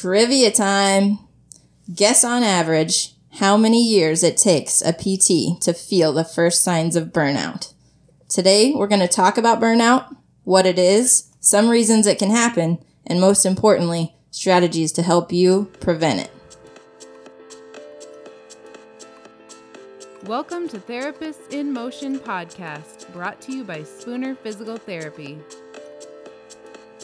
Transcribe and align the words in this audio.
Trivia 0.00 0.50
time. 0.50 1.20
Guess 1.94 2.22
on 2.22 2.42
average 2.42 3.14
how 3.36 3.56
many 3.56 3.82
years 3.82 4.22
it 4.22 4.36
takes 4.36 4.82
a 4.82 4.92
PT 4.92 5.58
to 5.62 5.72
feel 5.72 6.12
the 6.12 6.22
first 6.22 6.62
signs 6.62 6.96
of 6.96 7.14
burnout. 7.14 7.72
Today, 8.28 8.74
we're 8.74 8.88
going 8.88 9.00
to 9.00 9.08
talk 9.08 9.38
about 9.38 9.58
burnout, 9.58 10.14
what 10.44 10.66
it 10.66 10.78
is, 10.78 11.30
some 11.40 11.70
reasons 11.70 12.06
it 12.06 12.18
can 12.18 12.28
happen, 12.28 12.76
and 13.06 13.22
most 13.22 13.46
importantly, 13.46 14.14
strategies 14.30 14.92
to 14.92 15.02
help 15.02 15.32
you 15.32 15.72
prevent 15.80 16.20
it. 16.20 16.30
Welcome 20.24 20.68
to 20.68 20.78
Therapists 20.78 21.50
in 21.52 21.72
Motion 21.72 22.18
podcast, 22.18 23.10
brought 23.14 23.40
to 23.40 23.52
you 23.52 23.64
by 23.64 23.82
Spooner 23.82 24.34
Physical 24.34 24.76
Therapy. 24.76 25.38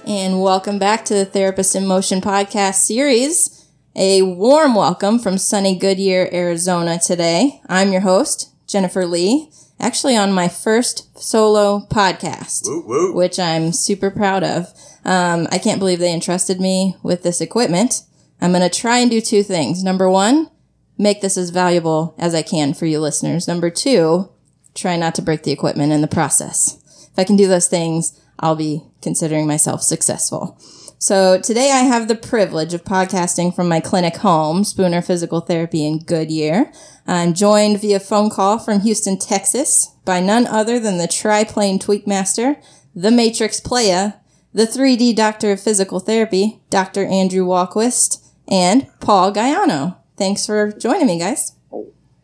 And 0.05 0.43
welcome 0.43 0.79
back 0.79 1.05
to 1.07 1.15
the 1.15 1.25
Therapist 1.25 1.75
in 1.77 1.87
Motion 1.87 2.21
podcast 2.21 2.75
series. 2.75 3.69
A 3.95 4.23
warm 4.23 4.75
welcome 4.75 5.19
from 5.19 5.39
sunny 5.39 5.77
Goodyear, 5.77 6.29
Arizona 6.33 6.99
today. 6.99 7.61
I'm 7.69 7.93
your 7.93 8.01
host, 8.01 8.51
Jennifer 8.67 9.07
Lee, 9.07 9.51
actually 9.79 10.17
on 10.17 10.33
my 10.33 10.49
first 10.49 11.17
solo 11.19 11.87
podcast, 11.91 12.63
Woo, 12.67 12.85
woo. 12.87 13.15
which 13.15 13.39
I'm 13.39 13.73
super 13.73 14.11
proud 14.11 14.43
of. 14.43 14.73
Um, 15.05 15.47
I 15.53 15.59
can't 15.59 15.79
believe 15.79 15.99
they 15.99 16.13
entrusted 16.13 16.61
me 16.61 16.97
with 17.03 17.23
this 17.23 17.41
equipment. 17.41 18.03
I'm 18.41 18.53
going 18.53 18.69
to 18.69 18.81
try 18.81 18.99
and 18.99 19.11
do 19.11 19.21
two 19.21 19.43
things. 19.43 19.85
Number 19.85 20.11
one, 20.11 20.51
make 20.99 21.21
this 21.21 21.37
as 21.37 21.51
valuable 21.51 22.15
as 22.19 22.35
I 22.35 22.43
can 22.43 22.75
for 22.75 22.87
you 22.87 22.99
listeners. 23.01 23.47
Number 23.47 23.71
two, 23.71 24.31
try 24.75 24.97
not 24.97 25.15
to 25.17 25.23
break 25.23 25.45
the 25.45 25.53
equipment 25.53 25.93
in 25.93 26.01
the 26.01 26.09
process. 26.09 26.79
If 27.13 27.19
I 27.19 27.25
can 27.25 27.37
do 27.37 27.47
those 27.47 27.69
things, 27.69 28.19
I'll 28.39 28.57
be 28.57 28.83
considering 29.01 29.47
myself 29.47 29.83
successful. 29.83 30.59
So 30.99 31.41
today 31.41 31.73
I 31.73 31.81
have 31.81 32.07
the 32.07 32.15
privilege 32.15 32.75
of 32.75 32.85
podcasting 32.85 33.55
from 33.57 33.69
my 33.69 33.81
clinic 33.81 34.19
home, 34.19 34.63
Spooner 34.63 35.03
Physical 35.03 35.41
Therapy 35.41 35.85
in 35.85 35.99
Goodyear. 35.99 36.71
I'm 37.09 37.35
joined 37.35 37.81
via 37.81 37.99
phone 37.99 38.31
call 38.31 38.61
from 38.61 38.81
Houston, 38.81 39.19
Texas 39.19 39.97
by 40.05 40.21
none 40.21 40.47
other 40.47 40.79
than 40.79 40.99
the 40.99 41.09
triplane 41.09 41.81
tweak 41.81 42.07
master, 42.07 42.57
the 42.95 43.11
Matrix 43.11 43.59
Playa, 43.59 44.15
the 44.53 44.65
3D 44.65 45.17
doctor 45.17 45.51
of 45.51 45.61
physical 45.61 45.99
therapy, 45.99 46.61
Dr. 46.71 47.05
Andrew 47.05 47.45
Walquist, 47.47 48.25
and 48.47 48.87
Paul 49.01 49.33
Guyano. 49.33 49.97
Thanks 50.17 50.47
for 50.47 50.71
joining 50.71 51.07
me, 51.07 51.19
guys. 51.19 51.53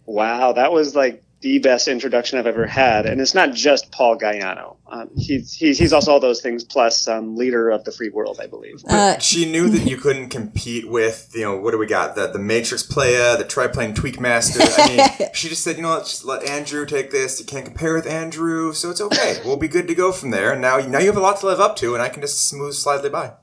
Wow, 0.06 0.52
that 0.52 0.70
was 0.70 0.94
like 0.94 1.24
the 1.40 1.60
best 1.60 1.86
introduction 1.86 2.38
I've 2.38 2.48
ever 2.48 2.66
had, 2.66 3.06
and 3.06 3.20
it's 3.20 3.34
not 3.34 3.54
just 3.54 3.92
Paul 3.92 4.18
Gaiano. 4.18 4.76
Um, 4.88 5.10
he's, 5.16 5.52
he's 5.52 5.78
he's 5.78 5.92
also 5.92 6.12
all 6.12 6.20
those 6.20 6.40
things 6.40 6.64
plus 6.64 7.06
um, 7.06 7.36
leader 7.36 7.70
of 7.70 7.84
the 7.84 7.92
free 7.92 8.08
world, 8.08 8.40
I 8.42 8.46
believe. 8.48 8.82
Uh, 8.88 9.18
she 9.18 9.50
knew 9.50 9.68
that 9.68 9.88
you 9.88 9.96
couldn't 9.96 10.30
compete 10.30 10.88
with, 10.88 11.30
you 11.34 11.42
know, 11.42 11.56
what 11.56 11.70
do 11.70 11.78
we 11.78 11.86
got? 11.86 12.16
The 12.16 12.26
the 12.26 12.40
Matrix 12.40 12.82
Playa, 12.82 13.36
the 13.36 13.44
Triplane 13.44 13.94
Tweak 13.94 14.18
Master. 14.18 14.60
I 14.60 14.88
mean, 15.18 15.28
she 15.34 15.48
just 15.48 15.62
said, 15.62 15.76
you 15.76 15.82
know, 15.82 15.90
let's 15.90 16.10
just 16.10 16.24
let 16.24 16.42
Andrew 16.44 16.84
take 16.84 17.12
this. 17.12 17.38
You 17.38 17.46
can't 17.46 17.64
compare 17.64 17.94
with 17.94 18.06
Andrew, 18.06 18.72
so 18.72 18.90
it's 18.90 19.00
okay. 19.00 19.40
We'll 19.44 19.56
be 19.56 19.68
good 19.68 19.86
to 19.88 19.94
go 19.94 20.10
from 20.10 20.30
there. 20.30 20.52
And 20.52 20.60
now, 20.60 20.78
now 20.78 20.98
you 20.98 21.06
have 21.06 21.16
a 21.16 21.20
lot 21.20 21.38
to 21.40 21.46
live 21.46 21.60
up 21.60 21.76
to, 21.76 21.94
and 21.94 22.02
I 22.02 22.08
can 22.08 22.20
just 22.20 22.48
smooth 22.48 22.74
slidely 22.74 23.10
by. 23.10 23.34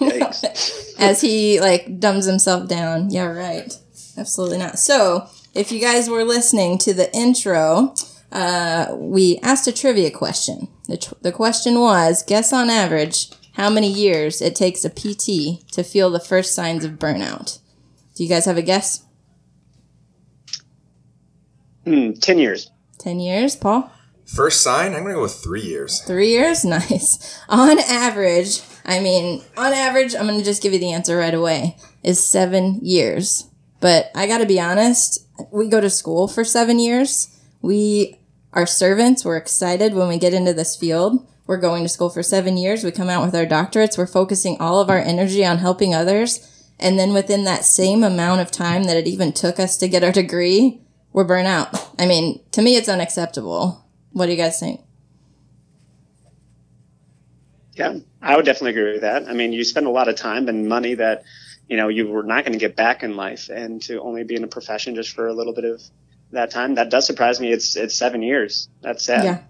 As 0.98 1.20
he 1.20 1.60
like 1.60 2.00
dumbs 2.00 2.26
himself 2.26 2.68
down. 2.68 3.10
Yeah, 3.10 3.26
right. 3.26 3.72
Absolutely 4.16 4.58
not. 4.58 4.78
So, 4.78 5.28
if 5.54 5.70
you 5.72 5.80
guys 5.80 6.08
were 6.08 6.24
listening 6.24 6.78
to 6.78 6.92
the 6.94 7.14
intro, 7.16 7.94
uh, 8.32 8.94
we 8.96 9.38
asked 9.42 9.66
a 9.66 9.72
trivia 9.72 10.10
question. 10.10 10.68
The, 10.88 10.96
tr- 10.98 11.14
the 11.22 11.32
question 11.32 11.78
was 11.80 12.22
guess 12.22 12.52
on 12.52 12.68
average 12.70 13.30
how 13.52 13.70
many 13.70 13.90
years 13.90 14.42
it 14.42 14.56
takes 14.56 14.84
a 14.84 14.90
PT 14.90 15.66
to 15.72 15.82
feel 15.84 16.10
the 16.10 16.18
first 16.20 16.54
signs 16.54 16.84
of 16.84 16.92
burnout. 16.92 17.60
Do 18.14 18.22
you 18.24 18.28
guys 18.28 18.44
have 18.46 18.56
a 18.58 18.62
guess? 18.62 19.04
Hmm, 21.84 22.12
Ten 22.12 22.38
years. 22.38 22.70
10 22.98 23.20
years, 23.20 23.56
Paul? 23.56 23.92
First 24.24 24.62
sign, 24.62 24.94
I'm 24.94 25.02
going 25.02 25.08
to 25.08 25.14
go 25.14 25.22
with 25.22 25.34
three 25.34 25.60
years. 25.60 26.00
Three 26.00 26.30
years? 26.30 26.64
Nice. 26.74 27.38
On 27.48 27.78
average, 27.78 28.60
I 28.86 29.00
mean, 29.00 29.42
on 29.56 29.72
average, 29.74 30.14
I'm 30.14 30.26
going 30.26 30.38
to 30.38 30.44
just 30.44 30.62
give 30.62 30.72
you 30.72 30.78
the 30.78 30.92
answer 30.92 31.16
right 31.18 31.34
away, 31.34 31.76
is 32.02 32.24
seven 32.26 32.80
years. 32.82 33.50
But 33.84 34.10
I 34.14 34.26
got 34.26 34.38
to 34.38 34.46
be 34.46 34.58
honest, 34.58 35.26
we 35.52 35.68
go 35.68 35.78
to 35.78 35.90
school 35.90 36.26
for 36.26 36.42
seven 36.42 36.78
years. 36.78 37.38
We 37.60 38.18
are 38.54 38.64
servants. 38.64 39.26
We're 39.26 39.36
excited 39.36 39.92
when 39.92 40.08
we 40.08 40.16
get 40.16 40.32
into 40.32 40.54
this 40.54 40.74
field. 40.74 41.28
We're 41.46 41.60
going 41.60 41.82
to 41.82 41.90
school 41.90 42.08
for 42.08 42.22
seven 42.22 42.56
years. 42.56 42.82
We 42.82 42.92
come 42.92 43.10
out 43.10 43.22
with 43.22 43.34
our 43.34 43.44
doctorates. 43.44 43.98
We're 43.98 44.06
focusing 44.06 44.56
all 44.58 44.80
of 44.80 44.88
our 44.88 45.00
energy 45.00 45.44
on 45.44 45.58
helping 45.58 45.94
others. 45.94 46.50
And 46.80 46.98
then 46.98 47.12
within 47.12 47.44
that 47.44 47.66
same 47.66 48.02
amount 48.02 48.40
of 48.40 48.50
time 48.50 48.84
that 48.84 48.96
it 48.96 49.06
even 49.06 49.34
took 49.34 49.60
us 49.60 49.76
to 49.76 49.86
get 49.86 50.02
our 50.02 50.12
degree, 50.12 50.80
we're 51.12 51.24
burnt 51.24 51.46
out. 51.46 51.90
I 51.98 52.06
mean, 52.06 52.40
to 52.52 52.62
me, 52.62 52.76
it's 52.76 52.88
unacceptable. 52.88 53.84
What 54.12 54.24
do 54.24 54.32
you 54.32 54.38
guys 54.38 54.58
think? 54.58 54.80
Yeah, 57.74 57.98
I 58.22 58.34
would 58.34 58.46
definitely 58.46 58.80
agree 58.80 58.92
with 58.92 59.02
that. 59.02 59.28
I 59.28 59.34
mean, 59.34 59.52
you 59.52 59.62
spend 59.62 59.86
a 59.86 59.90
lot 59.90 60.08
of 60.08 60.16
time 60.16 60.48
and 60.48 60.66
money 60.66 60.94
that 60.94 61.24
you 61.68 61.76
know 61.76 61.88
you 61.88 62.08
were 62.08 62.22
not 62.22 62.44
going 62.44 62.52
to 62.52 62.58
get 62.58 62.76
back 62.76 63.02
in 63.02 63.16
life, 63.16 63.48
and 63.48 63.80
to 63.82 64.00
only 64.00 64.24
be 64.24 64.36
in 64.36 64.44
a 64.44 64.48
profession 64.48 64.94
just 64.94 65.14
for 65.14 65.26
a 65.26 65.32
little 65.32 65.54
bit 65.54 65.64
of 65.64 65.82
that 66.32 66.50
time, 66.50 66.74
that 66.74 66.90
does 66.90 67.06
surprise 67.06 67.40
me. 67.40 67.52
It's 67.52 67.76
it's 67.76 67.94
seven 67.94 68.22
years. 68.22 68.68
That's 68.82 69.04
sad. 69.04 69.24
Yeah. 69.24 69.42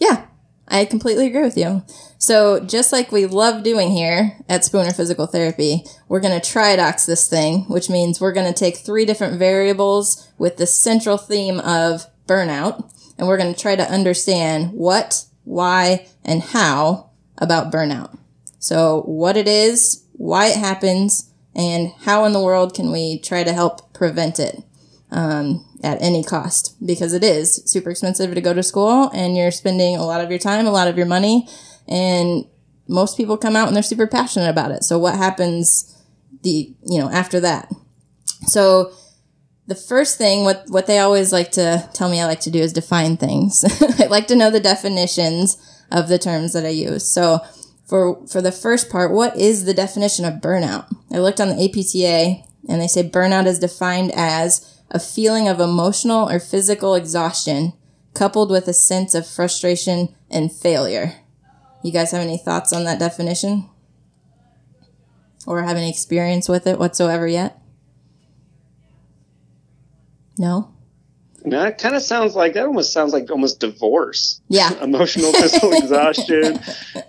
Yeah. 0.00 0.26
I 0.70 0.84
completely 0.84 1.26
agree 1.26 1.42
with 1.42 1.56
you. 1.56 1.82
So, 2.18 2.60
just 2.60 2.92
like 2.92 3.10
we 3.10 3.26
love 3.26 3.62
doing 3.62 3.90
here 3.90 4.36
at 4.48 4.64
Spooner 4.64 4.92
Physical 4.92 5.26
Therapy, 5.26 5.84
we're 6.08 6.20
going 6.20 6.38
to 6.38 6.46
tridox 6.46 7.06
this 7.06 7.28
thing, 7.28 7.60
which 7.68 7.88
means 7.88 8.20
we're 8.20 8.32
going 8.32 8.52
to 8.52 8.58
take 8.58 8.76
three 8.76 9.06
different 9.06 9.38
variables 9.38 10.28
with 10.36 10.56
the 10.56 10.66
central 10.66 11.16
theme 11.16 11.58
of 11.60 12.06
burnout, 12.26 12.92
and 13.16 13.26
we're 13.26 13.38
going 13.38 13.54
to 13.54 13.60
try 13.60 13.76
to 13.76 13.90
understand 13.90 14.72
what, 14.72 15.24
why, 15.44 16.06
and 16.24 16.42
how 16.42 17.10
about 17.38 17.72
burnout. 17.72 18.18
So, 18.58 19.02
what 19.02 19.36
it 19.36 19.48
is, 19.48 20.04
why 20.12 20.48
it 20.48 20.56
happens, 20.56 21.27
and 21.58 21.92
how 22.04 22.24
in 22.24 22.32
the 22.32 22.40
world 22.40 22.72
can 22.72 22.92
we 22.92 23.18
try 23.18 23.42
to 23.42 23.52
help 23.52 23.92
prevent 23.92 24.38
it 24.38 24.62
um, 25.10 25.66
at 25.82 26.00
any 26.00 26.22
cost 26.22 26.76
because 26.86 27.12
it 27.12 27.24
is 27.24 27.62
super 27.66 27.90
expensive 27.90 28.32
to 28.32 28.40
go 28.40 28.54
to 28.54 28.62
school 28.62 29.10
and 29.12 29.36
you're 29.36 29.50
spending 29.50 29.96
a 29.96 30.04
lot 30.04 30.20
of 30.20 30.30
your 30.30 30.38
time, 30.38 30.66
a 30.66 30.70
lot 30.70 30.86
of 30.86 30.96
your 30.96 31.06
money, 31.06 31.48
and 31.88 32.46
most 32.86 33.16
people 33.16 33.36
come 33.36 33.56
out 33.56 33.66
and 33.66 33.74
they're 33.74 33.82
super 33.82 34.06
passionate 34.06 34.48
about 34.48 34.70
it. 34.70 34.84
So 34.84 34.98
what 34.98 35.16
happens 35.16 35.94
the 36.42 36.72
you 36.86 37.00
know 37.00 37.10
after 37.10 37.40
that? 37.40 37.70
So 38.46 38.92
the 39.66 39.74
first 39.74 40.16
thing 40.16 40.44
what 40.44 40.64
what 40.68 40.86
they 40.86 41.00
always 41.00 41.32
like 41.32 41.50
to 41.52 41.88
tell 41.92 42.08
me 42.08 42.20
I 42.20 42.26
like 42.26 42.40
to 42.40 42.50
do 42.50 42.60
is 42.60 42.72
define 42.72 43.16
things. 43.16 43.64
I 44.00 44.06
like 44.06 44.28
to 44.28 44.36
know 44.36 44.50
the 44.50 44.60
definitions 44.60 45.56
of 45.90 46.08
the 46.08 46.18
terms 46.18 46.52
that 46.52 46.64
I 46.64 46.70
use. 46.70 47.06
So 47.10 47.40
for 47.88 48.26
for 48.26 48.42
the 48.42 48.52
first 48.52 48.90
part, 48.90 49.12
what 49.12 49.36
is 49.36 49.64
the 49.64 49.74
definition 49.74 50.24
of 50.24 50.34
burnout? 50.34 50.94
I 51.10 51.18
looked 51.18 51.40
on 51.40 51.48
the 51.48 51.64
APTA 51.64 52.44
and 52.68 52.80
they 52.80 52.86
say 52.86 53.08
burnout 53.08 53.46
is 53.46 53.58
defined 53.58 54.12
as 54.14 54.78
a 54.90 55.00
feeling 55.00 55.48
of 55.48 55.58
emotional 55.58 56.28
or 56.28 56.38
physical 56.38 56.94
exhaustion 56.94 57.72
coupled 58.14 58.50
with 58.50 58.68
a 58.68 58.74
sense 58.74 59.14
of 59.14 59.26
frustration 59.26 60.14
and 60.30 60.52
failure. 60.52 61.14
You 61.82 61.92
guys 61.92 62.10
have 62.10 62.20
any 62.20 62.36
thoughts 62.36 62.72
on 62.72 62.84
that 62.84 62.98
definition? 62.98 63.70
Or 65.46 65.62
have 65.62 65.76
any 65.76 65.88
experience 65.88 66.48
with 66.48 66.66
it 66.66 66.78
whatsoever 66.78 67.26
yet? 67.26 67.58
No? 70.36 70.74
No, 71.44 71.64
it 71.66 71.78
kind 71.78 71.94
of 71.94 72.02
sounds 72.02 72.34
like 72.34 72.54
that. 72.54 72.66
Almost 72.66 72.92
sounds 72.92 73.12
like 73.12 73.30
almost 73.30 73.60
divorce. 73.60 74.40
Yeah. 74.48 74.72
Emotional, 74.82 75.32
physical 75.32 75.72
exhaustion, 75.76 76.60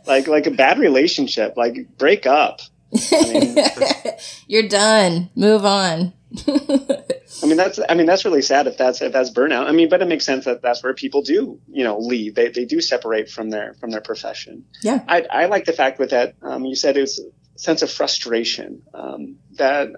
like 0.05 0.27
like 0.27 0.47
a 0.47 0.51
bad 0.51 0.79
relationship. 0.79 1.57
Like 1.57 1.97
break 1.97 2.25
up. 2.25 2.61
I 2.93 3.33
mean, 3.33 3.65
You're 4.47 4.67
done. 4.67 5.29
Move 5.35 5.65
on. 5.65 6.13
I 6.47 7.45
mean 7.45 7.57
that's 7.57 7.79
I 7.89 7.95
mean 7.95 8.05
that's 8.05 8.23
really 8.23 8.43
sad 8.43 8.67
if 8.67 8.77
that's 8.77 9.01
if 9.01 9.11
that's 9.11 9.31
burnout. 9.31 9.65
I 9.65 9.71
mean, 9.71 9.89
but 9.89 10.01
it 10.01 10.07
makes 10.07 10.25
sense 10.25 10.45
that 10.45 10.61
that's 10.61 10.83
where 10.83 10.93
people 10.93 11.21
do 11.23 11.59
you 11.67 11.83
know 11.83 11.97
leave. 11.97 12.35
They 12.35 12.49
they 12.49 12.65
do 12.65 12.81
separate 12.81 13.29
from 13.29 13.49
their 13.49 13.73
from 13.75 13.89
their 13.89 14.01
profession. 14.01 14.65
Yeah. 14.83 15.03
I 15.07 15.25
I 15.31 15.45
like 15.45 15.65
the 15.65 15.73
fact 15.73 15.97
with 15.97 16.11
that 16.11 16.35
um, 16.43 16.65
you 16.65 16.75
said 16.75 16.97
it 16.97 17.01
was 17.01 17.19
a 17.19 17.59
sense 17.59 17.81
of 17.81 17.89
frustration 17.89 18.83
um, 18.93 19.37
that 19.53 19.89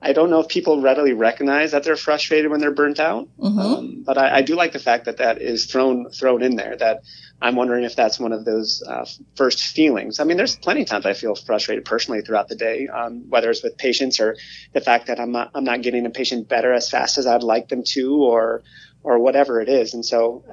I 0.00 0.12
don't 0.12 0.30
know 0.30 0.40
if 0.40 0.48
people 0.48 0.80
readily 0.80 1.12
recognize 1.12 1.72
that 1.72 1.82
they're 1.82 1.96
frustrated 1.96 2.50
when 2.50 2.60
they're 2.60 2.70
burnt 2.70 3.00
out. 3.00 3.28
Mhm. 3.38 3.58
Um, 3.58 4.02
but 4.06 4.16
I, 4.16 4.38
I 4.38 4.42
do 4.42 4.54
like 4.54 4.72
the 4.72 4.78
fact 4.78 5.06
that 5.06 5.16
that 5.16 5.42
is 5.42 5.66
thrown 5.66 6.10
thrown 6.10 6.42
in 6.42 6.54
there. 6.56 6.76
That 6.76 7.02
I'm 7.42 7.56
wondering 7.56 7.84
if 7.84 7.96
that's 7.96 8.18
one 8.20 8.32
of 8.32 8.44
those 8.44 8.82
uh, 8.86 9.06
first 9.36 9.60
feelings. 9.60 10.20
I 10.20 10.24
mean, 10.24 10.36
there's 10.36 10.56
plenty 10.56 10.82
of 10.82 10.88
times 10.88 11.04
I 11.04 11.14
feel 11.14 11.34
frustrated 11.34 11.84
personally 11.84 12.20
throughout 12.22 12.48
the 12.48 12.54
day, 12.56 12.86
um, 12.88 13.24
whether 13.28 13.50
it's 13.50 13.62
with 13.62 13.76
patients 13.76 14.20
or 14.20 14.36
the 14.72 14.80
fact 14.80 15.08
that 15.08 15.18
I'm 15.18 15.32
not 15.32 15.50
I'm 15.54 15.64
not 15.64 15.82
getting 15.82 16.06
a 16.06 16.10
patient 16.10 16.48
better 16.48 16.72
as 16.72 16.88
fast 16.88 17.18
as 17.18 17.26
I'd 17.26 17.42
like 17.42 17.68
them 17.68 17.82
to, 17.94 18.22
or 18.22 18.62
or 19.02 19.18
whatever 19.18 19.60
it 19.60 19.68
is. 19.68 19.94
And 19.94 20.04
so 20.04 20.44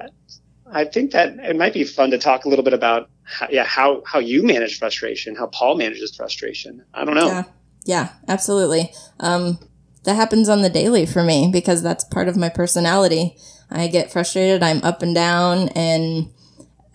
I 0.70 0.84
think 0.84 1.12
that 1.12 1.38
it 1.38 1.56
might 1.56 1.72
be 1.72 1.84
fun 1.84 2.10
to 2.10 2.18
talk 2.18 2.44
a 2.44 2.48
little 2.48 2.64
bit 2.64 2.74
about 2.74 3.10
how, 3.22 3.46
yeah 3.50 3.64
how 3.64 4.02
how 4.04 4.18
you 4.18 4.42
manage 4.42 4.78
frustration, 4.78 5.36
how 5.36 5.46
Paul 5.46 5.76
manages 5.76 6.16
frustration. 6.16 6.84
I 6.92 7.04
don't 7.04 7.14
know. 7.14 7.28
Yeah. 7.28 7.44
Yeah, 7.86 8.10
absolutely. 8.26 8.92
Um, 9.20 9.58
that 10.04 10.16
happens 10.16 10.48
on 10.48 10.62
the 10.62 10.68
daily 10.68 11.06
for 11.06 11.22
me 11.22 11.48
because 11.52 11.82
that's 11.82 12.04
part 12.04 12.28
of 12.28 12.36
my 12.36 12.48
personality. 12.48 13.36
I 13.70 13.86
get 13.86 14.12
frustrated. 14.12 14.62
I'm 14.62 14.82
up 14.82 15.02
and 15.02 15.14
down, 15.14 15.68
and 15.70 16.30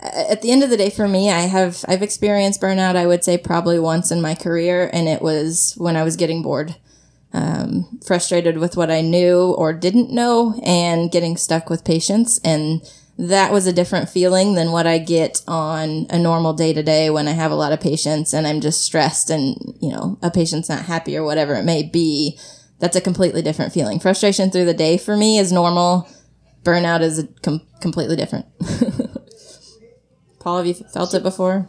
at 0.00 0.42
the 0.42 0.50
end 0.50 0.62
of 0.62 0.70
the 0.70 0.76
day, 0.76 0.90
for 0.90 1.08
me, 1.08 1.30
I 1.30 1.40
have 1.40 1.84
I've 1.88 2.02
experienced 2.02 2.60
burnout. 2.60 2.96
I 2.96 3.06
would 3.06 3.24
say 3.24 3.38
probably 3.38 3.78
once 3.78 4.10
in 4.10 4.20
my 4.22 4.34
career, 4.34 4.90
and 4.92 5.08
it 5.08 5.22
was 5.22 5.74
when 5.78 5.96
I 5.96 6.02
was 6.04 6.16
getting 6.16 6.42
bored, 6.42 6.76
um, 7.32 8.00
frustrated 8.06 8.58
with 8.58 8.76
what 8.76 8.90
I 8.90 9.00
knew 9.00 9.52
or 9.52 9.72
didn't 9.72 10.10
know, 10.10 10.60
and 10.64 11.10
getting 11.10 11.36
stuck 11.36 11.70
with 11.70 11.84
patients 11.84 12.38
and 12.44 12.82
that 13.18 13.52
was 13.52 13.66
a 13.66 13.72
different 13.72 14.08
feeling 14.08 14.54
than 14.54 14.72
what 14.72 14.86
I 14.86 14.98
get 14.98 15.42
on 15.46 16.06
a 16.08 16.18
normal 16.18 16.54
day 16.54 16.72
to 16.72 16.82
day 16.82 17.10
when 17.10 17.28
I 17.28 17.32
have 17.32 17.50
a 17.50 17.56
lot 17.56 17.72
of 17.72 17.80
patients 17.80 18.32
and 18.32 18.46
I'm 18.46 18.60
just 18.60 18.82
stressed 18.82 19.30
and, 19.30 19.56
you 19.80 19.90
know, 19.90 20.18
a 20.22 20.30
patient's 20.30 20.68
not 20.68 20.86
happy 20.86 21.16
or 21.16 21.22
whatever 21.22 21.54
it 21.54 21.64
may 21.64 21.82
be. 21.82 22.38
That's 22.78 22.96
a 22.96 23.00
completely 23.00 23.42
different 23.42 23.72
feeling. 23.72 24.00
Frustration 24.00 24.50
through 24.50 24.64
the 24.64 24.74
day 24.74 24.96
for 24.96 25.16
me 25.16 25.38
is 25.38 25.52
normal. 25.52 26.08
Burnout 26.64 27.00
is 27.02 27.26
com- 27.42 27.66
completely 27.80 28.16
different. 28.16 28.46
Paul, 30.40 30.56
have 30.56 30.66
you 30.66 30.74
felt 30.74 31.14
it 31.14 31.22
before? 31.22 31.68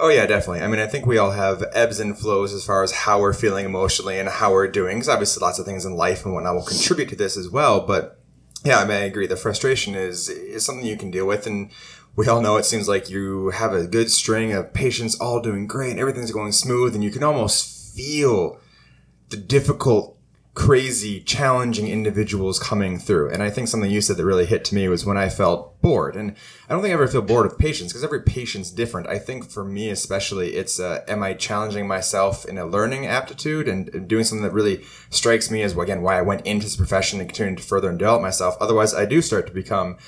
Oh 0.00 0.08
yeah, 0.08 0.26
definitely. 0.26 0.62
I 0.62 0.68
mean, 0.68 0.80
I 0.80 0.86
think 0.86 1.06
we 1.06 1.18
all 1.18 1.30
have 1.30 1.64
ebbs 1.72 2.00
and 2.00 2.18
flows 2.18 2.52
as 2.52 2.64
far 2.64 2.82
as 2.82 2.92
how 2.92 3.20
we're 3.20 3.32
feeling 3.32 3.64
emotionally 3.66 4.18
and 4.18 4.28
how 4.28 4.52
we're 4.52 4.68
doing. 4.68 4.96
Because 4.96 5.08
obviously, 5.08 5.40
lots 5.40 5.58
of 5.58 5.66
things 5.66 5.84
in 5.84 5.96
life 5.96 6.24
and 6.24 6.34
whatnot 6.34 6.54
will 6.54 6.64
contribute 6.64 7.08
to 7.10 7.16
this 7.16 7.36
as 7.36 7.48
well. 7.50 7.86
But 7.86 8.18
yeah, 8.64 8.78
I 8.78 8.84
mean, 8.84 8.96
I 8.96 9.04
agree. 9.04 9.26
The 9.26 9.36
frustration 9.36 9.94
is 9.94 10.28
is 10.28 10.64
something 10.64 10.86
you 10.86 10.96
can 10.96 11.10
deal 11.10 11.26
with, 11.26 11.46
and 11.46 11.70
we 12.16 12.26
all 12.28 12.40
know 12.40 12.56
it 12.56 12.64
seems 12.64 12.88
like 12.88 13.10
you 13.10 13.50
have 13.50 13.72
a 13.72 13.86
good 13.86 14.10
string 14.10 14.52
of 14.52 14.72
patients 14.72 15.20
all 15.20 15.40
doing 15.40 15.66
great, 15.66 15.92
and 15.92 16.00
everything's 16.00 16.32
going 16.32 16.52
smooth, 16.52 16.94
and 16.94 17.04
you 17.04 17.10
can 17.10 17.22
almost 17.22 17.94
feel 17.94 18.58
the 19.28 19.36
difficult 19.36 20.15
crazy, 20.56 21.20
challenging 21.20 21.86
individuals 21.86 22.58
coming 22.58 22.98
through. 22.98 23.30
And 23.30 23.42
I 23.42 23.50
think 23.50 23.68
something 23.68 23.90
you 23.90 24.00
said 24.00 24.16
that 24.16 24.24
really 24.24 24.46
hit 24.46 24.64
to 24.64 24.74
me 24.74 24.88
was 24.88 25.04
when 25.04 25.18
I 25.18 25.28
felt 25.28 25.82
bored. 25.82 26.16
And 26.16 26.34
I 26.66 26.72
don't 26.72 26.80
think 26.80 26.92
I 26.92 26.94
ever 26.94 27.06
feel 27.06 27.20
bored 27.20 27.46
with 27.46 27.58
patients 27.58 27.92
because 27.92 28.02
every 28.02 28.22
patient's 28.22 28.70
different. 28.70 29.06
I 29.06 29.18
think 29.18 29.50
for 29.50 29.64
me, 29.64 29.90
especially, 29.90 30.54
it's 30.54 30.80
uh, 30.80 31.04
am 31.08 31.22
I 31.22 31.34
challenging 31.34 31.86
myself 31.86 32.46
in 32.46 32.56
a 32.56 32.64
learning 32.64 33.06
aptitude 33.06 33.68
and, 33.68 34.08
doing 34.08 34.24
something 34.24 34.44
that 34.44 34.54
really 34.54 34.82
strikes 35.10 35.50
me 35.50 35.60
as, 35.60 35.76
again, 35.76 36.00
why 36.00 36.18
I 36.18 36.22
went 36.22 36.46
into 36.46 36.64
this 36.64 36.76
profession 36.76 37.20
and 37.20 37.28
continuing 37.28 37.56
to 37.56 37.62
further 37.62 37.90
and 37.90 37.98
develop 37.98 38.22
myself. 38.22 38.56
Otherwise, 38.58 38.94
I 38.94 39.04
do 39.04 39.20
start 39.20 39.46
to 39.48 39.52
become 39.52 39.98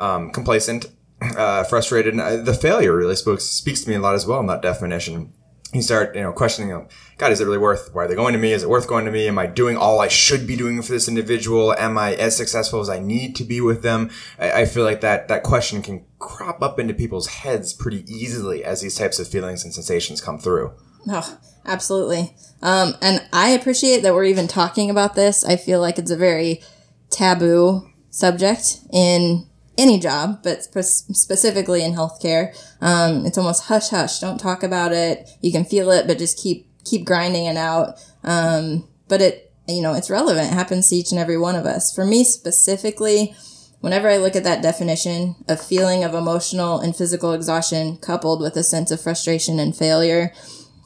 um, 0.00 0.30
complacent, 0.30 0.86
uh, 1.20 1.64
frustrated. 1.64 2.14
And 2.14 2.22
I, 2.22 2.36
the 2.36 2.54
failure 2.54 2.96
really 2.96 3.16
spoke, 3.16 3.42
speaks 3.42 3.82
to 3.82 3.90
me 3.90 3.96
a 3.96 4.00
lot 4.00 4.14
as 4.14 4.26
well 4.26 4.40
in 4.40 4.46
that 4.46 4.62
definition 4.62 5.34
you 5.72 5.82
start, 5.82 6.16
you 6.16 6.22
know, 6.22 6.32
questioning 6.32 6.70
them. 6.70 6.88
God, 7.16 7.32
is 7.32 7.40
it 7.40 7.44
really 7.44 7.58
worth? 7.58 7.90
Why 7.92 8.04
are 8.04 8.08
they 8.08 8.14
going 8.14 8.32
to 8.32 8.38
me? 8.38 8.52
Is 8.52 8.62
it 8.62 8.68
worth 8.68 8.88
going 8.88 9.04
to 9.04 9.10
me? 9.10 9.28
Am 9.28 9.38
I 9.38 9.46
doing 9.46 9.76
all 9.76 10.00
I 10.00 10.08
should 10.08 10.46
be 10.46 10.56
doing 10.56 10.82
for 10.82 10.92
this 10.92 11.06
individual? 11.06 11.72
Am 11.74 11.96
I 11.96 12.14
as 12.14 12.36
successful 12.36 12.80
as 12.80 12.88
I 12.88 12.98
need 12.98 13.36
to 13.36 13.44
be 13.44 13.60
with 13.60 13.82
them? 13.82 14.10
I, 14.38 14.62
I 14.62 14.64
feel 14.66 14.84
like 14.84 15.00
that 15.02 15.28
that 15.28 15.42
question 15.42 15.82
can 15.82 16.04
crop 16.18 16.62
up 16.62 16.78
into 16.78 16.94
people's 16.94 17.28
heads 17.28 17.72
pretty 17.72 18.04
easily 18.12 18.64
as 18.64 18.80
these 18.80 18.96
types 18.96 19.18
of 19.18 19.28
feelings 19.28 19.64
and 19.64 19.72
sensations 19.72 20.20
come 20.20 20.38
through. 20.38 20.72
Oh, 21.08 21.38
absolutely. 21.64 22.34
Um, 22.62 22.94
and 23.00 23.26
I 23.32 23.50
appreciate 23.50 24.02
that 24.02 24.14
we're 24.14 24.24
even 24.24 24.48
talking 24.48 24.90
about 24.90 25.14
this. 25.14 25.44
I 25.44 25.56
feel 25.56 25.80
like 25.80 25.98
it's 25.98 26.10
a 26.10 26.16
very 26.16 26.62
taboo 27.10 27.88
subject 28.10 28.80
in 28.92 29.46
any 29.80 29.98
job, 29.98 30.40
but 30.42 30.62
spe- 30.62 31.14
specifically 31.14 31.82
in 31.82 31.94
healthcare. 31.94 32.54
Um, 32.80 33.24
it's 33.24 33.38
almost 33.38 33.64
hush 33.64 33.88
hush. 33.88 34.20
Don't 34.20 34.38
talk 34.38 34.62
about 34.62 34.92
it. 34.92 35.28
You 35.40 35.50
can 35.50 35.64
feel 35.64 35.90
it, 35.90 36.06
but 36.06 36.18
just 36.18 36.38
keep 36.38 36.68
keep 36.84 37.06
grinding 37.06 37.46
it 37.46 37.56
out. 37.56 37.98
Um, 38.22 38.86
but 39.08 39.22
it 39.22 39.52
you 39.66 39.80
know 39.80 39.94
it's 39.94 40.10
relevant. 40.10 40.48
It 40.48 40.54
happens 40.54 40.88
to 40.88 40.96
each 40.96 41.10
and 41.10 41.18
every 41.18 41.38
one 41.38 41.56
of 41.56 41.64
us. 41.64 41.94
For 41.94 42.04
me 42.04 42.24
specifically, 42.24 43.34
whenever 43.80 44.08
I 44.08 44.18
look 44.18 44.36
at 44.36 44.44
that 44.44 44.62
definition 44.62 45.36
of 45.48 45.60
feeling 45.60 46.04
of 46.04 46.14
emotional 46.14 46.78
and 46.78 46.94
physical 46.94 47.32
exhaustion 47.32 47.96
coupled 47.96 48.42
with 48.42 48.56
a 48.56 48.62
sense 48.62 48.90
of 48.90 49.00
frustration 49.00 49.58
and 49.58 49.74
failure, 49.74 50.32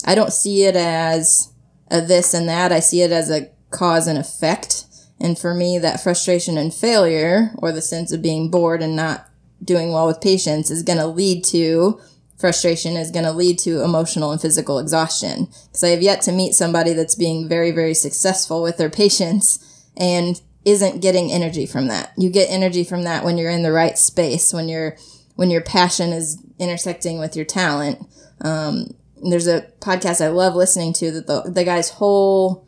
I 0.07 0.15
don't 0.15 0.33
see 0.33 0.65
it 0.65 0.77
as 0.77 1.53
a 1.91 2.01
this 2.01 2.33
and 2.33 2.49
that. 2.49 2.71
I 2.71 2.79
see 2.79 3.03
it 3.03 3.11
as 3.11 3.29
a 3.29 3.51
cause 3.71 4.07
and 4.07 4.19
effect 4.19 4.87
and 5.21 5.39
for 5.39 5.55
me, 5.55 5.79
that 5.79 6.03
frustration 6.03 6.59
and 6.59 6.75
failure, 6.75 7.53
or 7.59 7.73
the 7.73 7.83
sense 7.83 8.13
of 8.13 8.23
being 8.23 8.51
bored 8.51 8.83
and 8.83 8.97
not 8.97 9.29
doing 9.63 9.93
well 9.93 10.07
with 10.07 10.21
patients, 10.21 10.71
is 10.71 10.83
going 10.83 10.99
to 10.99 11.07
lead 11.07 11.45
to 11.45 12.01
frustration, 12.37 12.97
is 12.97 13.11
going 13.11 13.25
to 13.25 13.33
lead 13.33 13.59
to 13.61 13.83
emotional 13.83 14.33
and 14.33 14.41
physical 14.41 14.79
exhaustion. 14.79 15.47
Because 15.67 15.85
I 15.85 15.89
have 15.89 16.03
yet 16.03 16.21
to 16.23 16.33
meet 16.33 16.55
somebody 16.55 16.93
that's 16.93 17.15
being 17.15 17.49
very, 17.49 17.71
very 17.71 17.95
successful 17.95 18.63
with 18.63 18.77
their 18.77 18.91
patients 18.91 19.87
and 19.97 20.41
isn't 20.65 21.01
getting 21.01 21.31
energy 21.31 21.67
from 21.67 21.87
that. 21.89 22.13
You 22.17 22.31
get 22.31 22.51
energy 22.51 22.85
from 22.85 23.05
that 23.05 23.25
when 23.25 23.39
you're 23.39 23.51
in 23.51 23.63
the 23.63 23.73
right 23.73 23.97
space, 23.97 24.53
when 24.53 24.69
your 24.69 24.97
when 25.37 25.51
your 25.51 25.63
passion 25.63 26.13
is 26.13 26.41
intersecting 26.59 27.19
with 27.19 27.35
your 27.35 27.45
talent. 27.45 27.99
Um, 28.41 28.95
there's 29.23 29.47
a 29.47 29.63
podcast 29.81 30.25
I 30.25 30.29
love 30.29 30.55
listening 30.55 30.93
to 30.95 31.11
that 31.11 31.27
the, 31.27 31.51
the 31.51 31.65
guy's 31.65 31.91
whole 31.91 32.67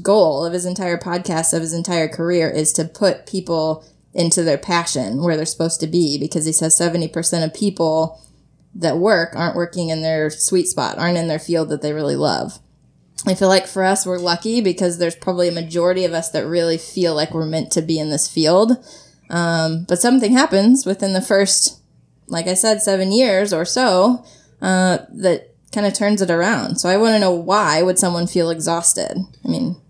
goal 0.00 0.44
of 0.44 0.52
his 0.52 0.64
entire 0.64 0.98
podcast, 0.98 1.52
of 1.52 1.60
his 1.60 1.74
entire 1.74 2.08
career, 2.08 2.50
is 2.50 2.72
to 2.74 2.84
put 2.84 3.26
people 3.26 3.84
into 4.14 4.42
their 4.42 4.58
passion 4.58 5.22
where 5.22 5.36
they're 5.36 5.46
supposed 5.46 5.80
to 5.80 5.86
be 5.86 6.18
because 6.18 6.44
he 6.44 6.52
says 6.52 6.78
70% 6.78 7.44
of 7.44 7.54
people 7.54 8.20
that 8.74 8.98
work 8.98 9.34
aren't 9.34 9.56
working 9.56 9.88
in 9.88 10.02
their 10.02 10.30
sweet 10.30 10.66
spot, 10.66 10.98
aren't 10.98 11.18
in 11.18 11.28
their 11.28 11.38
field 11.38 11.68
that 11.70 11.82
they 11.82 11.92
really 11.92 12.16
love. 12.16 12.58
I 13.26 13.34
feel 13.34 13.48
like 13.48 13.66
for 13.66 13.84
us, 13.84 14.04
we're 14.04 14.18
lucky 14.18 14.60
because 14.60 14.98
there's 14.98 15.14
probably 15.14 15.48
a 15.48 15.52
majority 15.52 16.04
of 16.04 16.12
us 16.12 16.30
that 16.30 16.46
really 16.46 16.78
feel 16.78 17.14
like 17.14 17.32
we're 17.32 17.46
meant 17.46 17.70
to 17.72 17.82
be 17.82 17.98
in 17.98 18.10
this 18.10 18.28
field. 18.28 18.84
Um, 19.30 19.84
but 19.88 20.00
something 20.00 20.32
happens 20.32 20.84
within 20.84 21.12
the 21.12 21.22
first, 21.22 21.80
like 22.26 22.46
I 22.46 22.54
said, 22.54 22.82
seven 22.82 23.12
years 23.12 23.52
or 23.52 23.64
so 23.64 24.24
uh, 24.60 24.98
that 25.10 25.51
kind 25.72 25.86
of 25.86 25.94
turns 25.94 26.22
it 26.22 26.30
around. 26.30 26.76
So 26.76 26.88
I 26.88 26.96
want 26.96 27.14
to 27.14 27.18
know 27.18 27.32
why 27.32 27.82
would 27.82 27.98
someone 27.98 28.26
feel 28.26 28.50
exhausted? 28.50 29.16
I 29.44 29.48
mean, 29.48 29.80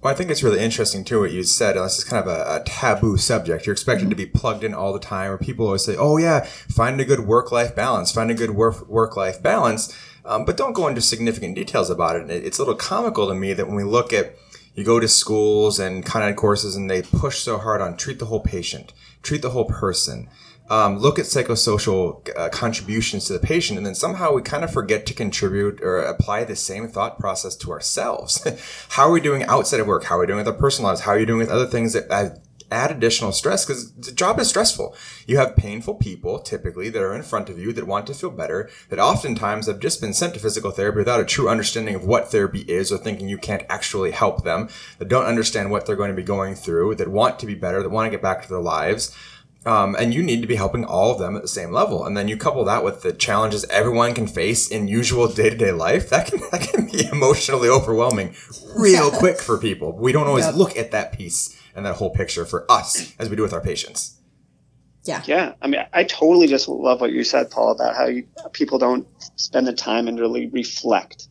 well, 0.00 0.12
I 0.12 0.16
think 0.16 0.30
it's 0.30 0.42
really 0.42 0.60
interesting 0.60 1.02
too 1.02 1.20
what 1.20 1.32
you 1.32 1.44
said. 1.44 1.76
This 1.76 1.98
is 1.98 2.04
kind 2.04 2.22
of 2.22 2.28
a, 2.28 2.56
a 2.56 2.64
taboo 2.64 3.16
subject. 3.16 3.66
You're 3.66 3.72
expected 3.72 4.04
mm-hmm. 4.04 4.10
to 4.10 4.16
be 4.16 4.26
plugged 4.26 4.62
in 4.62 4.74
all 4.74 4.92
the 4.92 5.00
time, 5.00 5.30
or 5.30 5.38
people 5.38 5.64
always 5.64 5.84
say, 5.84 5.96
"Oh 5.96 6.18
yeah, 6.18 6.44
find 6.44 7.00
a 7.00 7.06
good 7.06 7.20
work-life 7.20 7.74
balance. 7.74 8.12
Find 8.12 8.30
a 8.30 8.34
good 8.34 8.50
work 8.50 8.86
work-life 8.86 9.42
balance." 9.42 9.96
Um, 10.26 10.44
but 10.44 10.56
don't 10.56 10.74
go 10.74 10.88
into 10.88 11.00
significant 11.00 11.54
details 11.54 11.90
about 11.90 12.16
it. 12.16 12.30
It's 12.30 12.58
a 12.58 12.62
little 12.62 12.74
comical 12.74 13.28
to 13.28 13.34
me 13.34 13.54
that 13.54 13.66
when 13.66 13.76
we 13.76 13.84
look 13.84 14.12
at 14.12 14.36
you 14.74 14.84
go 14.84 15.00
to 15.00 15.08
schools 15.08 15.78
and 15.78 16.04
Con 16.04 16.22
Ed 16.22 16.34
courses 16.34 16.76
and 16.76 16.90
they 16.90 17.02
push 17.02 17.38
so 17.38 17.58
hard 17.58 17.80
on 17.80 17.96
treat 17.96 18.18
the 18.18 18.26
whole 18.26 18.40
patient, 18.40 18.92
treat 19.22 19.40
the 19.40 19.50
whole 19.50 19.66
person 19.66 20.28
um, 20.70 20.98
look 20.98 21.18
at 21.18 21.26
psychosocial 21.26 22.26
uh, 22.36 22.48
contributions 22.48 23.26
to 23.26 23.34
the 23.34 23.38
patient, 23.38 23.76
and 23.76 23.86
then 23.86 23.94
somehow 23.94 24.32
we 24.32 24.40
kind 24.40 24.64
of 24.64 24.72
forget 24.72 25.04
to 25.06 25.14
contribute 25.14 25.82
or 25.82 25.98
apply 25.98 26.44
the 26.44 26.56
same 26.56 26.88
thought 26.88 27.18
process 27.18 27.54
to 27.56 27.70
ourselves. 27.70 28.46
how 28.90 29.08
are 29.08 29.12
we 29.12 29.20
doing 29.20 29.42
outside 29.44 29.80
of 29.80 29.86
work? 29.86 30.04
How 30.04 30.16
are 30.16 30.20
we 30.20 30.26
doing 30.26 30.38
with 30.38 30.48
our 30.48 30.54
personal 30.54 30.88
lives? 30.88 31.02
How 31.02 31.12
are 31.12 31.18
you 31.18 31.26
doing 31.26 31.40
with 31.40 31.50
other 31.50 31.66
things 31.66 31.92
that 31.92 32.10
add, 32.10 32.40
add 32.70 32.90
additional 32.90 33.32
stress? 33.32 33.66
Because 33.66 33.92
the 33.92 34.12
job 34.12 34.40
is 34.40 34.48
stressful. 34.48 34.96
You 35.26 35.36
have 35.36 35.54
painful 35.54 35.96
people 35.96 36.38
typically 36.38 36.88
that 36.88 37.02
are 37.02 37.14
in 37.14 37.22
front 37.22 37.50
of 37.50 37.58
you 37.58 37.74
that 37.74 37.86
want 37.86 38.06
to 38.06 38.14
feel 38.14 38.30
better, 38.30 38.70
that 38.88 38.98
oftentimes 38.98 39.66
have 39.66 39.80
just 39.80 40.00
been 40.00 40.14
sent 40.14 40.32
to 40.32 40.40
physical 40.40 40.70
therapy 40.70 40.96
without 40.96 41.20
a 41.20 41.26
true 41.26 41.50
understanding 41.50 41.94
of 41.94 42.06
what 42.06 42.30
therapy 42.30 42.60
is 42.60 42.90
or 42.90 42.96
thinking 42.96 43.28
you 43.28 43.36
can't 43.36 43.66
actually 43.68 44.12
help 44.12 44.44
them, 44.44 44.70
that 44.96 45.08
don't 45.08 45.26
understand 45.26 45.70
what 45.70 45.84
they're 45.84 45.94
going 45.94 46.10
to 46.10 46.16
be 46.16 46.22
going 46.22 46.54
through, 46.54 46.94
that 46.94 47.08
want 47.08 47.38
to 47.38 47.46
be 47.46 47.54
better, 47.54 47.82
that 47.82 47.90
want 47.90 48.06
to 48.06 48.10
get 48.10 48.22
back 48.22 48.42
to 48.42 48.48
their 48.48 48.62
lives. 48.62 49.14
Um, 49.66 49.96
and 49.98 50.12
you 50.12 50.22
need 50.22 50.42
to 50.42 50.46
be 50.46 50.56
helping 50.56 50.84
all 50.84 51.10
of 51.10 51.18
them 51.18 51.36
at 51.36 51.42
the 51.42 51.48
same 51.48 51.72
level. 51.72 52.04
And 52.04 52.16
then 52.16 52.28
you 52.28 52.36
couple 52.36 52.64
that 52.66 52.84
with 52.84 53.02
the 53.02 53.12
challenges 53.14 53.64
everyone 53.70 54.12
can 54.12 54.26
face 54.26 54.68
in 54.68 54.88
usual 54.88 55.26
day 55.26 55.48
to 55.50 55.56
day 55.56 55.72
life. 55.72 56.10
That 56.10 56.26
can, 56.26 56.40
that 56.52 56.60
can 56.60 56.86
be 56.86 57.06
emotionally 57.10 57.68
overwhelming 57.68 58.34
real 58.76 59.10
quick 59.10 59.40
for 59.40 59.58
people. 59.58 59.96
We 59.96 60.12
don't 60.12 60.26
always 60.26 60.46
yep. 60.46 60.54
look 60.54 60.76
at 60.76 60.90
that 60.90 61.12
piece 61.12 61.58
and 61.74 61.86
that 61.86 61.96
whole 61.96 62.10
picture 62.10 62.44
for 62.44 62.70
us 62.70 63.14
as 63.18 63.30
we 63.30 63.36
do 63.36 63.42
with 63.42 63.54
our 63.54 63.60
patients. 63.60 64.18
Yeah. 65.04 65.22
Yeah. 65.26 65.52
I 65.60 65.66
mean, 65.66 65.84
I 65.92 66.04
totally 66.04 66.46
just 66.46 66.68
love 66.68 67.00
what 67.00 67.12
you 67.12 67.24
said, 67.24 67.50
Paul, 67.50 67.72
about 67.72 67.96
how 67.96 68.06
you, 68.06 68.26
people 68.52 68.78
don't 68.78 69.06
spend 69.36 69.66
the 69.66 69.72
time 69.72 70.08
and 70.08 70.18
really 70.18 70.46
reflect. 70.48 71.28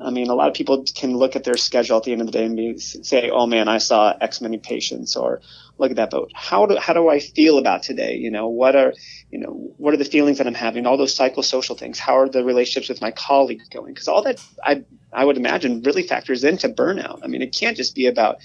I 0.00 0.10
mean, 0.10 0.28
a 0.28 0.34
lot 0.34 0.48
of 0.48 0.54
people 0.54 0.84
can 0.94 1.16
look 1.16 1.36
at 1.36 1.44
their 1.44 1.56
schedule 1.56 1.96
at 1.96 2.02
the 2.02 2.12
end 2.12 2.20
of 2.20 2.26
the 2.26 2.32
day 2.32 2.44
and 2.44 2.56
be, 2.56 2.78
say, 2.78 3.30
"Oh 3.30 3.46
man, 3.46 3.68
I 3.68 3.78
saw 3.78 4.12
X 4.20 4.40
many 4.40 4.58
patients," 4.58 5.14
or 5.14 5.40
look 5.78 5.90
at 5.90 5.96
that 5.96 6.10
boat. 6.10 6.30
How 6.34 6.66
do 6.66 6.76
how 6.76 6.92
do 6.92 7.08
I 7.08 7.20
feel 7.20 7.58
about 7.58 7.82
today? 7.82 8.16
You 8.16 8.30
know, 8.30 8.48
what 8.48 8.76
are 8.76 8.94
you 9.30 9.38
know 9.38 9.74
what 9.76 9.94
are 9.94 9.96
the 9.96 10.04
feelings 10.04 10.38
that 10.38 10.46
I'm 10.46 10.54
having? 10.54 10.86
All 10.86 10.96
those 10.96 11.16
psychosocial 11.16 11.78
things. 11.78 11.98
How 11.98 12.18
are 12.18 12.28
the 12.28 12.44
relationships 12.44 12.88
with 12.88 13.00
my 13.00 13.10
colleagues 13.10 13.68
going? 13.68 13.92
Because 13.92 14.08
all 14.08 14.22
that 14.22 14.44
I 14.62 14.84
I 15.12 15.24
would 15.24 15.36
imagine 15.36 15.82
really 15.82 16.06
factors 16.06 16.44
into 16.44 16.68
burnout. 16.68 17.20
I 17.22 17.26
mean, 17.26 17.42
it 17.42 17.54
can't 17.54 17.76
just 17.76 17.94
be 17.94 18.06
about 18.06 18.38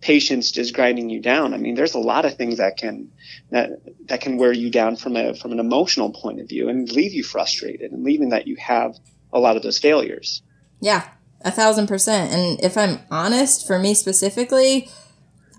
patients 0.00 0.50
just 0.52 0.74
grinding 0.74 1.10
you 1.10 1.20
down. 1.20 1.54
I 1.54 1.56
mean, 1.56 1.74
there's 1.74 1.94
a 1.94 1.98
lot 1.98 2.24
of 2.24 2.36
things 2.36 2.58
that 2.58 2.76
can 2.76 3.10
that 3.50 3.70
that 4.08 4.20
can 4.20 4.36
wear 4.36 4.52
you 4.52 4.70
down 4.70 4.96
from 4.96 5.16
a 5.16 5.34
from 5.34 5.52
an 5.52 5.58
emotional 5.58 6.12
point 6.12 6.40
of 6.40 6.48
view 6.48 6.68
and 6.68 6.90
leave 6.90 7.12
you 7.12 7.24
frustrated 7.24 7.92
and 7.92 8.04
leaving 8.04 8.30
that 8.30 8.46
you 8.46 8.56
have 8.56 8.96
a 9.32 9.40
lot 9.40 9.56
of 9.56 9.62
those 9.62 9.78
failures. 9.78 10.42
Yeah, 10.80 11.08
a 11.42 11.50
thousand 11.50 11.86
percent. 11.86 12.32
And 12.32 12.60
if 12.62 12.76
I'm 12.76 13.00
honest, 13.10 13.66
for 13.66 13.78
me 13.78 13.94
specifically, 13.94 14.88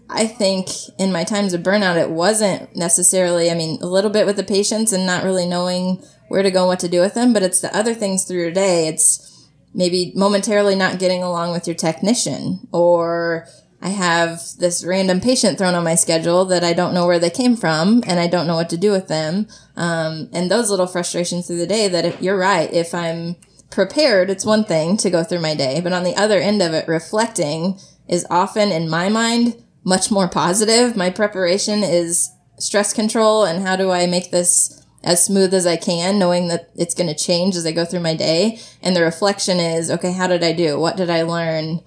I 0.09 0.27
think 0.27 0.69
in 0.97 1.11
my 1.11 1.23
times 1.23 1.53
of 1.53 1.61
burnout, 1.61 1.97
it 1.97 2.09
wasn't 2.09 2.75
necessarily, 2.75 3.51
I 3.51 3.55
mean, 3.55 3.79
a 3.81 3.87
little 3.87 4.09
bit 4.09 4.25
with 4.25 4.37
the 4.37 4.43
patients 4.43 4.93
and 4.93 5.05
not 5.05 5.23
really 5.23 5.45
knowing 5.45 6.03
where 6.29 6.43
to 6.43 6.51
go 6.51 6.59
and 6.59 6.67
what 6.67 6.79
to 6.81 6.89
do 6.89 7.01
with 7.01 7.13
them, 7.13 7.33
but 7.33 7.43
it's 7.43 7.61
the 7.61 7.75
other 7.75 7.93
things 7.93 8.23
through 8.23 8.39
your 8.39 8.51
day. 8.51 8.87
It's 8.87 9.49
maybe 9.73 10.13
momentarily 10.15 10.75
not 10.75 10.99
getting 10.99 11.23
along 11.23 11.51
with 11.51 11.67
your 11.67 11.75
technician 11.75 12.67
or 12.71 13.47
I 13.81 13.89
have 13.89 14.41
this 14.57 14.83
random 14.83 15.21
patient 15.21 15.57
thrown 15.57 15.75
on 15.75 15.83
my 15.83 15.95
schedule 15.95 16.45
that 16.45 16.63
I 16.63 16.73
don't 16.73 16.93
know 16.93 17.05
where 17.05 17.19
they 17.19 17.29
came 17.29 17.55
from 17.55 18.03
and 18.07 18.19
I 18.19 18.27
don't 18.27 18.47
know 18.47 18.55
what 18.55 18.69
to 18.71 18.77
do 18.77 18.91
with 18.91 19.07
them. 19.07 19.47
Um, 19.75 20.29
and 20.33 20.49
those 20.49 20.71
little 20.71 20.87
frustrations 20.87 21.47
through 21.47 21.57
the 21.57 21.67
day 21.67 21.87
that 21.87 22.05
if 22.05 22.21
you're 22.21 22.37
right, 22.37 22.71
if 22.73 22.95
I'm 22.95 23.35
prepared, 23.69 24.29
it's 24.29 24.45
one 24.45 24.63
thing 24.63 24.97
to 24.97 25.09
go 25.09 25.23
through 25.23 25.41
my 25.41 25.53
day, 25.53 25.81
but 25.81 25.93
on 25.93 26.03
the 26.03 26.15
other 26.15 26.39
end 26.39 26.61
of 26.61 26.73
it, 26.73 26.87
reflecting 26.87 27.77
is 28.07 28.25
often 28.29 28.71
in 28.71 28.89
my 28.89 29.09
mind 29.09 29.61
much 29.87 30.11
more 30.11 30.27
positive. 30.27 30.97
My 30.97 31.09
preparation 31.09 31.81
is 31.81 32.29
stress 32.59 32.91
control 32.91 33.45
and 33.45 33.65
how 33.65 33.77
do 33.77 33.89
I 33.89 34.05
make 34.05 34.31
this 34.31 34.85
as 35.01 35.23
smooth 35.23 35.53
as 35.53 35.65
I 35.65 35.77
can, 35.77 36.19
knowing 36.19 36.49
that 36.49 36.69
it's 36.75 36.93
going 36.93 37.07
to 37.07 37.15
change 37.15 37.55
as 37.55 37.65
I 37.65 37.71
go 37.71 37.85
through 37.85 38.01
my 38.01 38.13
day. 38.13 38.59
And 38.83 38.97
the 38.97 39.01
reflection 39.01 39.61
is, 39.61 39.89
okay, 39.89 40.11
how 40.11 40.27
did 40.27 40.43
I 40.43 40.51
do? 40.51 40.77
What 40.77 40.97
did 40.97 41.09
I 41.09 41.21
learn? 41.21 41.79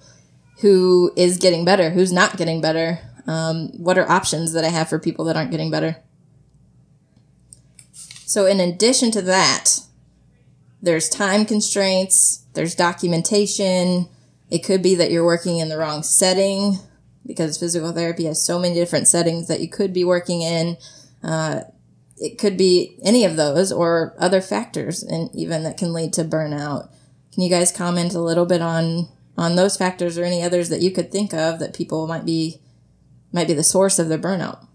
Who 0.61 1.13
is 1.15 1.37
getting 1.37 1.63
better? 1.63 1.91
Who's 1.91 2.11
not 2.11 2.37
getting 2.37 2.59
better? 2.59 2.97
Um, 3.27 3.69
what 3.77 3.99
are 3.99 4.09
options 4.09 4.53
that 4.53 4.65
I 4.65 4.69
have 4.69 4.89
for 4.89 4.97
people 4.97 5.25
that 5.25 5.37
aren't 5.37 5.51
getting 5.51 5.69
better? 5.69 5.97
So, 8.25 8.47
in 8.47 8.59
addition 8.59 9.11
to 9.11 9.21
that, 9.23 9.81
there's 10.81 11.07
time 11.07 11.45
constraints, 11.45 12.45
there's 12.53 12.73
documentation. 12.73 14.09
It 14.49 14.63
could 14.63 14.81
be 14.81 14.95
that 14.95 15.11
you're 15.11 15.25
working 15.25 15.59
in 15.59 15.69
the 15.69 15.77
wrong 15.77 16.01
setting 16.01 16.79
because 17.25 17.57
physical 17.57 17.91
therapy 17.91 18.25
has 18.25 18.43
so 18.43 18.59
many 18.59 18.73
different 18.73 19.07
settings 19.07 19.47
that 19.47 19.61
you 19.61 19.69
could 19.69 19.93
be 19.93 20.03
working 20.03 20.41
in. 20.41 20.77
Uh, 21.23 21.61
it 22.17 22.37
could 22.37 22.57
be 22.57 22.97
any 23.03 23.25
of 23.25 23.35
those 23.35 23.71
or 23.71 24.15
other 24.19 24.41
factors 24.41 25.01
and 25.03 25.29
even 25.33 25.63
that 25.63 25.77
can 25.77 25.93
lead 25.93 26.13
to 26.13 26.23
burnout. 26.23 26.89
Can 27.33 27.43
you 27.43 27.49
guys 27.49 27.71
comment 27.71 28.13
a 28.13 28.21
little 28.21 28.45
bit 28.45 28.61
on 28.61 29.09
on 29.37 29.55
those 29.55 29.77
factors 29.77 30.17
or 30.17 30.23
any 30.23 30.43
others 30.43 30.69
that 30.69 30.81
you 30.81 30.91
could 30.91 31.11
think 31.11 31.33
of 31.33 31.59
that 31.59 31.73
people 31.73 32.05
might 32.05 32.25
be 32.25 32.59
might 33.31 33.47
be 33.47 33.53
the 33.53 33.63
source 33.63 33.97
of 33.97 34.09
their 34.09 34.19
burnout? 34.19 34.67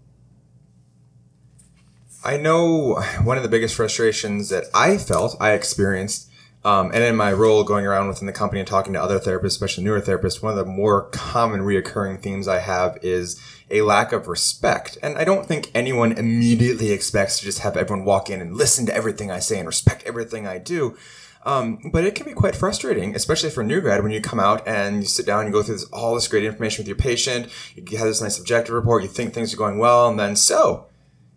I 2.23 2.35
know 2.35 3.01
one 3.23 3.37
of 3.37 3.43
the 3.43 3.49
biggest 3.49 3.75
frustrations 3.75 4.49
that 4.49 4.65
I 4.73 4.97
felt, 4.97 5.37
I 5.39 5.51
experienced, 5.51 6.26
um, 6.67 6.91
and 6.93 7.01
in 7.01 7.15
my 7.15 7.31
role 7.31 7.63
going 7.63 7.85
around 7.85 8.09
within 8.09 8.25
the 8.25 8.33
company 8.33 8.59
and 8.59 8.67
talking 8.67 8.91
to 8.91 9.01
other 9.01 9.21
therapists, 9.21 9.45
especially 9.45 9.85
newer 9.85 10.01
therapists, 10.01 10.43
one 10.43 10.51
of 10.51 10.57
the 10.57 10.69
more 10.69 11.03
common 11.11 11.61
reoccurring 11.61 12.21
themes 12.21 12.45
I 12.45 12.59
have 12.59 12.97
is 13.01 13.41
a 13.71 13.83
lack 13.83 14.11
of 14.11 14.27
respect. 14.27 14.97
And 15.01 15.17
I 15.17 15.23
don't 15.23 15.45
think 15.45 15.71
anyone 15.73 16.11
immediately 16.11 16.91
expects 16.91 17.39
to 17.39 17.45
just 17.45 17.59
have 17.59 17.77
everyone 17.77 18.03
walk 18.03 18.29
in 18.29 18.41
and 18.41 18.57
listen 18.57 18.85
to 18.87 18.93
everything 18.93 19.31
I 19.31 19.39
say 19.39 19.59
and 19.59 19.65
respect 19.65 20.03
everything 20.03 20.45
I 20.45 20.57
do. 20.57 20.97
Um, 21.45 21.79
but 21.93 22.03
it 22.03 22.15
can 22.15 22.25
be 22.25 22.33
quite 22.33 22.53
frustrating, 22.53 23.15
especially 23.15 23.49
for 23.49 23.61
a 23.61 23.65
new 23.65 23.79
grad 23.79 24.03
when 24.03 24.11
you 24.11 24.19
come 24.19 24.41
out 24.41 24.67
and 24.67 24.97
you 24.97 25.07
sit 25.07 25.25
down 25.25 25.45
and 25.45 25.47
you 25.47 25.53
go 25.53 25.63
through 25.63 25.75
this, 25.75 25.85
all 25.85 26.15
this 26.15 26.27
great 26.27 26.43
information 26.43 26.81
with 26.81 26.89
your 26.89 26.97
patient. 26.97 27.47
You 27.77 27.97
have 27.97 28.07
this 28.07 28.21
nice 28.21 28.37
objective 28.37 28.75
report. 28.75 29.03
You 29.03 29.09
think 29.09 29.33
things 29.33 29.53
are 29.53 29.57
going 29.57 29.77
well, 29.77 30.09
and 30.09 30.19
then 30.19 30.35
so, 30.35 30.87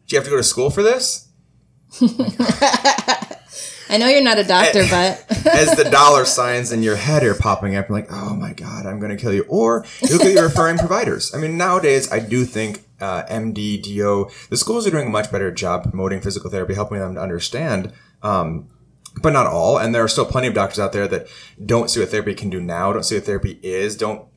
do 0.09 0.17
you 0.17 0.19
have 0.19 0.25
to 0.25 0.31
go 0.31 0.39
to 0.39 0.43
school 0.43 0.71
for 0.71 0.83
this? 0.83 1.29
I 3.91 3.97
know 3.97 4.07
you're 4.07 4.23
not 4.23 4.39
a 4.39 4.45
doctor, 4.45 4.85
but 4.89 5.27
as 5.53 5.77
the 5.77 5.85
dollar 5.91 6.25
signs 6.25 6.71
in 6.71 6.85
your 6.85 6.95
head 6.95 7.25
are 7.25 7.35
popping 7.35 7.75
up, 7.75 7.89
you're 7.89 7.99
like, 7.99 8.11
oh 8.13 8.37
my 8.37 8.53
god, 8.53 8.87
I'm 8.87 9.01
going 9.01 9.11
to 9.11 9.21
kill 9.21 9.35
you. 9.35 9.45
Or 9.49 9.85
you 10.01 10.17
look 10.17 10.23
at 10.25 10.33
your 10.33 10.45
referring 10.45 10.79
providers. 10.79 11.35
I 11.35 11.39
mean, 11.39 11.59
nowadays 11.59 12.11
I 12.13 12.21
do 12.21 12.45
think 12.45 12.85
uh, 13.01 13.25
MD, 13.25 13.83
DO, 13.83 14.31
the 14.49 14.57
schools 14.57 14.87
are 14.87 14.91
doing 14.93 15.09
a 15.09 15.11
much 15.11 15.33
better 15.33 15.51
job 15.51 15.83
promoting 15.83 16.21
physical 16.21 16.51
therapy, 16.51 16.75
helping 16.75 17.01
them 17.01 17.17
to 17.17 17.21
understand. 17.21 17.93
Um, 18.23 18.69
but 19.23 19.33
not 19.33 19.47
all. 19.47 19.77
And 19.77 19.93
there 19.93 20.05
are 20.05 20.09
still 20.09 20.25
plenty 20.25 20.47
of 20.47 20.55
doctors 20.55 20.79
out 20.79 20.93
there 20.93 21.09
that 21.09 21.27
don't 21.67 21.91
see 21.91 21.99
what 21.99 22.11
therapy 22.11 22.35
can 22.35 22.49
do 22.49 22.61
now, 22.61 22.93
don't 22.93 23.03
see 23.03 23.17
what 23.17 23.25
therapy 23.25 23.59
is, 23.61 23.97
don't 23.97 24.30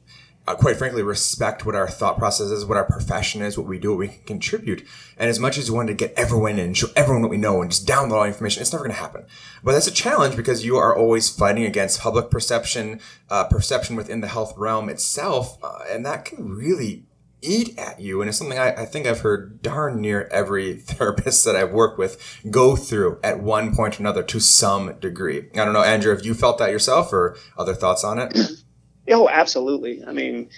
uh, 0.46 0.56
quite 0.56 0.76
frankly, 0.76 1.02
respect 1.02 1.66
what 1.66 1.76
our 1.76 1.88
thought 1.88 2.18
process 2.18 2.48
is, 2.48 2.66
what 2.66 2.78
our 2.78 2.84
profession 2.84 3.42
is, 3.42 3.58
what 3.58 3.68
we 3.68 3.80
do, 3.80 3.92
what 3.92 4.00
we 4.00 4.08
can 4.10 4.24
contribute. 4.26 4.86
And 5.18 5.30
as 5.30 5.40
much 5.40 5.58
as 5.58 5.72
we 5.72 5.78
want 5.78 5.88
to 5.88 5.94
get 5.94 6.14
everyone 6.18 6.60
in, 6.60 6.74
show 6.74 6.88
everyone 6.96 7.22
what 7.22 7.32
we 7.32 7.38
know 7.38 7.62
and 7.62 7.72
just 7.72 7.88
download 7.88 8.12
all 8.12 8.26
information, 8.26 8.62
it's 8.62 8.74
never 8.74 8.84
going 8.84 8.96
to 8.96 9.02
happen. 9.02 9.26
But 9.64 9.72
that's 9.72 9.88
a 9.88 9.92
challenge 9.92 10.36
because 10.36 10.66
you 10.66 10.76
are 10.76 10.96
always 10.96 11.30
fighting 11.30 11.64
against 11.64 12.02
public 12.02 12.30
perception, 12.30 13.00
uh, 13.30 13.46
perception 13.46 13.96
within 13.96 14.20
the 14.20 14.28
health 14.28 14.54
realm 14.58 14.90
itself. 14.90 15.58
Uh, 15.64 15.80
and 15.90 16.06
that 16.06 16.26
can 16.26 16.50
really 16.50 17.06
eat 17.42 17.78
at 17.78 18.00
you. 18.00 18.22
And 18.22 18.30
it's 18.30 18.38
something 18.38 18.58
I, 18.58 18.72
I, 18.72 18.86
think 18.86 19.06
I've 19.06 19.20
heard 19.20 19.62
darn 19.62 20.02
near 20.02 20.28
every 20.32 20.74
therapist 20.78 21.46
that 21.46 21.56
I've 21.56 21.72
worked 21.72 22.00
with 22.00 22.42
go 22.50 22.76
through 22.76 23.20
at 23.24 23.42
one 23.42 23.76
point 23.76 24.00
or 24.00 24.04
another 24.04 24.24
to 24.24 24.40
some 24.40 24.98
degree. 25.00 25.50
I 25.54 25.66
don't 25.66 25.74
know, 25.74 25.84
Andrew, 25.84 26.16
have 26.16 26.26
you 26.26 26.34
felt 26.34 26.58
that 26.60 26.72
yourself 26.72 27.14
or 27.14 27.38
other 27.58 27.74
thoughts 27.74 28.04
on 28.04 28.20
it? 28.20 28.36
Oh, 29.10 29.28
absolutely. 29.30 30.04
I 30.06 30.14
mean, 30.14 30.50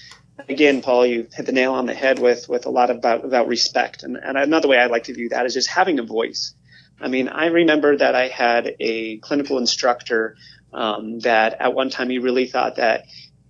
again, 0.48 0.82
Paul, 0.82 1.06
you 1.06 1.28
hit 1.34 1.46
the 1.46 1.52
nail 1.52 1.74
on 1.74 1.86
the 1.86 1.94
head 1.94 2.20
with 2.20 2.48
with 2.48 2.66
a 2.66 2.70
lot 2.70 2.90
about 2.90 3.25
about 3.25 3.48
respect, 3.48 4.04
and 4.04 4.18
and 4.18 4.38
another 4.38 4.68
way 4.68 4.78
I 4.78 4.88
like 4.88 5.06
to 5.06 5.14
view 5.14 5.30
that 5.30 5.46
is 5.46 5.54
just 5.54 5.70
having 5.70 6.00
a 6.00 6.04
voice. 6.04 6.54
I 7.02 7.08
mean, 7.08 7.28
I 7.28 7.48
remember 7.48 7.98
that 7.98 8.16
I 8.16 8.28
had 8.28 8.75
a 8.80 9.18
clinical 9.18 9.58
instructor 9.58 10.38
um, 10.74 11.20
that 11.20 11.60
at 11.60 11.74
one 11.74 11.90
time 11.90 12.10
he 12.10 12.20
really 12.20 12.46
thought 12.46 12.78
that 12.78 13.06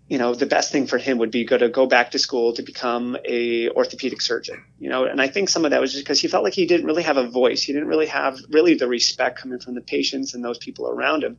you 0.07 0.17
know 0.19 0.33
the 0.35 0.45
best 0.45 0.71
thing 0.71 0.85
for 0.87 0.97
him 0.97 1.17
would 1.17 1.31
be 1.31 1.45
go 1.45 1.57
to 1.57 1.69
go 1.69 1.87
back 1.87 2.11
to 2.11 2.19
school 2.19 2.53
to 2.53 2.61
become 2.61 3.17
a 3.25 3.69
orthopedic 3.69 4.21
surgeon 4.21 4.63
you 4.77 4.87
know 4.87 5.05
and 5.05 5.19
i 5.19 5.27
think 5.27 5.49
some 5.49 5.65
of 5.65 5.71
that 5.71 5.81
was 5.81 5.93
just 5.93 6.03
because 6.05 6.21
he 6.21 6.27
felt 6.27 6.43
like 6.43 6.53
he 6.53 6.67
didn't 6.67 6.85
really 6.85 7.01
have 7.01 7.17
a 7.17 7.27
voice 7.27 7.63
he 7.63 7.73
didn't 7.73 7.87
really 7.87 8.05
have 8.05 8.37
really 8.51 8.75
the 8.75 8.87
respect 8.87 9.39
coming 9.39 9.59
from 9.59 9.73
the 9.73 9.81
patients 9.81 10.35
and 10.35 10.43
those 10.45 10.59
people 10.59 10.87
around 10.87 11.23
him 11.23 11.37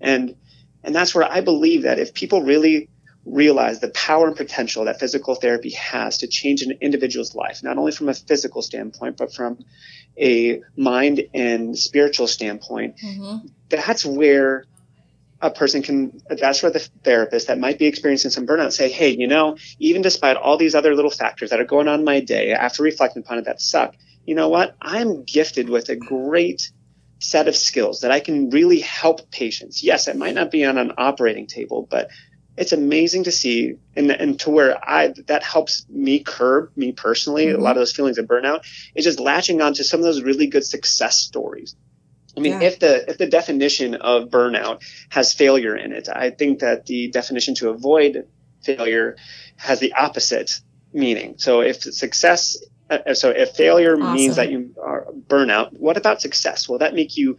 and 0.00 0.34
and 0.82 0.94
that's 0.94 1.14
where 1.14 1.30
i 1.30 1.42
believe 1.42 1.82
that 1.82 1.98
if 1.98 2.14
people 2.14 2.42
really 2.42 2.88
realize 3.26 3.80
the 3.80 3.88
power 3.90 4.28
and 4.28 4.36
potential 4.36 4.84
that 4.84 5.00
physical 5.00 5.34
therapy 5.34 5.70
has 5.70 6.18
to 6.18 6.28
change 6.28 6.62
an 6.62 6.78
individual's 6.80 7.34
life, 7.34 7.62
not 7.62 7.76
only 7.76 7.92
from 7.92 8.08
a 8.08 8.14
physical 8.14 8.62
standpoint, 8.62 9.16
but 9.16 9.34
from 9.34 9.58
a 10.18 10.60
mind 10.76 11.22
and 11.34 11.76
spiritual 11.76 12.28
standpoint. 12.28 12.96
Mm-hmm. 13.04 13.48
That's 13.68 14.06
where 14.06 14.64
a 15.40 15.50
person 15.50 15.82
can, 15.82 16.22
that's 16.28 16.62
where 16.62 16.72
the 16.72 16.88
therapist 17.04 17.48
that 17.48 17.58
might 17.58 17.78
be 17.78 17.86
experiencing 17.86 18.30
some 18.30 18.46
burnout 18.46 18.72
say, 18.72 18.88
hey, 18.88 19.10
you 19.10 19.26
know, 19.26 19.56
even 19.78 20.02
despite 20.02 20.36
all 20.36 20.56
these 20.56 20.74
other 20.74 20.94
little 20.94 21.10
factors 21.10 21.50
that 21.50 21.60
are 21.60 21.64
going 21.64 21.88
on 21.88 21.98
in 21.98 22.04
my 22.04 22.20
day, 22.20 22.52
after 22.52 22.82
reflecting 22.82 23.22
upon 23.22 23.38
it 23.38 23.44
that 23.44 23.60
suck, 23.60 23.94
you 24.24 24.34
know 24.34 24.48
what? 24.48 24.76
I'm 24.80 25.24
gifted 25.24 25.68
with 25.68 25.88
a 25.88 25.96
great 25.96 26.70
set 27.18 27.48
of 27.48 27.56
skills 27.56 28.00
that 28.00 28.10
I 28.10 28.20
can 28.20 28.50
really 28.50 28.80
help 28.80 29.30
patients. 29.30 29.82
Yes, 29.82 30.06
it 30.08 30.16
might 30.16 30.34
not 30.34 30.50
be 30.50 30.64
on 30.64 30.78
an 30.78 30.92
operating 30.96 31.46
table, 31.46 31.86
but 31.90 32.08
it's 32.56 32.72
amazing 32.72 33.24
to 33.24 33.32
see 33.32 33.76
and, 33.94 34.10
and 34.10 34.40
to 34.40 34.50
where 34.50 34.78
I 34.82 35.12
that 35.26 35.42
helps 35.42 35.86
me 35.88 36.20
curb 36.20 36.70
me 36.76 36.92
personally 36.92 37.46
mm-hmm. 37.46 37.60
a 37.60 37.62
lot 37.62 37.76
of 37.76 37.80
those 37.80 37.92
feelings 37.92 38.18
of 38.18 38.26
burnout 38.26 38.64
is 38.94 39.04
just 39.04 39.20
latching 39.20 39.60
on 39.60 39.74
to 39.74 39.84
some 39.84 40.00
of 40.00 40.04
those 40.04 40.22
really 40.22 40.46
good 40.46 40.64
success 40.64 41.18
stories. 41.18 41.76
I 42.36 42.40
mean, 42.40 42.60
yeah. 42.60 42.68
if 42.68 42.78
the 42.80 43.10
if 43.10 43.18
the 43.18 43.26
definition 43.26 43.94
of 43.94 44.28
burnout 44.28 44.82
has 45.08 45.32
failure 45.32 45.74
in 45.74 45.92
it, 45.92 46.08
I 46.08 46.30
think 46.30 46.60
that 46.60 46.86
the 46.86 47.08
definition 47.08 47.54
to 47.56 47.70
avoid 47.70 48.26
failure 48.62 49.16
has 49.56 49.80
the 49.80 49.94
opposite 49.94 50.60
meaning. 50.92 51.36
So 51.38 51.60
if 51.60 51.82
success 51.82 52.58
uh, 52.90 53.14
so 53.14 53.30
if 53.30 53.50
failure 53.50 53.94
awesome. 53.94 54.14
means 54.14 54.36
that 54.36 54.50
you 54.50 54.74
are 54.82 55.06
burnout, 55.26 55.72
what 55.78 55.96
about 55.96 56.20
success? 56.20 56.68
Will 56.68 56.78
that 56.78 56.94
make 56.94 57.16
you 57.16 57.36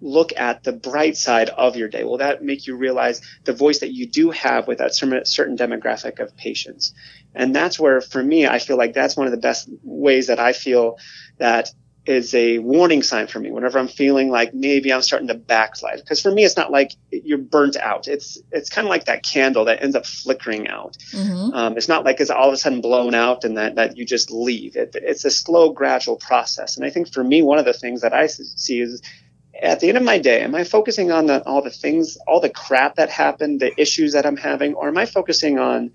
look 0.00 0.32
at 0.36 0.62
the 0.62 0.72
bright 0.72 1.16
side 1.16 1.48
of 1.50 1.76
your 1.76 1.88
day? 1.88 2.04
Will 2.04 2.18
that 2.18 2.42
make 2.42 2.66
you 2.66 2.76
realize 2.76 3.20
the 3.44 3.52
voice 3.52 3.80
that 3.80 3.92
you 3.92 4.06
do 4.06 4.30
have 4.30 4.68
with 4.68 4.78
that 4.78 4.94
certain 4.94 5.56
demographic 5.56 6.20
of 6.20 6.36
patients? 6.36 6.94
And 7.34 7.54
that's 7.54 7.78
where, 7.78 8.00
for 8.00 8.22
me, 8.22 8.46
I 8.46 8.58
feel 8.58 8.76
like 8.76 8.94
that's 8.94 9.16
one 9.16 9.26
of 9.26 9.32
the 9.32 9.38
best 9.38 9.68
ways 9.82 10.28
that 10.28 10.38
I 10.38 10.52
feel 10.52 10.98
that 11.38 11.70
is 12.08 12.34
a 12.34 12.58
warning 12.58 13.02
sign 13.02 13.26
for 13.26 13.38
me 13.38 13.50
whenever 13.50 13.78
I'm 13.78 13.86
feeling 13.86 14.30
like 14.30 14.54
maybe 14.54 14.90
I'm 14.90 15.02
starting 15.02 15.28
to 15.28 15.34
backslide. 15.34 15.98
Because 15.98 16.22
for 16.22 16.30
me, 16.30 16.42
it's 16.42 16.56
not 16.56 16.72
like 16.72 16.92
you're 17.10 17.36
burnt 17.36 17.76
out. 17.76 18.08
It's 18.08 18.38
it's 18.50 18.70
kind 18.70 18.86
of 18.86 18.88
like 18.88 19.04
that 19.04 19.22
candle 19.22 19.66
that 19.66 19.82
ends 19.82 19.94
up 19.94 20.06
flickering 20.06 20.68
out. 20.68 20.96
Mm-hmm. 21.12 21.52
Um, 21.52 21.76
it's 21.76 21.86
not 21.86 22.06
like 22.06 22.18
it's 22.18 22.30
all 22.30 22.48
of 22.48 22.54
a 22.54 22.56
sudden 22.56 22.80
blown 22.80 23.14
out 23.14 23.44
and 23.44 23.58
that, 23.58 23.74
that 23.74 23.98
you 23.98 24.06
just 24.06 24.30
leave. 24.30 24.74
It, 24.74 24.92
it's 24.94 25.26
a 25.26 25.30
slow, 25.30 25.70
gradual 25.70 26.16
process. 26.16 26.78
And 26.78 26.86
I 26.86 26.90
think 26.90 27.12
for 27.12 27.22
me, 27.22 27.42
one 27.42 27.58
of 27.58 27.66
the 27.66 27.74
things 27.74 28.00
that 28.00 28.14
I 28.14 28.26
see 28.26 28.80
is 28.80 29.02
at 29.62 29.80
the 29.80 29.88
end 29.88 29.96
of 29.98 30.04
my 30.04 30.18
day, 30.18 30.40
am 30.42 30.54
I 30.54 30.64
focusing 30.64 31.10
on 31.10 31.26
the, 31.26 31.42
all 31.46 31.62
the 31.62 31.70
things, 31.70 32.16
all 32.26 32.40
the 32.40 32.50
crap 32.50 32.96
that 32.96 33.10
happened, 33.10 33.60
the 33.60 33.78
issues 33.80 34.12
that 34.12 34.26
I'm 34.26 34.36
having, 34.36 34.74
or 34.74 34.88
am 34.88 34.98
I 34.98 35.06
focusing 35.06 35.58
on 35.58 35.90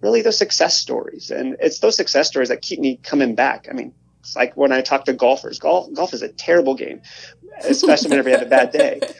really 0.00 0.22
those 0.22 0.38
success 0.38 0.76
stories? 0.78 1.30
And 1.30 1.56
it's 1.60 1.78
those 1.80 1.96
success 1.96 2.28
stories 2.28 2.48
that 2.50 2.62
keep 2.62 2.78
me 2.80 2.98
coming 3.02 3.34
back. 3.34 3.66
I 3.70 3.72
mean, 3.74 3.94
It's 4.20 4.36
like 4.36 4.56
when 4.56 4.72
I 4.72 4.80
talk 4.82 5.04
to 5.06 5.12
golfers. 5.12 5.58
Golf 5.58 5.92
golf 5.94 6.12
is 6.12 6.22
a 6.22 6.28
terrible 6.28 6.74
game, 6.74 7.00
especially 7.64 8.10
whenever 8.10 8.28
you 8.28 8.36
have 8.36 8.46
a 8.46 8.50
bad 8.50 8.70
day. 8.72 9.00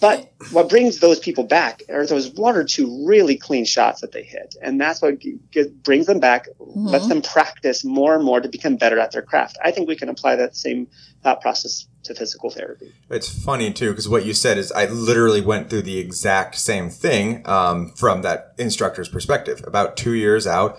But 0.00 0.30
what 0.50 0.68
brings 0.68 0.98
those 0.98 1.20
people 1.20 1.44
back 1.44 1.82
are 1.88 2.04
those 2.06 2.30
one 2.32 2.56
or 2.56 2.64
two 2.64 3.06
really 3.06 3.36
clean 3.36 3.64
shots 3.64 4.00
that 4.00 4.12
they 4.12 4.24
hit, 4.24 4.54
and 4.60 4.80
that's 4.80 5.00
what 5.00 5.20
g- 5.20 5.38
g- 5.52 5.70
brings 5.84 6.06
them 6.06 6.20
back, 6.20 6.48
Mm-hmm. 6.60 6.88
lets 6.88 7.06
them 7.08 7.22
practice 7.22 7.84
more 7.84 8.14
and 8.16 8.24
more 8.24 8.40
to 8.40 8.48
become 8.48 8.76
better 8.76 8.98
at 8.98 9.10
their 9.12 9.22
craft. 9.22 9.56
I 9.64 9.70
think 9.70 9.88
we 9.88 9.96
can 9.96 10.10
apply 10.10 10.36
that 10.36 10.54
same 10.56 10.88
thought 11.22 11.40
process 11.40 11.86
to 12.06 12.14
physical 12.14 12.50
therapy. 12.50 12.92
It's 13.10 13.28
funny 13.28 13.72
too 13.72 13.90
because 13.90 14.08
what 14.08 14.24
you 14.24 14.34
said 14.34 14.58
is 14.58 14.72
I 14.72 14.86
literally 14.86 15.40
went 15.40 15.70
through 15.70 15.82
the 15.82 15.98
exact 15.98 16.56
same 16.56 16.90
thing 16.90 17.46
um, 17.46 17.90
from 17.92 18.22
that 18.22 18.54
instructor's 18.58 19.08
perspective. 19.08 19.62
About 19.66 19.96
two 19.96 20.14
years 20.14 20.46
out, 20.46 20.78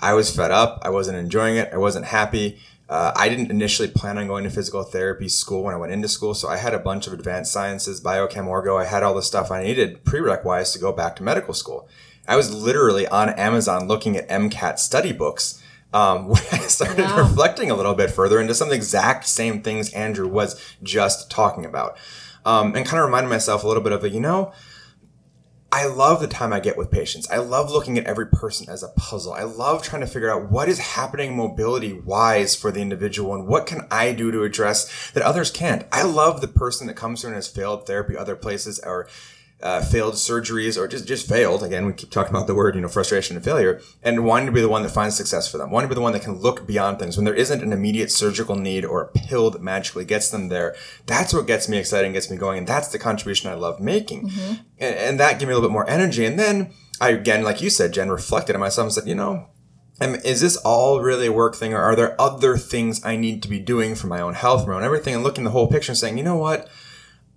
I 0.00 0.14
was 0.14 0.34
fed 0.34 0.50
up. 0.50 0.80
I 0.82 0.90
wasn't 0.90 1.18
enjoying 1.18 1.56
it. 1.56 1.70
I 1.72 1.76
wasn't 1.76 2.06
happy. 2.06 2.58
Uh, 2.88 3.12
I 3.14 3.28
didn't 3.28 3.50
initially 3.50 3.88
plan 3.88 4.16
on 4.16 4.26
going 4.28 4.44
to 4.44 4.50
physical 4.50 4.82
therapy 4.82 5.28
school 5.28 5.64
when 5.64 5.74
I 5.74 5.76
went 5.76 5.92
into 5.92 6.08
school, 6.08 6.32
so 6.32 6.48
I 6.48 6.56
had 6.56 6.72
a 6.72 6.78
bunch 6.78 7.06
of 7.06 7.12
advanced 7.12 7.52
sciences, 7.52 8.00
biochem, 8.00 8.46
orgo. 8.46 8.80
I 8.80 8.86
had 8.86 9.02
all 9.02 9.14
the 9.14 9.22
stuff 9.22 9.50
I 9.50 9.62
needed 9.62 10.04
prereq 10.04 10.42
wise 10.42 10.72
to 10.72 10.78
go 10.78 10.90
back 10.90 11.16
to 11.16 11.22
medical 11.22 11.52
school. 11.52 11.86
I 12.26 12.36
was 12.36 12.54
literally 12.54 13.06
on 13.06 13.28
Amazon 13.30 13.88
looking 13.88 14.16
at 14.16 14.28
MCAT 14.28 14.78
study 14.78 15.12
books 15.12 15.62
um, 15.92 16.28
when 16.28 16.42
I 16.52 16.58
started 16.66 16.98
Wow. 17.04 17.18
reflecting 17.18 17.70
a 17.70 17.74
little 17.74 17.94
bit 17.94 18.10
further 18.10 18.40
into 18.40 18.54
some 18.54 18.66
of 18.68 18.70
the 18.70 18.76
exact 18.76 19.26
same 19.26 19.62
things 19.62 19.92
Andrew 19.92 20.28
was 20.28 20.60
just 20.82 21.30
talking 21.30 21.64
about. 21.64 21.96
Um, 22.44 22.74
and 22.74 22.86
kind 22.86 22.98
of 23.00 23.04
reminded 23.06 23.28
myself 23.30 23.64
a 23.64 23.68
little 23.68 23.82
bit 23.82 23.92
of 23.92 24.04
a, 24.04 24.08
you 24.08 24.20
know, 24.20 24.52
I 25.70 25.84
love 25.86 26.20
the 26.20 26.28
time 26.28 26.50
I 26.54 26.60
get 26.60 26.78
with 26.78 26.90
patients. 26.90 27.28
I 27.30 27.36
love 27.38 27.70
looking 27.70 27.98
at 27.98 28.06
every 28.06 28.26
person 28.26 28.70
as 28.70 28.82
a 28.82 28.88
puzzle. 28.88 29.34
I 29.34 29.42
love 29.42 29.82
trying 29.82 30.00
to 30.00 30.06
figure 30.06 30.30
out 30.30 30.50
what 30.50 30.66
is 30.66 30.78
happening 30.78 31.36
mobility 31.36 31.92
wise 31.92 32.54
for 32.54 32.70
the 32.72 32.80
individual 32.80 33.34
and 33.34 33.46
what 33.46 33.66
can 33.66 33.82
I 33.90 34.12
do 34.12 34.30
to 34.32 34.44
address 34.44 35.10
that 35.10 35.22
others 35.22 35.50
can't. 35.50 35.86
I 35.92 36.04
love 36.04 36.40
the 36.40 36.48
person 36.48 36.86
that 36.86 36.94
comes 36.94 37.20
through 37.20 37.28
and 37.30 37.34
has 37.36 37.48
failed 37.48 37.86
therapy 37.86 38.16
other 38.16 38.34
places 38.34 38.80
or 38.82 39.08
uh, 39.60 39.82
failed 39.82 40.14
surgeries 40.14 40.78
or 40.78 40.86
just 40.86 41.06
just 41.06 41.28
failed. 41.28 41.62
Again, 41.64 41.84
we 41.84 41.92
keep 41.92 42.10
talking 42.10 42.34
about 42.34 42.46
the 42.46 42.54
word, 42.54 42.76
you 42.76 42.80
know, 42.80 42.88
frustration 42.88 43.34
and 43.34 43.44
failure, 43.44 43.80
and 44.02 44.24
wanting 44.24 44.46
to 44.46 44.52
be 44.52 44.60
the 44.60 44.68
one 44.68 44.84
that 44.84 44.90
finds 44.90 45.16
success 45.16 45.50
for 45.50 45.58
them, 45.58 45.70
wanting 45.70 45.88
to 45.88 45.94
be 45.94 45.98
the 45.98 46.02
one 46.02 46.12
that 46.12 46.22
can 46.22 46.38
look 46.38 46.66
beyond 46.66 46.98
things 46.98 47.16
when 47.16 47.24
there 47.24 47.34
isn't 47.34 47.62
an 47.62 47.72
immediate 47.72 48.12
surgical 48.12 48.54
need 48.54 48.84
or 48.84 49.02
a 49.02 49.08
pill 49.08 49.50
that 49.50 49.60
magically 49.60 50.04
gets 50.04 50.30
them 50.30 50.48
there. 50.48 50.76
That's 51.06 51.34
what 51.34 51.48
gets 51.48 51.68
me 51.68 51.76
excited 51.78 52.04
and 52.06 52.14
gets 52.14 52.30
me 52.30 52.36
going, 52.36 52.58
and 52.58 52.66
that's 52.66 52.88
the 52.88 53.00
contribution 53.00 53.50
I 53.50 53.54
love 53.54 53.80
making, 53.80 54.30
and, 54.78 54.94
and 54.94 55.20
that 55.20 55.38
gave 55.40 55.48
me 55.48 55.54
a 55.54 55.56
little 55.56 55.68
bit 55.68 55.72
more 55.72 55.90
energy. 55.90 56.24
And 56.24 56.38
then 56.38 56.72
I 57.00 57.10
again, 57.10 57.42
like 57.42 57.60
you 57.60 57.70
said, 57.70 57.92
Jen, 57.92 58.10
reflected 58.10 58.54
on 58.54 58.60
myself 58.60 58.84
and 58.86 58.92
said, 58.92 59.08
you 59.08 59.14
know. 59.14 59.48
Is 60.00 60.40
this 60.40 60.56
all 60.58 61.00
really 61.00 61.26
a 61.26 61.32
work 61.32 61.56
thing, 61.56 61.74
or 61.74 61.82
are 61.82 61.96
there 61.96 62.14
other 62.20 62.56
things 62.56 63.04
I 63.04 63.16
need 63.16 63.42
to 63.42 63.48
be 63.48 63.58
doing 63.58 63.96
for 63.96 64.06
my 64.06 64.20
own 64.20 64.34
health, 64.34 64.64
my 64.64 64.74
own 64.74 64.84
everything, 64.84 65.12
and 65.12 65.24
looking 65.24 65.42
the 65.42 65.50
whole 65.50 65.66
picture 65.66 65.90
and 65.90 65.98
saying, 65.98 66.16
you 66.16 66.22
know 66.22 66.36
what? 66.36 66.68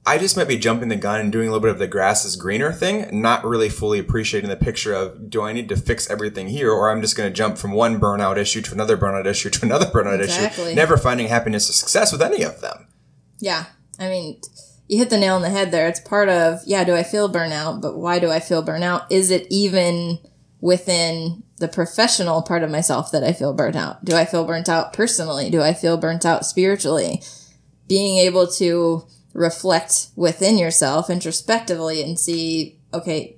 I 0.05 0.17
just 0.17 0.35
might 0.35 0.47
be 0.47 0.57
jumping 0.57 0.89
the 0.89 0.95
gun 0.95 1.19
and 1.19 1.31
doing 1.31 1.47
a 1.47 1.51
little 1.51 1.61
bit 1.61 1.69
of 1.71 1.77
the 1.77 1.87
grass 1.87 2.25
is 2.25 2.35
greener 2.35 2.71
thing, 2.71 3.21
not 3.21 3.45
really 3.45 3.69
fully 3.69 3.99
appreciating 3.99 4.49
the 4.49 4.55
picture 4.55 4.93
of 4.93 5.29
do 5.29 5.43
I 5.43 5.53
need 5.53 5.69
to 5.69 5.75
fix 5.75 6.09
everything 6.09 6.47
here 6.47 6.71
or 6.71 6.89
I'm 6.89 7.01
just 7.01 7.15
going 7.15 7.29
to 7.29 7.35
jump 7.35 7.59
from 7.59 7.71
one 7.71 7.99
burnout 7.99 8.37
issue 8.37 8.61
to 8.61 8.73
another 8.73 8.97
burnout 8.97 9.27
issue 9.27 9.51
to 9.51 9.65
another 9.65 9.85
burnout 9.93 10.19
Exactly. 10.19 10.65
issue, 10.65 10.75
never 10.75 10.97
finding 10.97 11.27
happiness 11.27 11.69
or 11.69 11.73
success 11.73 12.11
with 12.11 12.21
any 12.21 12.41
of 12.41 12.61
them. 12.61 12.87
Yeah. 13.37 13.65
I 13.99 14.09
mean, 14.09 14.41
you 14.87 14.97
hit 14.97 15.11
the 15.11 15.19
nail 15.19 15.35
on 15.35 15.43
the 15.43 15.51
head 15.51 15.71
there. 15.71 15.87
It's 15.87 15.99
part 15.99 16.29
of, 16.29 16.61
yeah, 16.65 16.83
do 16.83 16.95
I 16.95 17.03
feel 17.03 17.31
burnout? 17.31 17.79
But 17.81 17.95
why 17.97 18.17
do 18.17 18.31
I 18.31 18.39
feel 18.39 18.65
burnout? 18.65 19.05
Is 19.11 19.29
it 19.29 19.45
even 19.51 20.17
within 20.61 21.43
the 21.57 21.67
professional 21.67 22.41
part 22.41 22.63
of 22.63 22.71
myself 22.71 23.11
that 23.11 23.23
I 23.23 23.33
feel 23.33 23.53
burnt 23.53 23.75
out? 23.75 24.03
Do 24.03 24.15
I 24.15 24.25
feel 24.25 24.45
burnt 24.45 24.67
out 24.67 24.93
personally? 24.93 25.51
Do 25.51 25.61
I 25.61 25.73
feel 25.73 25.95
burnt 25.97 26.25
out 26.25 26.43
spiritually? 26.45 27.21
Being 27.87 28.17
able 28.17 28.47
to 28.53 29.03
reflect 29.33 30.07
within 30.15 30.57
yourself 30.57 31.09
introspectively 31.09 32.01
and 32.01 32.19
see, 32.19 32.79
okay, 32.93 33.37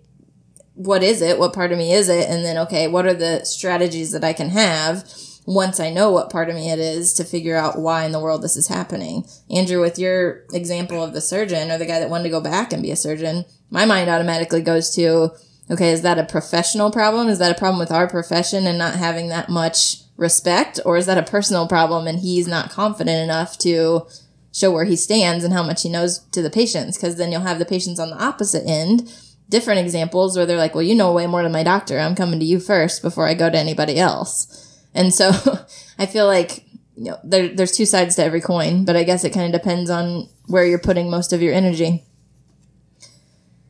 what 0.75 1.03
is 1.03 1.21
it? 1.21 1.37
What 1.37 1.53
part 1.53 1.71
of 1.71 1.77
me 1.77 1.93
is 1.93 2.09
it? 2.09 2.29
And 2.29 2.43
then, 2.43 2.57
okay, 2.59 2.87
what 2.87 3.05
are 3.05 3.13
the 3.13 3.45
strategies 3.45 4.11
that 4.11 4.23
I 4.23 4.33
can 4.33 4.49
have 4.49 5.07
once 5.45 5.79
I 5.79 5.89
know 5.89 6.09
what 6.11 6.31
part 6.31 6.49
of 6.49 6.55
me 6.55 6.71
it 6.71 6.79
is 6.79 7.13
to 7.13 7.23
figure 7.23 7.57
out 7.57 7.77
why 7.77 8.05
in 8.05 8.11
the 8.11 8.19
world 8.19 8.41
this 8.41 8.57
is 8.57 8.67
happening? 8.67 9.25
Andrew, 9.51 9.81
with 9.81 9.99
your 9.99 10.45
example 10.53 11.03
of 11.03 11.13
the 11.13 11.21
surgeon 11.21 11.69
or 11.69 11.77
the 11.77 11.85
guy 11.85 11.99
that 11.99 12.09
wanted 12.09 12.23
to 12.23 12.29
go 12.29 12.41
back 12.41 12.73
and 12.73 12.81
be 12.81 12.91
a 12.91 12.95
surgeon, 12.95 13.45
my 13.69 13.85
mind 13.85 14.09
automatically 14.09 14.61
goes 14.61 14.93
to, 14.95 15.31
okay, 15.69 15.91
is 15.91 16.01
that 16.01 16.17
a 16.17 16.25
professional 16.25 16.91
problem? 16.91 17.27
Is 17.27 17.39
that 17.39 17.55
a 17.55 17.59
problem 17.59 17.79
with 17.79 17.91
our 17.91 18.07
profession 18.07 18.65
and 18.65 18.77
not 18.77 18.95
having 18.95 19.27
that 19.29 19.49
much 19.49 19.97
respect? 20.17 20.79
Or 20.85 20.97
is 20.97 21.05
that 21.05 21.17
a 21.17 21.23
personal 21.23 21.67
problem 21.67 22.07
and 22.07 22.19
he's 22.19 22.47
not 22.47 22.71
confident 22.71 23.23
enough 23.23 23.57
to 23.59 24.07
show 24.53 24.71
where 24.71 24.85
he 24.85 24.95
stands 24.95 25.43
and 25.43 25.53
how 25.53 25.63
much 25.63 25.83
he 25.83 25.89
knows 25.89 26.19
to 26.31 26.41
the 26.41 26.49
patients? 26.49 26.97
Because 26.97 27.17
then 27.17 27.31
you'll 27.31 27.41
have 27.41 27.59
the 27.59 27.65
patients 27.65 27.99
on 27.99 28.09
the 28.09 28.23
opposite 28.23 28.63
end 28.65 29.11
different 29.49 29.79
examples 29.79 30.35
where 30.35 30.47
they're 30.47 30.57
like, 30.57 30.73
well, 30.73 30.81
you 30.81 30.95
know 30.95 31.13
way 31.13 31.27
more 31.27 31.43
than 31.43 31.51
my 31.51 31.61
doctor. 31.61 31.99
I'm 31.99 32.15
coming 32.15 32.39
to 32.39 32.45
you 32.45 32.59
first 32.59 33.03
before 33.03 33.27
I 33.27 33.35
go 33.35 33.51
to 33.51 33.57
anybody 33.57 33.99
else. 33.99 34.81
And 34.95 35.13
so 35.13 35.29
I 35.99 36.07
feel 36.07 36.25
like, 36.25 36.65
you 36.95 37.11
know, 37.11 37.19
there, 37.23 37.49
there's 37.49 37.75
two 37.75 37.85
sides 37.85 38.15
to 38.15 38.23
every 38.23 38.41
coin, 38.41 38.83
but 38.83 38.95
I 38.95 39.03
guess 39.03 39.23
it 39.23 39.31
kind 39.31 39.53
of 39.53 39.61
depends 39.61 39.91
on 39.91 40.27
where 40.47 40.65
you're 40.65 40.79
putting 40.79 41.09
most 41.09 41.33
of 41.33 41.41
your 41.41 41.53
energy. 41.53 42.03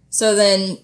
So 0.09 0.35
then, 0.35 0.77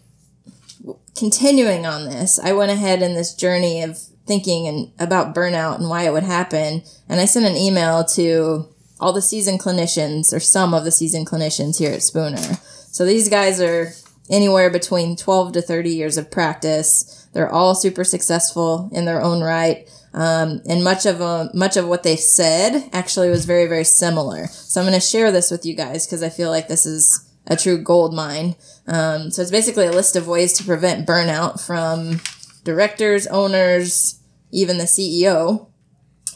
continuing 1.18 1.86
on 1.86 2.06
this, 2.06 2.40
I 2.40 2.54
went 2.54 2.72
ahead 2.72 3.02
in 3.02 3.14
this 3.14 3.34
journey 3.34 3.84
of 3.84 3.98
thinking 4.26 4.68
and 4.68 4.92
about 5.00 5.36
burnout 5.36 5.80
and 5.80 5.90
why 5.90 6.04
it 6.04 6.14
would 6.14 6.24
happen. 6.24 6.82
And 7.08 7.20
I 7.20 7.26
sent 7.26 7.46
an 7.46 7.56
email 7.56 8.04
to 8.16 8.68
all 9.00 9.14
the 9.14 9.22
seasoned 9.22 9.60
clinicians 9.60 10.34
or 10.34 10.40
some 10.40 10.74
of 10.74 10.84
the 10.84 10.92
seasoned 10.92 11.28
clinicians 11.28 11.78
here 11.78 11.92
at 11.92 12.04
Spooner. 12.04 12.58
So 12.92 13.06
these 13.06 13.30
guys 13.30 13.62
are 13.62 13.94
anywhere 14.30 14.70
between 14.70 15.16
12 15.16 15.54
to 15.54 15.62
30 15.62 15.90
years 15.90 16.18
of 16.18 16.32
practice. 16.32 17.28
They're 17.34 17.52
all 17.52 17.76
super 17.76 18.04
successful 18.04 18.90
in 18.94 19.06
their 19.06 19.22
own 19.22 19.42
right. 19.42 19.90
Um, 20.14 20.62
and 20.68 20.84
much 20.84 21.06
of 21.06 21.22
uh, 21.22 21.50
much 21.54 21.78
of 21.78 21.88
what 21.88 22.02
they 22.02 22.16
said 22.16 22.90
actually 22.92 23.30
was 23.30 23.46
very 23.46 23.68
very 23.68 23.84
similar. 23.84 24.48
So 24.48 24.82
I'm 24.82 24.88
going 24.88 25.00
to 25.00 25.06
share 25.06 25.32
this 25.32 25.52
with 25.52 25.66
you 25.66 25.76
guys 25.76 26.08
because 26.08 26.24
I 26.24 26.30
feel 26.30 26.50
like 26.50 26.68
this 26.68 26.88
is 26.88 27.30
a 27.46 27.56
true 27.56 27.78
gold 27.82 28.14
mine. 28.14 28.56
Um, 28.88 29.30
so 29.30 29.42
it's 29.42 29.52
basically 29.52 29.86
a 29.86 29.92
list 29.92 30.16
of 30.16 30.28
ways 30.28 30.54
to 30.54 30.64
prevent 30.64 31.08
burnout 31.08 31.64
from 31.64 32.22
directors, 32.64 33.28
owners, 33.28 34.20
even 34.52 34.78
the 34.78 34.86
CEO 34.86 35.68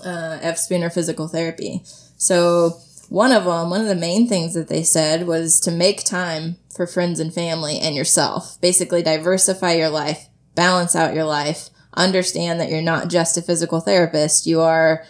uh, 0.05 0.39
of 0.43 0.57
Spooner 0.57 0.89
Physical 0.89 1.27
Therapy. 1.27 1.83
So 2.23 2.79
one 3.09 3.33
of 3.33 3.43
them, 3.43 3.69
one 3.69 3.81
of 3.81 3.87
the 3.87 3.95
main 3.95 4.29
things 4.29 4.53
that 4.53 4.69
they 4.69 4.81
said 4.81 5.27
was 5.27 5.59
to 5.59 5.71
make 5.71 6.05
time 6.05 6.55
for 6.73 6.87
friends 6.87 7.19
and 7.19 7.33
family 7.33 7.79
and 7.79 7.97
yourself. 7.97 8.61
Basically, 8.61 9.03
diversify 9.03 9.73
your 9.73 9.89
life, 9.89 10.29
balance 10.55 10.95
out 10.95 11.13
your 11.13 11.25
life, 11.25 11.69
understand 11.95 12.61
that 12.61 12.69
you're 12.69 12.81
not 12.81 13.09
just 13.09 13.37
a 13.37 13.41
physical 13.41 13.81
therapist. 13.81 14.47
You 14.47 14.61
are 14.61 15.03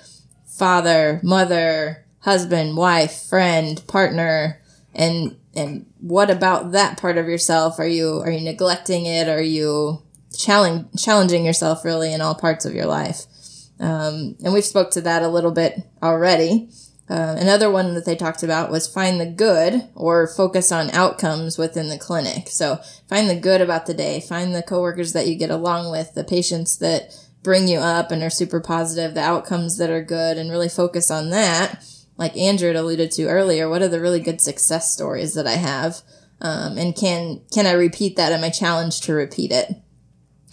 father, 0.48 1.20
mother, 1.22 2.04
husband, 2.22 2.78
wife, 2.78 3.14
friend, 3.30 3.86
partner, 3.86 4.60
and 4.96 5.38
and 5.54 5.86
what 6.00 6.32
about 6.32 6.72
that 6.72 6.98
part 6.98 7.20
of 7.20 7.28
yourself? 7.28 7.78
Are 7.78 7.88
you 7.88 8.22
are 8.22 8.32
you 8.32 8.42
neglecting 8.42 9.06
it? 9.06 9.30
Are 9.30 9.40
you 9.40 10.02
challenge, 10.36 10.88
challenging 11.00 11.46
yourself 11.46 11.86
really 11.86 12.12
in 12.12 12.22
all 12.22 12.34
parts 12.34 12.66
of 12.66 12.74
your 12.74 12.88
life? 12.88 13.28
Um, 13.80 14.36
and 14.44 14.52
we've 14.52 14.66
spoke 14.66 14.90
to 14.92 15.02
that 15.02 15.22
a 15.22 15.28
little 15.28 15.52
bit 15.52 15.80
already. 16.02 16.70
Uh, 17.14 17.36
another 17.38 17.70
one 17.70 17.94
that 17.94 18.06
they 18.06 18.16
talked 18.16 18.42
about 18.42 18.72
was 18.72 18.88
find 18.88 19.22
the 19.22 19.26
good 19.28 19.88
or 19.94 20.26
focus 20.26 20.72
on 20.72 20.90
outcomes 20.90 21.60
within 21.60 21.90
the 21.90 21.98
clinic. 22.00 22.48
So 22.50 22.80
find 23.08 23.30
the 23.30 23.40
good 23.40 23.62
about 23.62 23.86
the 23.86 23.94
day, 23.94 24.20
find 24.20 24.56
the 24.56 24.64
coworkers 24.64 25.14
that 25.14 25.28
you 25.28 25.36
get 25.36 25.52
along 25.52 25.92
with, 25.92 26.16
the 26.16 26.24
patients 26.24 26.76
that 26.80 27.16
bring 27.44 27.68
you 27.68 27.78
up 27.78 28.10
and 28.10 28.24
are 28.24 28.32
super 28.32 28.60
positive, 28.60 29.14
the 29.14 29.22
outcomes 29.22 29.78
that 29.78 29.92
are 29.92 30.04
good, 30.04 30.40
and 30.40 30.50
really 30.50 30.70
focus 30.70 31.12
on 31.12 31.30
that. 31.30 31.86
Like 32.18 32.36
Andrew 32.36 32.70
had 32.70 32.78
alluded 32.78 33.12
to 33.12 33.28
earlier, 33.28 33.70
what 33.70 33.84
are 33.84 33.88
the 33.88 34.02
really 34.02 34.20
good 34.20 34.42
success 34.42 34.92
stories 34.92 35.36
that 35.36 35.46
I 35.46 35.58
have? 35.58 36.02
Um, 36.42 36.80
and 36.80 36.96
can 36.96 37.42
can 37.54 37.68
I 37.68 37.74
repeat 37.74 38.16
that? 38.16 38.32
Am 38.32 38.44
I 38.44 38.50
challenged 38.50 39.04
to 39.04 39.14
repeat 39.14 39.52
it? 39.52 39.70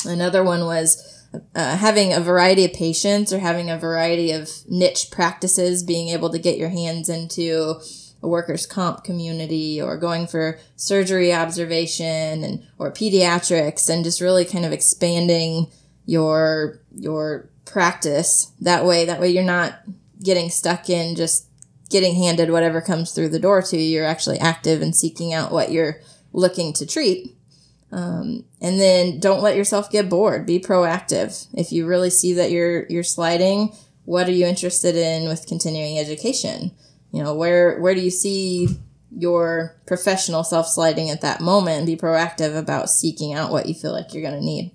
Another 0.05 0.45
one 0.45 0.67
was 0.67 1.20
uh, 1.55 1.77
having 1.77 2.13
a 2.13 2.21
variety 2.21 2.65
of 2.65 2.73
patients 2.73 3.33
or 3.33 3.39
having 3.39 3.71
a 3.71 3.79
variety 3.79 4.33
of 4.33 4.51
niche 4.69 5.11
practices, 5.11 5.83
being 5.83 6.09
able 6.09 6.31
to 6.31 6.39
get 6.39 6.59
your 6.59 6.71
hands 6.71 7.09
into 7.09 7.81
a 8.23 8.29
workers' 8.29 8.67
comp 8.67 9.05
community 9.05 9.81
or 9.81 9.97
going 9.97 10.27
for 10.27 10.59
surgery 10.77 11.33
observation 11.33 12.45
and 12.45 12.67
or 12.79 12.93
pediatrics 12.93 13.89
and 13.89 14.05
just 14.05 14.21
really 14.21 14.45
kind 14.45 14.65
of 14.65 14.73
expanding 14.73 15.69
your 16.05 16.81
your 16.95 17.49
practice 17.65 18.53
that 18.61 18.85
way. 18.85 19.05
That 19.05 19.21
way 19.21 19.31
you're 19.31 19.45
not 19.45 19.81
getting 20.23 20.51
stuck 20.51 20.91
in 20.91 21.15
just 21.17 21.47
getting 21.89 22.15
handed 22.15 22.51
whatever 22.51 22.81
comes 22.81 23.13
through 23.13 23.29
the 23.29 23.39
door 23.39 23.63
to 23.63 23.77
you. 23.77 23.83
You're 23.83 24.05
actually 24.05 24.39
active 24.39 24.83
and 24.83 24.95
seeking 24.95 25.33
out 25.33 25.53
what 25.53 25.73
you're 25.73 26.01
looking 26.33 26.73
to 26.75 26.87
treat 26.87 27.37
um, 27.93 28.45
and 28.61 28.81
then 28.81 29.19
don't 29.19 29.43
let 29.43 29.57
yourself 29.57 29.91
get 29.91 30.09
bored. 30.09 30.47
Be 30.47 30.61
proactive. 30.61 31.47
If 31.55 31.73
you 31.73 31.87
really 31.87 32.11
see 32.11 32.33
that 32.35 32.51
you're 32.51 32.87
you're 32.89 33.03
sliding, 33.03 33.75
what 34.05 34.29
are 34.29 34.33
you 34.33 34.47
interested 34.47 34.97
in 34.97 35.29
with 35.29 35.47
continuing 35.47 35.99
education? 35.99 36.73
You 37.13 37.23
know, 37.23 37.35
where 37.35 37.81
where 37.81 37.95
do 37.95 38.01
you 38.01 38.11
see 38.11 38.69
your 39.17 39.77
professional 39.87 40.45
self 40.45 40.69
sliding 40.69 41.11
at 41.11 41.21
that 41.21 41.41
moment 41.41 41.79
and 41.79 41.87
be 41.87 41.97
proactive 41.97 42.57
about 42.57 42.91
seeking 42.91 43.35
out 43.35 43.51
what 43.51 43.67
you 43.67 43.75
feel 43.75 43.93
like 43.93 44.13
you're 44.13 44.23
going 44.23 44.39
to 44.39 44.45
need. 44.45 44.73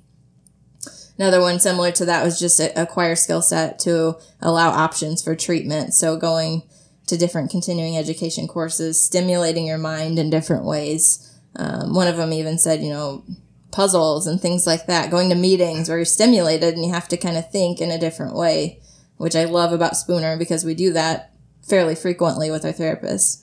Another 1.17 1.39
one 1.39 1.59
similar 1.59 1.91
to 1.93 2.05
that 2.05 2.23
was 2.23 2.39
just 2.39 2.59
acquire 2.59 3.15
skill 3.15 3.41
set 3.41 3.79
to 3.79 4.15
allow 4.41 4.69
options 4.71 5.23
for 5.23 5.33
treatment. 5.33 5.93
So 5.93 6.17
going 6.17 6.63
to 7.07 7.17
different 7.17 7.51
continuing 7.51 7.97
education 7.97 8.47
courses, 8.47 9.01
stimulating 9.01 9.65
your 9.65 9.77
mind 9.77 10.19
in 10.19 10.29
different 10.29 10.65
ways. 10.65 11.24
Um, 11.57 11.93
one 11.93 12.07
of 12.07 12.17
them 12.17 12.33
even 12.33 12.57
said, 12.57 12.81
you 12.81 12.89
know, 12.89 13.23
puzzles 13.71 14.25
and 14.25 14.39
things 14.39 14.65
like 14.65 14.87
that, 14.87 15.11
going 15.11 15.29
to 15.29 15.35
meetings 15.35 15.89
where 15.89 15.97
you're 15.97 16.05
stimulated 16.05 16.73
and 16.73 16.85
you 16.85 16.93
have 16.93 17.07
to 17.09 17.17
kind 17.17 17.37
of 17.37 17.51
think 17.51 17.81
in 17.81 17.91
a 17.91 17.99
different 17.99 18.35
way, 18.35 18.79
which 19.17 19.35
I 19.35 19.45
love 19.45 19.73
about 19.73 19.97
Spooner 19.97 20.37
because 20.37 20.63
we 20.63 20.73
do 20.73 20.93
that 20.93 21.33
fairly 21.61 21.95
frequently 21.95 22.51
with 22.51 22.63
our 22.65 22.71
therapists. 22.71 23.41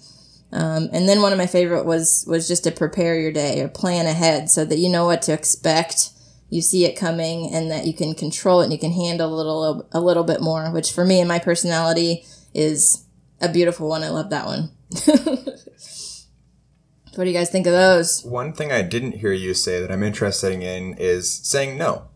Um, 0.52 0.90
and 0.92 1.08
then 1.08 1.22
one 1.22 1.32
of 1.32 1.38
my 1.38 1.46
favorite 1.46 1.86
was 1.86 2.24
was 2.28 2.46
just 2.46 2.64
to 2.64 2.70
prepare 2.70 3.18
your 3.18 3.32
day 3.32 3.60
or 3.60 3.68
plan 3.68 4.06
ahead 4.06 4.50
so 4.50 4.64
that 4.66 4.78
you 4.78 4.90
know 4.90 5.06
what 5.06 5.22
to 5.22 5.32
expect, 5.32 6.10
you 6.50 6.60
see 6.60 6.84
it 6.84 6.98
coming, 6.98 7.50
and 7.52 7.70
that 7.70 7.86
you 7.86 7.94
can 7.94 8.14
control 8.14 8.60
it 8.60 8.64
and 8.64 8.72
you 8.72 8.78
can 8.78 8.92
handle 8.92 9.32
a 9.32 9.34
little 9.34 9.88
a 9.92 10.00
little 10.00 10.24
bit 10.24 10.42
more. 10.42 10.70
Which 10.70 10.92
for 10.92 11.06
me 11.06 11.20
and 11.20 11.28
my 11.28 11.38
personality 11.38 12.26
is 12.52 13.06
a 13.40 13.48
beautiful 13.50 13.88
one. 13.88 14.02
I 14.02 14.10
love 14.10 14.28
that 14.28 14.44
one. 14.44 14.70
what 17.14 17.24
do 17.24 17.30
you 17.30 17.36
guys 17.36 17.50
think 17.50 17.66
of 17.66 17.72
those? 17.72 18.22
One 18.24 18.52
thing 18.52 18.72
I 18.72 18.82
didn't 18.82 19.12
hear 19.12 19.32
you 19.32 19.54
say 19.54 19.80
that 19.80 19.90
I'm 19.92 20.02
interested 20.02 20.52
in 20.52 20.94
is 20.98 21.30
saying 21.30 21.76
no. 21.76 22.08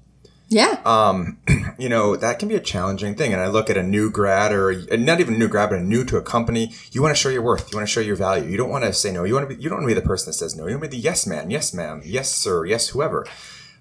Yeah. 0.49 0.81
Um, 0.85 1.39
you 1.79 1.89
know, 1.89 2.17
that 2.17 2.39
can 2.39 2.49
be 2.49 2.55
a 2.55 2.61
challenging 2.61 3.15
thing. 3.15 3.33
And 3.33 3.43
I 3.43 3.49
look 3.49 3.69
at 3.69 3.77
a 3.77 3.83
new 3.83 4.11
grad 4.11 4.53
or 4.53 4.73
not 4.97 5.21
even 5.21 5.35
a 5.35 5.39
new 5.39 5.49
grad, 5.49 5.71
but 5.71 5.81
a 5.81 5.83
new 5.83 6.05
to 6.05 6.17
a 6.17 6.23
company. 6.23 6.73
You 6.93 7.03
want 7.03 7.15
to 7.15 7.21
show 7.21 7.29
your 7.29 7.43
worth. 7.43 7.73
You 7.73 7.77
want 7.77 7.89
to 7.89 7.93
show 7.93 8.01
your 8.01 8.17
value. 8.17 8.49
You 8.49 8.57
don't 8.57 8.71
want 8.71 8.85
to 8.85 8.93
say 8.93 9.13
no. 9.13 9.25
You 9.25 9.35
want 9.35 9.49
to 9.49 9.55
be, 9.55 9.61
you 9.61 9.69
don't 9.69 9.79
want 9.79 9.91
to 9.91 9.95
be 9.95 10.01
the 10.01 10.07
person 10.07 10.31
that 10.31 10.35
says 10.35 10.55
no. 10.55 10.67
You 10.67 10.75
want 10.75 10.85
to 10.85 10.89
be 10.91 10.97
the 10.97 11.03
yes 11.03 11.27
man, 11.27 11.51
yes 11.51 11.75
ma'am, 11.75 12.01
yes 12.05 12.31
sir, 12.31 12.65
yes 12.65 12.89
whoever. 12.89 13.27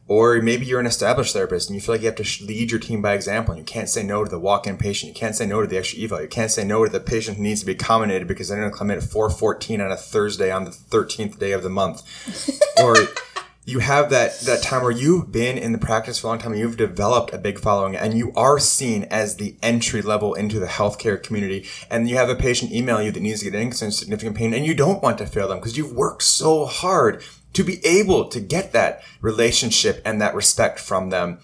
Or 0.07 0.39
maybe 0.39 0.65
you're 0.65 0.79
an 0.79 0.85
established 0.85 1.33
therapist 1.33 1.67
and 1.67 1.75
you 1.75 1.81
feel 1.81 1.95
like 1.95 2.01
you 2.01 2.07
have 2.07 2.15
to 2.15 2.45
lead 2.45 2.69
your 2.69 2.79
team 2.79 3.01
by 3.01 3.13
example 3.13 3.53
and 3.53 3.59
you 3.59 3.65
can't 3.65 3.89
say 3.89 4.03
no 4.03 4.23
to 4.23 4.29
the 4.29 4.39
walk-in 4.39 4.77
patient. 4.77 5.09
You 5.09 5.19
can't 5.19 5.35
say 5.35 5.47
no 5.47 5.61
to 5.61 5.67
the 5.67 5.77
extra 5.77 5.99
eval. 5.99 6.21
You 6.21 6.27
can't 6.27 6.51
say 6.51 6.63
no 6.63 6.85
to 6.85 6.91
the 6.91 6.99
patient 6.99 7.37
who 7.37 7.43
needs 7.43 7.61
to 7.61 7.65
be 7.65 7.71
accommodated 7.71 8.27
because 8.27 8.47
they're 8.47 8.59
going 8.59 8.71
to 8.71 8.77
come 8.77 8.91
in 8.91 8.97
at 8.97 9.03
414 9.03 9.81
on 9.81 9.91
a 9.91 9.97
Thursday 9.97 10.51
on 10.51 10.65
the 10.65 10.71
13th 10.71 11.39
day 11.39 11.53
of 11.53 11.63
the 11.63 11.69
month. 11.69 12.03
or 12.83 12.95
you 13.65 13.79
have 13.79 14.11
that 14.11 14.39
that 14.41 14.61
time 14.61 14.83
where 14.83 14.91
you've 14.91 15.31
been 15.31 15.57
in 15.57 15.71
the 15.71 15.79
practice 15.79 16.19
for 16.19 16.27
a 16.27 16.29
long 16.29 16.39
time 16.39 16.51
and 16.51 16.61
you've 16.61 16.77
developed 16.77 17.33
a 17.33 17.37
big 17.37 17.59
following 17.59 17.95
and 17.95 18.15
you 18.15 18.31
are 18.35 18.59
seen 18.59 19.03
as 19.05 19.37
the 19.37 19.55
entry 19.63 20.03
level 20.03 20.35
into 20.35 20.59
the 20.59 20.67
healthcare 20.67 21.21
community 21.21 21.67
and 21.89 22.07
you 22.07 22.15
have 22.15 22.29
a 22.29 22.35
patient 22.35 22.71
email 22.71 23.01
you 23.01 23.11
that 23.11 23.21
needs 23.21 23.39
to 23.41 23.49
get 23.49 23.59
in 23.59 23.71
significant 23.71 24.37
pain 24.37 24.53
and 24.53 24.67
you 24.67 24.75
don't 24.75 25.01
want 25.01 25.17
to 25.17 25.25
fail 25.25 25.47
them 25.47 25.57
because 25.57 25.77
you've 25.77 25.93
worked 25.93 26.21
so 26.21 26.65
hard 26.65 27.23
to 27.55 27.63
be 27.63 27.83
able 27.85 28.27
to 28.27 28.39
get 28.39 28.71
that 28.71 29.01
relationship 29.21 30.01
and 30.05 30.21
that 30.21 30.35
respect 30.35 30.79
from 30.79 31.09
them 31.09 31.39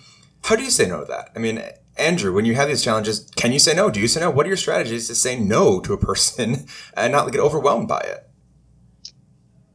how 0.46 0.56
do 0.56 0.64
you 0.64 0.72
say 0.72 0.88
no 0.88 1.02
to 1.02 1.06
that 1.06 1.30
i 1.36 1.40
mean 1.40 1.62
Andrew, 1.98 2.34
when 2.34 2.46
you 2.46 2.56
have 2.56 2.70
these 2.70 2.84
challenges, 2.84 3.30
can 3.36 3.52
you 3.52 3.60
say 3.60 3.76
no? 3.76 3.92
Do 3.92 4.00
you 4.00 4.08
say 4.08 4.22
no? 4.22 4.32
What 4.32 4.46
are 4.46 4.48
your 4.48 4.58
strategies 4.58 5.08
to 5.08 5.14
say 5.14 5.38
no 5.38 5.82
to 5.82 5.92
a 5.92 5.98
person 5.98 6.66
and 6.96 7.12
not 7.12 7.32
get 7.32 7.42
overwhelmed 7.42 7.90
by 7.90 8.00
it? 8.00 8.32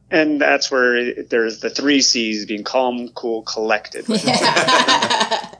and 0.09 0.39
that's 0.39 0.71
where 0.71 1.13
there's 1.23 1.59
the 1.59 1.69
three 1.69 2.01
C's 2.01 2.45
being 2.45 2.63
calm, 2.63 3.09
cool, 3.09 3.41
collected. 3.43 4.05
Yeah. 4.07 5.49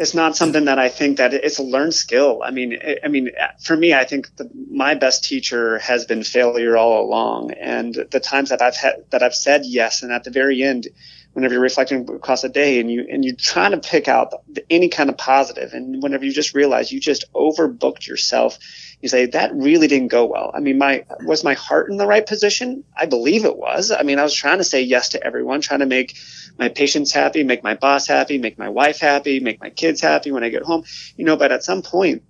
it's 0.00 0.14
not 0.14 0.34
something 0.34 0.64
that 0.64 0.78
I 0.78 0.88
think 0.88 1.18
that 1.18 1.34
it's 1.34 1.58
a 1.58 1.62
learned 1.62 1.92
skill. 1.92 2.40
I 2.42 2.50
mean, 2.50 2.78
I 3.04 3.08
mean, 3.08 3.32
for 3.62 3.76
me, 3.76 3.92
I 3.92 4.04
think 4.04 4.34
the, 4.36 4.50
my 4.70 4.94
best 4.94 5.24
teacher 5.24 5.78
has 5.80 6.06
been 6.06 6.24
failure 6.24 6.74
all 6.74 7.04
along. 7.04 7.50
And 7.50 7.94
the 8.10 8.18
times 8.18 8.48
that 8.48 8.62
I've 8.62 8.76
had, 8.76 9.04
that 9.10 9.22
I've 9.22 9.34
said 9.34 9.66
yes, 9.66 10.02
and 10.02 10.10
at 10.10 10.24
the 10.24 10.30
very 10.30 10.62
end, 10.62 10.88
whenever 11.32 11.54
you're 11.54 11.62
reflecting 11.62 12.08
across 12.10 12.44
a 12.44 12.48
day 12.48 12.80
and 12.80 12.90
you 12.90 13.06
and 13.10 13.24
you 13.24 13.34
trying 13.34 13.72
to 13.72 13.78
pick 13.78 14.08
out 14.08 14.32
the, 14.48 14.64
any 14.70 14.88
kind 14.88 15.10
of 15.10 15.16
positive, 15.16 15.72
and 15.72 16.02
whenever 16.02 16.24
you 16.24 16.32
just 16.32 16.54
realize 16.54 16.92
you 16.92 17.00
just 17.00 17.32
overbooked 17.32 18.06
yourself 18.06 18.58
you 19.00 19.08
say 19.08 19.26
that 19.26 19.54
really 19.54 19.86
didn't 19.86 20.08
go 20.08 20.26
well. 20.26 20.50
I 20.54 20.60
mean, 20.60 20.76
my 20.78 21.04
was 21.24 21.42
my 21.42 21.54
heart 21.54 21.90
in 21.90 21.96
the 21.96 22.06
right 22.06 22.26
position? 22.26 22.84
I 22.94 23.06
believe 23.06 23.44
it 23.44 23.56
was. 23.56 23.90
I 23.90 24.02
mean, 24.02 24.18
I 24.18 24.22
was 24.22 24.34
trying 24.34 24.58
to 24.58 24.64
say 24.64 24.82
yes 24.82 25.10
to 25.10 25.24
everyone, 25.24 25.62
trying 25.62 25.80
to 25.80 25.86
make 25.86 26.18
my 26.58 26.68
patients 26.68 27.12
happy, 27.12 27.42
make 27.42 27.64
my 27.64 27.74
boss 27.74 28.06
happy, 28.06 28.36
make 28.36 28.58
my 28.58 28.68
wife 28.68 29.00
happy, 29.00 29.40
make 29.40 29.60
my 29.60 29.70
kids 29.70 30.02
happy 30.02 30.32
when 30.32 30.44
I 30.44 30.50
get 30.50 30.62
home. 30.62 30.84
You 31.16 31.24
know, 31.24 31.36
but 31.36 31.50
at 31.52 31.64
some 31.64 31.80
point 31.80 32.24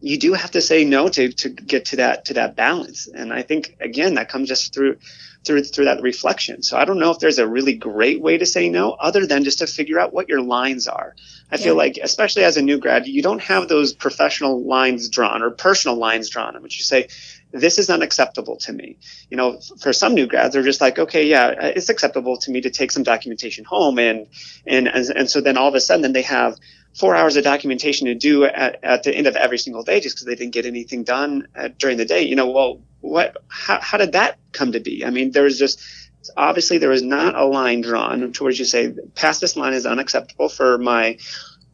you 0.00 0.18
do 0.18 0.34
have 0.34 0.50
to 0.50 0.60
say 0.60 0.84
no 0.84 1.08
to 1.08 1.32
to 1.32 1.48
get 1.48 1.86
to 1.86 1.96
that 1.96 2.26
to 2.26 2.34
that 2.34 2.56
balance. 2.56 3.08
And 3.08 3.32
I 3.32 3.42
think 3.42 3.76
again 3.80 4.14
that 4.14 4.28
comes 4.28 4.48
just 4.48 4.74
through 4.74 4.98
through 5.44 5.64
through 5.64 5.86
that 5.86 6.02
reflection. 6.02 6.62
So 6.62 6.76
I 6.76 6.84
don't 6.84 6.98
know 6.98 7.10
if 7.10 7.18
there's 7.18 7.38
a 7.38 7.46
really 7.46 7.74
great 7.74 8.20
way 8.20 8.38
to 8.38 8.46
say 8.46 8.68
no 8.68 8.92
other 8.92 9.26
than 9.26 9.44
just 9.44 9.58
to 9.58 9.66
figure 9.66 9.98
out 9.98 10.12
what 10.12 10.28
your 10.28 10.40
lines 10.40 10.86
are. 10.86 11.14
I 11.50 11.56
yeah. 11.56 11.64
feel 11.64 11.76
like 11.76 11.98
especially 12.02 12.44
as 12.44 12.56
a 12.56 12.62
new 12.62 12.78
grad, 12.78 13.06
you 13.06 13.22
don't 13.22 13.42
have 13.42 13.68
those 13.68 13.92
professional 13.92 14.62
lines 14.62 15.08
drawn 15.08 15.42
or 15.42 15.50
personal 15.50 15.96
lines 15.96 16.30
drawn 16.30 16.56
in 16.56 16.62
which 16.62 16.78
you 16.78 16.84
say 16.84 17.08
this 17.52 17.78
is 17.78 17.90
unacceptable 17.90 18.56
to 18.56 18.72
me. 18.72 18.96
You 19.30 19.36
know, 19.36 19.60
for 19.80 19.92
some 19.92 20.14
new 20.14 20.26
grads, 20.26 20.54
they're 20.54 20.62
just 20.62 20.80
like, 20.80 20.98
okay, 20.98 21.26
yeah, 21.26 21.50
it's 21.50 21.90
acceptable 21.90 22.38
to 22.38 22.50
me 22.50 22.62
to 22.62 22.70
take 22.70 22.90
some 22.90 23.02
documentation 23.02 23.64
home, 23.64 23.98
and 23.98 24.26
and 24.66 24.88
and, 24.88 25.10
and 25.10 25.30
so 25.30 25.40
then 25.40 25.56
all 25.56 25.68
of 25.68 25.74
a 25.74 25.80
sudden, 25.80 26.02
then 26.02 26.12
they 26.12 26.22
have 26.22 26.56
four 26.94 27.14
hours 27.14 27.36
of 27.36 27.44
documentation 27.44 28.06
to 28.06 28.14
do 28.14 28.44
at, 28.44 28.82
at 28.82 29.02
the 29.02 29.14
end 29.14 29.26
of 29.26 29.36
every 29.36 29.58
single 29.58 29.82
day 29.82 30.00
just 30.00 30.16
because 30.16 30.26
they 30.26 30.34
didn't 30.34 30.52
get 30.52 30.66
anything 30.66 31.04
done 31.04 31.48
uh, 31.56 31.68
during 31.78 31.96
the 31.96 32.04
day. 32.04 32.22
You 32.22 32.36
know, 32.36 32.50
well, 32.50 32.80
what? 33.00 33.36
How, 33.48 33.80
how 33.80 33.98
did 33.98 34.12
that 34.12 34.38
come 34.52 34.72
to 34.72 34.80
be? 34.80 35.04
I 35.04 35.10
mean, 35.10 35.30
there 35.30 35.44
was 35.44 35.58
just 35.58 35.82
obviously 36.36 36.78
there 36.78 36.90
was 36.90 37.02
not 37.02 37.34
a 37.34 37.44
line 37.44 37.80
drawn 37.80 38.32
towards 38.32 38.58
you 38.58 38.64
say 38.64 38.94
past 39.14 39.40
this 39.40 39.56
line 39.56 39.72
is 39.72 39.86
unacceptable 39.86 40.48
for 40.48 40.78
my 40.78 41.18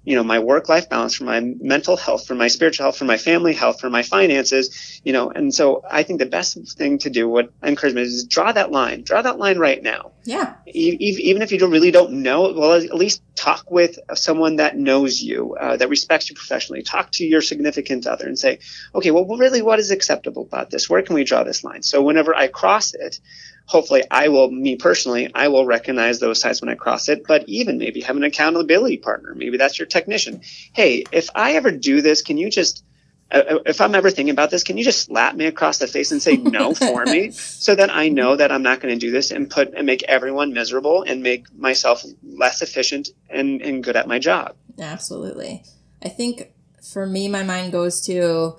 you 0.04 0.14
know 0.16 0.24
my 0.24 0.38
work 0.38 0.68
life 0.68 0.88
balance 0.88 1.14
for 1.14 1.24
my 1.24 1.40
mental 1.40 1.96
health 1.96 2.26
for 2.26 2.34
my 2.34 2.48
spiritual 2.48 2.84
health 2.84 2.96
for 2.96 3.04
my 3.04 3.18
family 3.18 3.52
health 3.52 3.80
for 3.80 3.90
my 3.90 4.02
finances 4.02 5.00
you 5.04 5.12
know 5.12 5.30
and 5.30 5.54
so 5.54 5.82
i 5.90 6.02
think 6.02 6.18
the 6.18 6.26
best 6.26 6.56
thing 6.76 6.98
to 6.98 7.10
do 7.10 7.28
what 7.28 7.50
i 7.62 7.68
encourage 7.68 7.94
is 7.96 8.24
draw 8.24 8.52
that 8.52 8.70
line 8.70 9.02
draw 9.02 9.22
that 9.22 9.38
line 9.38 9.58
right 9.58 9.82
now. 9.82 10.12
Yeah. 10.24 10.54
Even 10.66 11.42
if 11.42 11.52
you 11.52 11.58
don't 11.58 11.70
really 11.70 11.90
don't 11.90 12.12
know 12.12 12.52
well 12.52 12.74
at 12.74 12.94
least 12.94 13.22
talk 13.34 13.70
with 13.70 13.98
someone 14.14 14.56
that 14.56 14.76
knows 14.76 15.22
you 15.22 15.56
uh, 15.58 15.76
that 15.76 15.88
respects 15.88 16.28
you 16.28 16.36
professionally. 16.36 16.82
Talk 16.82 17.10
to 17.12 17.24
your 17.24 17.40
significant 17.40 18.06
other 18.06 18.26
and 18.26 18.38
say 18.38 18.58
okay 18.94 19.10
well 19.10 19.24
really 19.24 19.62
what 19.62 19.78
is 19.78 19.90
acceptable 19.90 20.42
about 20.42 20.70
this? 20.70 20.88
Where 20.90 21.02
can 21.02 21.14
we 21.14 21.24
draw 21.24 21.42
this 21.44 21.64
line? 21.64 21.82
So 21.82 22.02
whenever 22.02 22.34
i 22.34 22.48
cross 22.48 22.94
it 22.94 23.20
hopefully 23.68 24.02
I 24.10 24.28
will, 24.28 24.50
me 24.50 24.76
personally, 24.76 25.30
I 25.34 25.48
will 25.48 25.66
recognize 25.66 26.18
those 26.18 26.40
sites 26.40 26.60
when 26.60 26.70
I 26.70 26.74
cross 26.74 27.08
it, 27.08 27.24
but 27.28 27.44
even 27.46 27.78
maybe 27.78 28.00
have 28.00 28.16
an 28.16 28.24
accountability 28.24 28.96
partner. 28.96 29.34
Maybe 29.34 29.58
that's 29.58 29.78
your 29.78 29.86
technician. 29.86 30.40
Hey, 30.72 31.04
if 31.12 31.28
I 31.34 31.52
ever 31.52 31.70
do 31.70 32.00
this, 32.00 32.22
can 32.22 32.38
you 32.38 32.50
just, 32.50 32.82
uh, 33.30 33.42
uh 33.46 33.58
if 33.66 33.82
I'm 33.82 33.94
ever 33.94 34.10
thinking 34.10 34.32
about 34.32 34.50
this, 34.50 34.64
can 34.64 34.78
you 34.78 34.84
just 34.84 35.04
slap 35.04 35.34
me 35.34 35.44
across 35.44 35.78
the 35.78 35.86
face 35.86 36.12
and 36.12 36.22
say 36.22 36.38
no 36.38 36.72
for 36.72 37.04
me 37.04 37.30
so 37.32 37.74
that 37.74 37.94
I 37.94 38.08
know 38.08 38.36
that 38.36 38.50
I'm 38.50 38.62
not 38.62 38.80
going 38.80 38.98
to 38.98 38.98
do 38.98 39.12
this 39.12 39.30
and 39.30 39.50
put 39.50 39.74
and 39.74 39.86
make 39.86 40.02
everyone 40.04 40.54
miserable 40.54 41.02
and 41.02 41.22
make 41.22 41.54
myself 41.54 42.02
less 42.22 42.62
efficient 42.62 43.10
and, 43.28 43.60
and 43.60 43.84
good 43.84 43.96
at 43.96 44.08
my 44.08 44.18
job? 44.18 44.56
Absolutely. 44.78 45.62
I 46.02 46.08
think 46.08 46.52
for 46.82 47.06
me, 47.06 47.28
my 47.28 47.42
mind 47.42 47.72
goes 47.72 48.00
to 48.06 48.56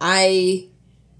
I 0.00 0.68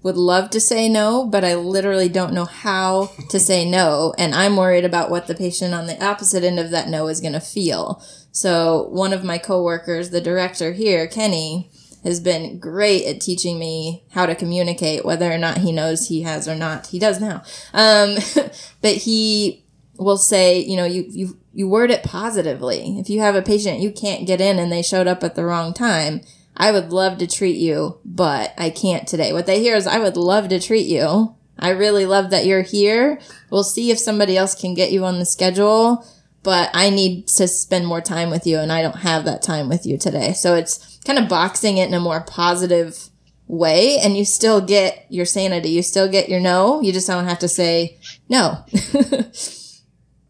would 0.05 0.17
love 0.17 0.51
to 0.51 0.59
say 0.59 0.87
no, 0.87 1.25
but 1.25 1.43
I 1.43 1.55
literally 1.55 2.09
don't 2.09 2.31
know 2.31 2.45
how 2.45 3.09
to 3.29 3.39
say 3.39 3.67
no. 3.67 4.13
And 4.19 4.35
I'm 4.35 4.55
worried 4.55 4.85
about 4.85 5.09
what 5.09 5.25
the 5.25 5.33
patient 5.33 5.73
on 5.73 5.87
the 5.87 6.05
opposite 6.05 6.43
end 6.43 6.59
of 6.59 6.69
that 6.69 6.89
no 6.89 7.07
is 7.07 7.19
going 7.19 7.33
to 7.33 7.39
feel. 7.39 7.99
So 8.31 8.87
one 8.91 9.13
of 9.13 9.23
my 9.23 9.39
coworkers, 9.39 10.11
the 10.11 10.21
director 10.21 10.73
here, 10.73 11.07
Kenny, 11.07 11.71
has 12.03 12.19
been 12.19 12.59
great 12.59 13.07
at 13.07 13.19
teaching 13.19 13.57
me 13.57 14.03
how 14.11 14.27
to 14.27 14.35
communicate, 14.35 15.05
whether 15.05 15.31
or 15.31 15.39
not 15.39 15.57
he 15.57 15.71
knows 15.71 16.07
he 16.07 16.21
has 16.21 16.47
or 16.47 16.53
not. 16.53 16.85
He 16.85 16.99
does 16.99 17.19
now. 17.19 17.41
Um, 17.73 18.17
but 18.83 18.97
he 18.97 19.65
will 19.97 20.19
say, 20.19 20.59
you 20.59 20.77
know, 20.77 20.85
you, 20.85 21.05
you, 21.09 21.39
you 21.51 21.67
word 21.67 21.89
it 21.89 22.03
positively. 22.03 22.99
If 22.99 23.09
you 23.09 23.21
have 23.21 23.33
a 23.33 23.41
patient 23.41 23.79
you 23.79 23.91
can't 23.91 24.27
get 24.27 24.39
in 24.39 24.59
and 24.59 24.71
they 24.71 24.83
showed 24.83 25.07
up 25.07 25.23
at 25.23 25.33
the 25.33 25.45
wrong 25.45 25.73
time, 25.73 26.21
I 26.57 26.71
would 26.71 26.91
love 26.91 27.17
to 27.17 27.27
treat 27.27 27.57
you, 27.57 27.99
but 28.05 28.53
I 28.57 28.69
can't 28.69 29.07
today. 29.07 29.33
What 29.33 29.45
they 29.45 29.59
hear 29.59 29.75
is, 29.75 29.87
I 29.87 29.99
would 29.99 30.17
love 30.17 30.49
to 30.49 30.59
treat 30.59 30.87
you. 30.87 31.35
I 31.57 31.69
really 31.69 32.05
love 32.05 32.29
that 32.31 32.45
you're 32.45 32.61
here. 32.61 33.19
We'll 33.49 33.63
see 33.63 33.91
if 33.91 33.99
somebody 33.99 34.37
else 34.37 34.55
can 34.55 34.73
get 34.73 34.91
you 34.91 35.05
on 35.05 35.19
the 35.19 35.25
schedule, 35.25 36.05
but 36.43 36.69
I 36.73 36.89
need 36.89 37.27
to 37.29 37.47
spend 37.47 37.87
more 37.87 38.01
time 38.01 38.29
with 38.29 38.45
you 38.45 38.59
and 38.59 38.71
I 38.71 38.81
don't 38.81 38.97
have 38.97 39.25
that 39.25 39.41
time 39.41 39.69
with 39.69 39.85
you 39.85 39.97
today. 39.97 40.33
So 40.33 40.55
it's 40.55 40.99
kind 41.05 41.17
of 41.17 41.29
boxing 41.29 41.77
it 41.77 41.87
in 41.87 41.93
a 41.93 41.99
more 41.99 42.21
positive 42.21 43.09
way 43.47 43.97
and 43.99 44.17
you 44.17 44.25
still 44.25 44.59
get 44.59 45.05
your 45.09 45.25
sanity. 45.25 45.69
You 45.69 45.81
still 45.81 46.09
get 46.09 46.29
your 46.29 46.39
no. 46.39 46.81
You 46.81 46.91
just 46.91 47.07
don't 47.07 47.25
have 47.25 47.39
to 47.39 47.47
say 47.47 47.97
no. 48.27 48.63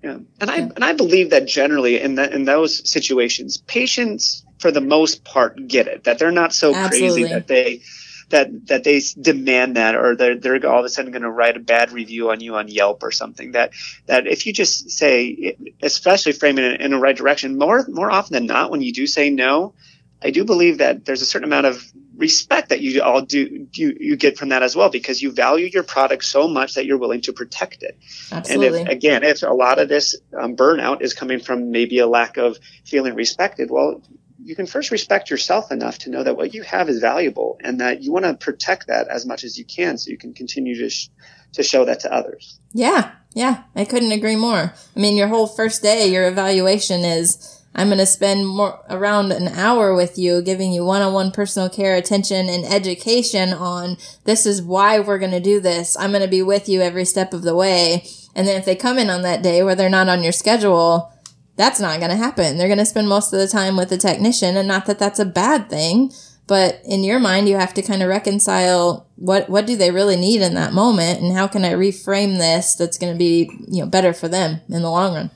yeah. 0.03 0.19
And 0.39 0.51
I, 0.51 0.57
and 0.57 0.83
I 0.83 0.93
believe 0.93 1.31
that 1.31 1.47
generally 1.47 1.99
in 1.99 2.15
that, 2.15 2.33
in 2.33 2.45
those 2.45 2.87
situations, 2.89 3.57
patients 3.57 4.44
for 4.65 4.71
the 4.71 4.81
most 4.81 5.23
part 5.23 5.67
get 5.67 5.85
it 5.87 6.05
that 6.05 6.17
they're 6.17 6.31
not 6.31 6.51
so 6.51 6.73
Absolutely. 6.73 7.21
crazy 7.21 7.33
that 7.35 7.47
they 7.47 7.81
that 8.29 8.65
that 8.65 8.83
they 8.83 8.99
demand 9.21 9.75
that 9.77 9.95
or 9.95 10.15
they're, 10.15 10.39
they're 10.39 10.65
all 10.65 10.79
of 10.79 10.85
a 10.85 10.89
sudden 10.89 11.11
going 11.11 11.21
to 11.21 11.29
write 11.29 11.55
a 11.55 11.59
bad 11.59 11.91
review 11.91 12.31
on 12.31 12.39
you 12.39 12.55
on 12.55 12.67
Yelp 12.67 13.03
or 13.03 13.11
something 13.11 13.51
that 13.51 13.73
that 14.07 14.25
if 14.25 14.47
you 14.47 14.53
just 14.53 14.89
say 14.89 15.55
especially 15.83 16.31
framing 16.31 16.65
it 16.65 16.81
in 16.81 16.89
the 16.89 16.97
right 16.97 17.15
direction 17.15 17.59
more 17.59 17.85
more 17.89 18.09
often 18.09 18.33
than 18.33 18.47
not 18.47 18.71
when 18.71 18.81
you 18.81 18.91
do 18.91 19.05
say 19.05 19.29
no 19.29 19.75
I 20.23 20.31
do 20.31 20.43
believe 20.43 20.79
that 20.79 21.05
there's 21.05 21.21
a 21.21 21.25
certain 21.27 21.47
amount 21.47 21.67
of 21.67 21.85
respect 22.17 22.69
that 22.69 22.81
you 22.81 23.03
all 23.03 23.21
do 23.21 23.67
you, 23.73 23.95
you 23.99 24.15
get 24.15 24.35
from 24.35 24.49
that 24.49 24.63
as 24.63 24.75
well 24.75 24.89
because 24.89 25.21
you 25.21 25.31
value 25.31 25.69
your 25.71 25.83
product 25.83 26.23
so 26.23 26.47
much 26.47 26.73
that 26.73 26.87
you're 26.87 26.97
willing 26.97 27.21
to 27.21 27.33
protect 27.33 27.83
it 27.83 27.99
Absolutely. 28.31 28.79
and 28.79 28.89
if, 28.89 28.95
again, 28.95 29.23
if 29.23 29.43
a 29.43 29.53
lot 29.53 29.79
of 29.79 29.89
this 29.89 30.15
um, 30.37 30.55
burnout 30.55 31.01
is 31.01 31.13
coming 31.13 31.39
from 31.39 31.71
maybe 31.71 31.99
a 31.99 32.07
lack 32.07 32.37
of 32.37 32.57
feeling 32.85 33.13
respected, 33.15 33.69
well, 33.69 34.01
you 34.45 34.55
can 34.55 34.67
first 34.67 34.91
respect 34.91 35.31
yourself 35.31 35.71
enough 35.71 35.97
to 35.97 36.11
know 36.11 36.23
that 36.23 36.37
what 36.37 36.53
you 36.53 36.61
have 36.61 36.87
is 36.87 36.99
valuable 36.99 37.57
and 37.63 37.81
that 37.81 38.03
you 38.03 38.11
want 38.11 38.25
to 38.25 38.33
protect 38.35 38.85
that 38.85 39.07
as 39.07 39.25
much 39.25 39.43
as 39.43 39.57
you 39.57 39.65
can 39.65 39.97
so 39.97 40.11
you 40.11 40.19
can 40.19 40.35
continue 40.35 40.77
to, 40.77 40.87
sh- 40.87 41.09
to 41.53 41.63
show 41.63 41.83
that 41.83 41.99
to 42.01 42.13
others. 42.13 42.59
Yeah, 42.71 43.13
yeah, 43.33 43.63
I 43.75 43.85
couldn't 43.85 44.11
agree 44.11 44.35
more. 44.35 44.71
I 44.95 44.99
mean, 44.99 45.17
your 45.17 45.29
whole 45.29 45.47
first 45.47 45.81
day, 45.81 46.07
your 46.07 46.27
evaluation 46.27 47.01
is 47.01 47.63
I'm 47.73 47.87
going 47.87 47.97
to 47.97 48.05
spend 48.05 48.47
more 48.47 48.79
around 48.87 49.31
an 49.31 49.47
hour 49.47 49.95
with 49.95 50.15
you, 50.19 50.43
giving 50.43 50.71
you 50.71 50.85
one-on-one 50.85 51.31
personal 51.31 51.67
care 51.67 51.95
attention 51.95 52.47
and 52.47 52.65
education 52.65 53.51
on 53.51 53.97
this 54.25 54.45
is 54.45 54.61
why 54.61 54.99
we're 54.99 55.17
going 55.17 55.31
to 55.31 55.39
do 55.39 55.59
this. 55.59 55.97
I'm 55.99 56.11
going 56.11 56.21
to 56.21 56.27
be 56.27 56.43
with 56.43 56.69
you 56.69 56.81
every 56.81 57.05
step 57.05 57.33
of 57.33 57.41
the 57.41 57.55
way. 57.55 58.05
And 58.35 58.47
then 58.47 58.59
if 58.59 58.65
they 58.65 58.75
come 58.75 58.99
in 58.99 59.09
on 59.09 59.23
that 59.23 59.41
day 59.41 59.63
where 59.63 59.75
they're 59.75 59.89
not 59.89 60.07
on 60.07 60.21
your 60.21 60.31
schedule, 60.31 61.11
that's 61.55 61.79
not 61.79 61.99
going 61.99 62.11
to 62.11 62.17
happen. 62.17 62.57
They're 62.57 62.67
going 62.67 62.79
to 62.79 62.85
spend 62.85 63.07
most 63.07 63.31
of 63.33 63.39
the 63.39 63.47
time 63.47 63.77
with 63.77 63.89
the 63.89 63.97
technician 63.97 64.57
and 64.57 64.67
not 64.67 64.85
that 64.85 64.99
that's 64.99 65.19
a 65.19 65.25
bad 65.25 65.69
thing, 65.69 66.11
but 66.47 66.81
in 66.85 67.03
your 67.03 67.19
mind 67.19 67.47
you 67.47 67.55
have 67.57 67.73
to 67.75 67.81
kind 67.81 68.03
of 68.03 68.09
reconcile 68.09 69.07
what 69.15 69.49
what 69.49 69.65
do 69.65 69.75
they 69.75 69.91
really 69.91 70.17
need 70.17 70.41
in 70.41 70.53
that 70.55 70.73
moment 70.73 71.21
and 71.21 71.35
how 71.35 71.47
can 71.47 71.63
I 71.63 71.73
reframe 71.73 72.37
this 72.37 72.75
that's 72.75 72.97
going 72.97 73.13
to 73.13 73.17
be, 73.17 73.49
you 73.67 73.81
know, 73.81 73.89
better 73.89 74.13
for 74.13 74.27
them 74.27 74.61
in 74.69 74.81
the 74.81 74.91
long 74.91 75.15
run. 75.15 75.31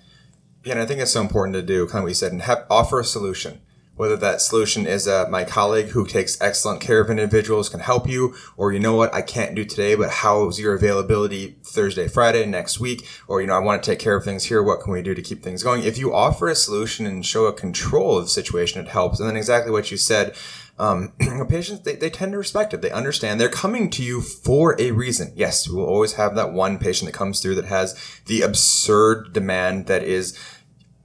Yeah, 0.64 0.74
and 0.74 0.82
I 0.82 0.86
think 0.86 1.00
it's 1.00 1.12
so 1.12 1.22
important 1.22 1.56
to 1.56 1.62
do, 1.62 1.88
kind 1.88 2.00
of 2.00 2.04
what 2.04 2.10
you 2.10 2.16
said, 2.16 2.34
and 2.34 2.42
have, 2.42 2.66
offer 2.70 3.00
a 3.00 3.04
solution. 3.04 3.62
Whether 4.00 4.16
that 4.16 4.40
solution 4.40 4.88
is 4.88 5.10
uh, 5.10 5.28
my 5.30 5.44
colleague 5.44 5.88
who 5.88 6.08
takes 6.08 6.40
excellent 6.40 6.80
care 6.80 7.02
of 7.02 7.10
individuals 7.10 7.68
can 7.68 7.82
help 7.82 8.08
you, 8.08 8.34
or 8.56 8.72
you 8.72 8.80
know 8.80 8.96
what, 8.96 9.14
I 9.14 9.22
can't 9.22 9.56
do 9.56 9.66
today, 9.66 9.94
but 9.94 10.10
how's 10.10 10.58
your 10.58 10.74
availability 10.74 11.58
Thursday, 11.66 12.08
Friday, 12.08 12.46
next 12.46 12.80
week? 12.80 13.06
Or, 13.28 13.42
you 13.42 13.48
know, 13.48 13.56
I 13.56 13.60
want 13.60 13.84
to 13.84 13.92
take 13.92 14.00
care 14.00 14.16
of 14.16 14.24
things 14.24 14.46
here. 14.46 14.64
What 14.64 14.80
can 14.80 14.94
we 14.94 15.02
do 15.02 15.14
to 15.14 15.22
keep 15.22 15.44
things 15.44 15.64
going? 15.64 15.84
If 15.84 15.98
you 15.98 16.14
offer 16.14 16.48
a 16.48 16.56
solution 16.56 17.06
and 17.06 17.26
show 17.26 17.48
a 17.48 17.52
control 17.52 18.18
of 18.18 18.24
the 18.24 18.30
situation, 18.30 18.80
it 18.80 18.88
helps. 18.88 19.20
And 19.20 19.28
then 19.28 19.36
exactly 19.36 19.70
what 19.70 19.92
you 19.92 19.98
said, 19.98 20.34
um, 20.80 21.12
patients, 21.50 21.82
they, 21.82 21.98
they 21.98 22.10
tend 22.10 22.32
to 22.32 22.38
respect 22.38 22.74
it. 22.74 22.82
They 22.82 22.92
understand 22.92 23.40
they're 23.40 23.50
coming 23.50 23.90
to 23.92 24.02
you 24.02 24.22
for 24.22 24.80
a 24.80 24.92
reason. 24.92 25.34
Yes, 25.36 25.68
we 25.68 25.76
will 25.76 25.86
always 25.86 26.14
have 26.14 26.36
that 26.36 26.54
one 26.54 26.80
patient 26.80 27.12
that 27.12 27.18
comes 27.18 27.42
through 27.42 27.56
that 27.56 27.66
has 27.66 28.00
the 28.28 28.42
absurd 28.44 29.34
demand 29.34 29.88
that 29.88 30.04
is, 30.04 30.40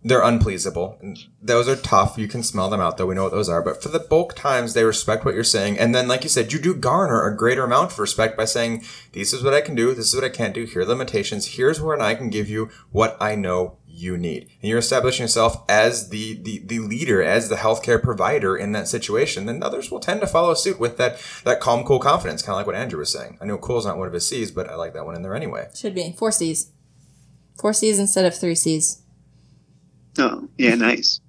they're 0.07 0.21
unpleasable. 0.21 0.99
Those 1.41 1.67
are 1.67 1.77
tough. 1.77 2.19
You 2.19 2.29
can 2.29 2.43
smell 2.43 2.69
them 2.69 2.81
out 2.81 2.99
though. 2.99 3.07
We 3.07 3.15
know 3.15 3.23
what 3.25 3.33
those 3.33 3.49
are. 3.49 3.63
But 3.63 3.83
for 3.83 3.89
the 3.89 3.99
bulk 3.99 4.35
times, 4.35 4.75
they 4.75 4.85
respect 4.85 5.25
what 5.25 5.35
you're 5.35 5.43
saying. 5.43 5.79
And 5.79 5.95
then, 5.95 6.09
like 6.09 6.23
you 6.25 6.29
said, 6.29 6.53
you 6.53 6.59
do 6.59 6.75
garner 6.75 7.27
a 7.27 7.35
greater 7.35 7.65
amount 7.65 7.93
of 7.93 7.99
respect 7.99 8.37
by 8.37 8.45
saying, 8.45 8.85
this 9.13 9.33
is 9.33 9.43
what 9.43 9.55
I 9.55 9.63
can 9.63 9.75
do. 9.75 9.95
This 9.95 10.09
is 10.09 10.15
what 10.15 10.25
I 10.25 10.29
can't 10.29 10.55
do. 10.55 10.65
Here 10.65 10.83
are 10.83 10.87
limitations. 10.87 11.57
Here's 11.57 11.81
where 11.81 11.99
I 12.01 12.15
can 12.15 12.29
give 12.29 12.51
you 12.51 12.69
what 12.93 13.17
I 13.19 13.35
know 13.35 13.79
you 13.87 14.19
need. 14.19 14.43
And 14.61 14.69
you're 14.69 14.79
establishing 14.79 15.25
yourself 15.25 15.65
as 15.71 16.11
the, 16.11 16.35
the, 16.43 16.59
the 16.67 16.81
leader, 16.81 17.23
as 17.23 17.49
the 17.49 17.57
healthcare 17.57 18.03
provider 18.03 18.57
in 18.57 18.73
that 18.73 18.89
situation. 18.89 19.47
Then 19.47 19.63
others 19.63 19.91
will 19.91 20.01
tend 20.01 20.21
to 20.21 20.27
follow 20.27 20.53
suit 20.53 20.79
with 20.79 20.99
that, 20.99 21.19
that 21.45 21.61
calm, 21.61 21.83
cool 21.85 22.01
confidence, 22.01 22.43
kind 22.43 22.55
of 22.55 22.59
like 22.59 22.67
what 22.67 22.77
Andrew 22.77 22.99
was 22.99 23.13
saying. 23.13 23.39
I 23.41 23.47
know 23.47 23.57
cool 23.57 23.79
is 23.79 23.87
not 23.87 23.97
one 23.97 24.09
of 24.09 24.13
his 24.13 24.29
C's, 24.29 24.51
but 24.51 24.69
I 24.69 24.75
like 24.75 24.93
that 24.93 25.07
one 25.07 25.15
in 25.15 25.23
there 25.23 25.35
anyway. 25.35 25.69
Should 25.75 25.95
be 25.95 26.15
four 26.19 26.33
C's. 26.33 26.73
Four 27.59 27.73
C's 27.73 27.99
instead 27.99 28.27
of 28.27 28.37
three 28.37 28.57
C's. 28.57 29.01
Oh, 30.19 30.49
yeah, 30.57 30.75
nice. 30.77 31.21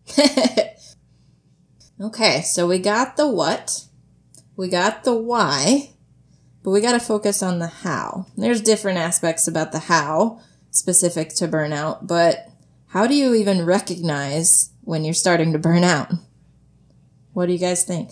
Okay, 2.00 2.42
so 2.42 2.68
we 2.68 2.78
got 2.78 3.16
the 3.16 3.28
what, 3.28 3.86
we 4.58 4.68
got 4.68 5.06
the 5.06 5.16
why, 5.16 5.92
but 6.62 6.72
we 6.72 6.82
got 6.82 6.92
to 6.92 7.00
focus 7.00 7.42
on 7.42 7.60
the 7.60 7.68
how. 7.68 8.26
There's 8.38 8.60
different 8.60 8.98
aspects 8.98 9.48
about 9.48 9.72
the 9.72 9.80
how 9.80 10.42
specific 10.72 11.30
to 11.36 11.48
burnout, 11.48 12.06
but 12.06 12.50
how 12.88 13.08
do 13.08 13.16
you 13.16 13.34
even 13.34 13.66
recognize 13.66 14.72
when 14.82 15.06
you're 15.06 15.14
starting 15.14 15.54
to 15.54 15.60
burn 15.60 15.86
out? 15.86 16.12
What 17.32 17.46
do 17.46 17.54
you 17.54 17.60
guys 17.60 17.86
think? 17.86 18.12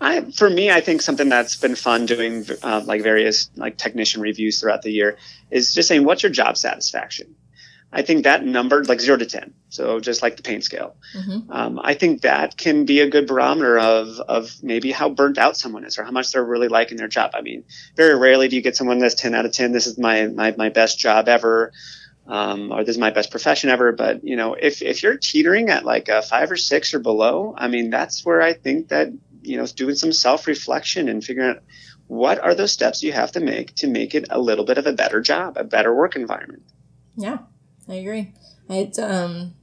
I, 0.00 0.22
for 0.32 0.48
me, 0.48 0.70
I 0.70 0.80
think 0.80 1.02
something 1.02 1.28
that's 1.28 1.56
been 1.56 1.74
fun 1.74 2.06
doing 2.06 2.46
uh, 2.62 2.82
like 2.86 3.02
various 3.02 3.50
like 3.56 3.76
technician 3.76 4.22
reviews 4.22 4.60
throughout 4.60 4.82
the 4.82 4.92
year 4.92 5.18
is 5.50 5.74
just 5.74 5.88
saying, 5.88 6.04
what's 6.04 6.22
your 6.22 6.32
job 6.32 6.56
satisfaction? 6.56 7.34
I 7.92 8.02
think 8.02 8.24
that 8.24 8.44
number, 8.44 8.82
like 8.84 9.00
zero 9.00 9.16
to 9.18 9.26
10, 9.26 9.54
so 9.74 9.98
just 9.98 10.22
like 10.22 10.36
the 10.36 10.42
pain 10.42 10.62
scale, 10.62 10.94
Mhm. 11.16 11.46
um, 11.50 11.80
I 11.82 11.94
think 11.94 12.22
that 12.22 12.56
can 12.56 12.84
be 12.84 13.00
a 13.00 13.08
good 13.10 13.26
barometer 13.26 13.78
of, 13.78 14.20
of 14.20 14.54
maybe 14.62 14.92
how 14.92 15.08
burnt 15.10 15.36
out 15.36 15.56
someone 15.56 15.84
is 15.84 15.98
or 15.98 16.04
how 16.04 16.12
much 16.12 16.30
they're 16.30 16.44
really 16.44 16.68
liking 16.68 16.96
their 16.96 17.08
job. 17.08 17.32
I 17.34 17.40
mean, 17.42 17.64
very 17.96 18.16
rarely 18.16 18.46
do 18.48 18.54
you 18.54 18.62
get 18.62 18.76
someone 18.76 18.98
that's 18.98 19.16
10 19.16 19.34
out 19.34 19.46
of 19.46 19.52
10. 19.52 19.72
This 19.72 19.86
is 19.88 19.98
my, 19.98 20.28
my, 20.28 20.54
my 20.56 20.68
best 20.68 20.98
job 20.98 21.28
ever. 21.28 21.72
Um, 22.26 22.72
or 22.72 22.84
this 22.84 22.94
is 22.94 23.00
my 23.00 23.10
best 23.10 23.30
profession 23.30 23.68
ever. 23.68 23.92
But, 23.92 24.24
you 24.24 24.36
know, 24.36 24.54
if, 24.54 24.80
if 24.80 25.02
you're 25.02 25.16
teetering 25.18 25.68
at 25.70 25.84
like 25.84 26.08
a 26.08 26.22
five 26.22 26.50
or 26.50 26.56
six 26.56 26.94
or 26.94 27.00
below, 27.00 27.54
I 27.58 27.68
mean, 27.68 27.90
that's 27.90 28.24
where 28.24 28.40
I 28.40 28.52
think 28.54 28.88
that, 28.88 29.08
you 29.42 29.56
know, 29.58 29.66
doing 29.66 29.94
some 29.96 30.12
self 30.12 30.46
reflection 30.46 31.08
and 31.08 31.22
figuring 31.22 31.50
out 31.50 31.62
what 32.06 32.38
are 32.38 32.54
those 32.54 32.72
steps 32.72 33.02
you 33.02 33.12
have 33.12 33.32
to 33.32 33.40
make 33.40 33.74
to 33.76 33.86
make 33.88 34.14
it 34.14 34.26
a 34.30 34.40
little 34.40 34.64
bit 34.64 34.78
of 34.78 34.86
a 34.86 34.92
better 34.92 35.20
job, 35.20 35.56
a 35.56 35.64
better 35.64 35.94
work 35.94 36.16
environment. 36.16 36.62
Yeah, 37.16 37.38
I 37.88 37.94
agree. 37.94 38.32
I 38.68 38.74
had 38.74 38.98
um, 38.98 39.54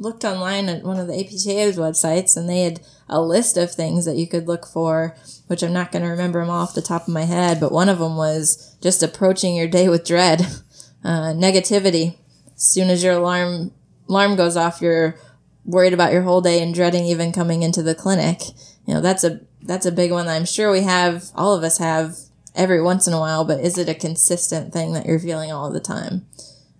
looked 0.00 0.24
online 0.24 0.68
at 0.68 0.82
one 0.82 0.98
of 0.98 1.06
the 1.06 1.14
APTA's 1.14 1.76
websites, 1.76 2.36
and 2.36 2.48
they 2.48 2.62
had 2.62 2.80
a 3.08 3.20
list 3.20 3.56
of 3.56 3.70
things 3.70 4.04
that 4.06 4.16
you 4.16 4.26
could 4.26 4.48
look 4.48 4.66
for, 4.66 5.14
which 5.46 5.62
I'm 5.62 5.72
not 5.72 5.92
going 5.92 6.02
to 6.02 6.10
remember 6.10 6.40
them 6.40 6.50
all 6.50 6.62
off 6.62 6.74
the 6.74 6.82
top 6.82 7.02
of 7.02 7.14
my 7.14 7.24
head, 7.24 7.60
but 7.60 7.70
one 7.70 7.88
of 7.88 7.98
them 7.98 8.16
was 8.16 8.76
just 8.80 9.02
approaching 9.02 9.54
your 9.54 9.68
day 9.68 9.88
with 9.88 10.06
dread, 10.06 10.40
uh, 11.04 11.32
negativity. 11.34 12.16
As 12.56 12.62
soon 12.62 12.90
as 12.90 13.04
your 13.04 13.14
alarm 13.14 13.72
alarm 14.08 14.36
goes 14.36 14.56
off, 14.56 14.80
you're 14.80 15.16
worried 15.64 15.92
about 15.92 16.12
your 16.12 16.22
whole 16.22 16.40
day 16.40 16.62
and 16.62 16.74
dreading 16.74 17.04
even 17.04 17.32
coming 17.32 17.62
into 17.62 17.82
the 17.82 17.94
clinic. 17.94 18.40
You 18.86 18.94
know, 18.94 19.00
that's 19.00 19.22
a 19.22 19.40
that's 19.62 19.86
a 19.86 19.92
big 19.92 20.10
one 20.10 20.26
that 20.26 20.36
I'm 20.36 20.46
sure 20.46 20.72
we 20.72 20.82
have, 20.82 21.26
all 21.34 21.54
of 21.54 21.62
us 21.62 21.78
have 21.78 22.16
every 22.54 22.82
once 22.82 23.06
in 23.06 23.12
a 23.12 23.20
while, 23.20 23.44
but 23.44 23.60
is 23.60 23.78
it 23.78 23.88
a 23.88 23.94
consistent 23.94 24.72
thing 24.72 24.94
that 24.94 25.06
you're 25.06 25.20
feeling 25.20 25.52
all 25.52 25.70
the 25.70 25.80
time? 25.80 26.26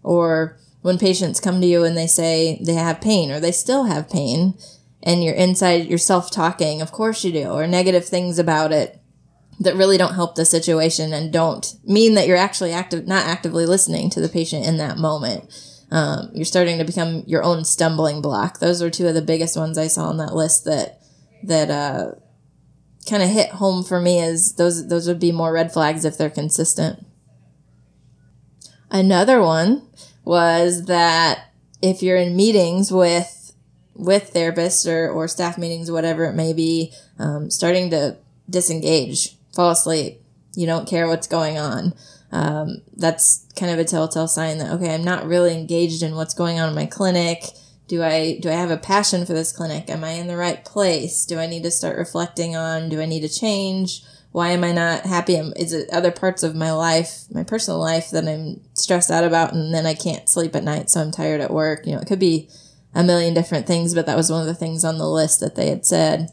or 0.02 0.59
when 0.83 0.99
patients 0.99 1.40
come 1.40 1.61
to 1.61 1.66
you 1.66 1.85
and 1.85 1.97
they 1.97 2.07
say 2.07 2.61
they 2.64 2.75
have 2.75 3.01
pain 3.01 3.31
or 3.31 3.40
they 3.40 3.53
still 3.53 3.85
have 3.85 4.11
pain 4.11 4.55
and 5.03 5.25
you're 5.25 5.35
inside 5.35 5.87
yourself 5.87 6.31
talking 6.31 6.81
of 6.81 6.93
course 6.93 7.25
you 7.25 7.33
do 7.33 7.49
or 7.49 7.66
negative 7.66 8.05
things 8.05 8.38
about 8.38 8.73
it 8.73 9.01
that 9.61 9.77
really 9.77 9.99
don't 9.99 10.14
help 10.14 10.35
the 10.35 10.45
situation 10.45 11.12
and 11.12 11.33
don't 11.33 11.75
mean 11.85 12.14
that 12.14 12.27
you're 12.27 12.37
actually 12.37 12.73
active 12.73 13.07
not 13.07 13.27
actively 13.27 13.66
listening 13.66 14.09
to 14.11 14.21
the 14.21 14.29
patient 14.29 14.66
in 14.66 14.79
that 14.79 14.97
moment. 14.97 15.45
Um, 15.93 16.31
you're 16.33 16.45
starting 16.45 16.79
to 16.79 16.85
become 16.85 17.25
your 17.27 17.43
own 17.43 17.64
stumbling 17.64 18.23
block. 18.23 18.59
Those 18.59 18.81
are 18.81 18.90
two 18.90 19.07
of 19.07 19.14
the 19.14 19.23
biggest 19.23 19.57
ones 19.57 19.77
i 19.77 19.87
saw 19.87 20.09
on 20.09 20.16
that 20.16 20.35
list 20.35 20.64
that 20.64 21.01
that 21.43 21.71
uh, 21.71 22.12
kind 23.09 23.23
of 23.23 23.29
hit 23.29 23.51
home 23.51 23.85
for 23.85 24.01
me 24.01 24.21
Is 24.21 24.55
those 24.55 24.88
those 24.88 25.07
would 25.07 25.21
be 25.21 25.33
more 25.33 25.53
red 25.53 25.73
flags 25.73 26.05
if 26.05 26.16
they're 26.16 26.31
consistent. 26.31 27.07
Another 28.90 29.43
one 29.43 29.87
was 30.24 30.85
that 30.87 31.52
if 31.83 32.02
you're 32.02 32.16
in 32.16 32.37
meetings 32.37 32.92
with 32.92 33.37
with 33.94 34.33
therapists 34.33 34.90
or, 34.90 35.11
or 35.11 35.28
staff 35.28 35.59
meetings, 35.59 35.90
whatever 35.90 36.24
it 36.24 36.35
may 36.35 36.52
be, 36.52 36.92
um, 37.18 37.50
starting 37.50 37.90
to 37.90 38.16
disengage, 38.48 39.37
fall 39.52 39.70
asleep, 39.70 40.22
you 40.54 40.66
don't 40.66 40.88
care 40.88 41.06
what's 41.06 41.26
going 41.26 41.59
on. 41.59 41.92
Um, 42.33 42.83
that's 42.96 43.46
kind 43.56 43.72
of 43.72 43.78
a 43.78 43.85
telltale 43.85 44.28
sign 44.28 44.59
that 44.59 44.72
okay, 44.72 44.94
I'm 44.94 45.04
not 45.04 45.26
really 45.26 45.54
engaged 45.54 46.02
in 46.02 46.14
what's 46.14 46.35
going 46.35 46.61
on 46.61 46.68
in 46.68 46.74
my 46.74 46.87
clinic. 46.87 47.44
Do 47.88 48.02
I 48.02 48.38
do 48.40 48.48
I 48.48 48.52
have 48.52 48.70
a 48.70 48.76
passion 48.76 49.26
for 49.26 49.33
this 49.33 49.52
clinic? 49.52 49.90
Am 49.90 50.04
I 50.04 50.11
in 50.11 50.28
the 50.28 50.37
right 50.37 50.64
place? 50.64 51.26
Do 51.26 51.38
I 51.38 51.46
need 51.46 51.64
to 51.64 51.70
start 51.70 51.98
reflecting 51.98 52.54
on? 52.54 52.88
Do 52.88 53.00
I 53.00 53.06
need 53.06 53.22
to 53.22 53.28
change? 53.28 54.04
Why 54.33 54.51
am 54.51 54.62
I 54.62 54.73
not 54.73 55.03
happy? 55.03 55.35
Is 55.35 55.73
it 55.73 55.90
other 55.90 56.11
parts 56.11 56.43
of 56.43 56.55
my 56.55 56.73
life, 56.73 57.25
my 57.33 57.43
personal 57.43 57.81
life 57.81 58.11
that 58.11 58.29
I'm 58.29 58.61
stressed 58.75 59.11
out 59.11 59.25
about 59.25 59.53
and 59.53 59.75
then 59.75 59.87
I 59.87 59.95
can't 59.95 60.29
sleep 60.29 60.55
at 60.55 60.64
night 60.64 60.90
so 60.90 61.01
I'm 61.01 61.11
tired 61.11 61.40
at 61.40 61.53
work? 61.53 61.87
You 61.87 61.95
know, 61.95 62.01
it 62.01 62.07
could 62.07 62.21
be 62.21 62.49
a 62.95 63.03
million 63.03 63.35
different 63.35 63.66
things, 63.66 63.95
but 63.95 64.07
that 64.07 64.16
was 64.16 64.31
one 64.31 64.40
of 64.40 64.47
the 64.47 64.55
things 64.55 64.85
on 64.85 64.99
the 64.99 65.09
list 65.09 65.40
that 65.40 65.57
they 65.57 65.69
had 65.69 65.85
said. 65.85 66.31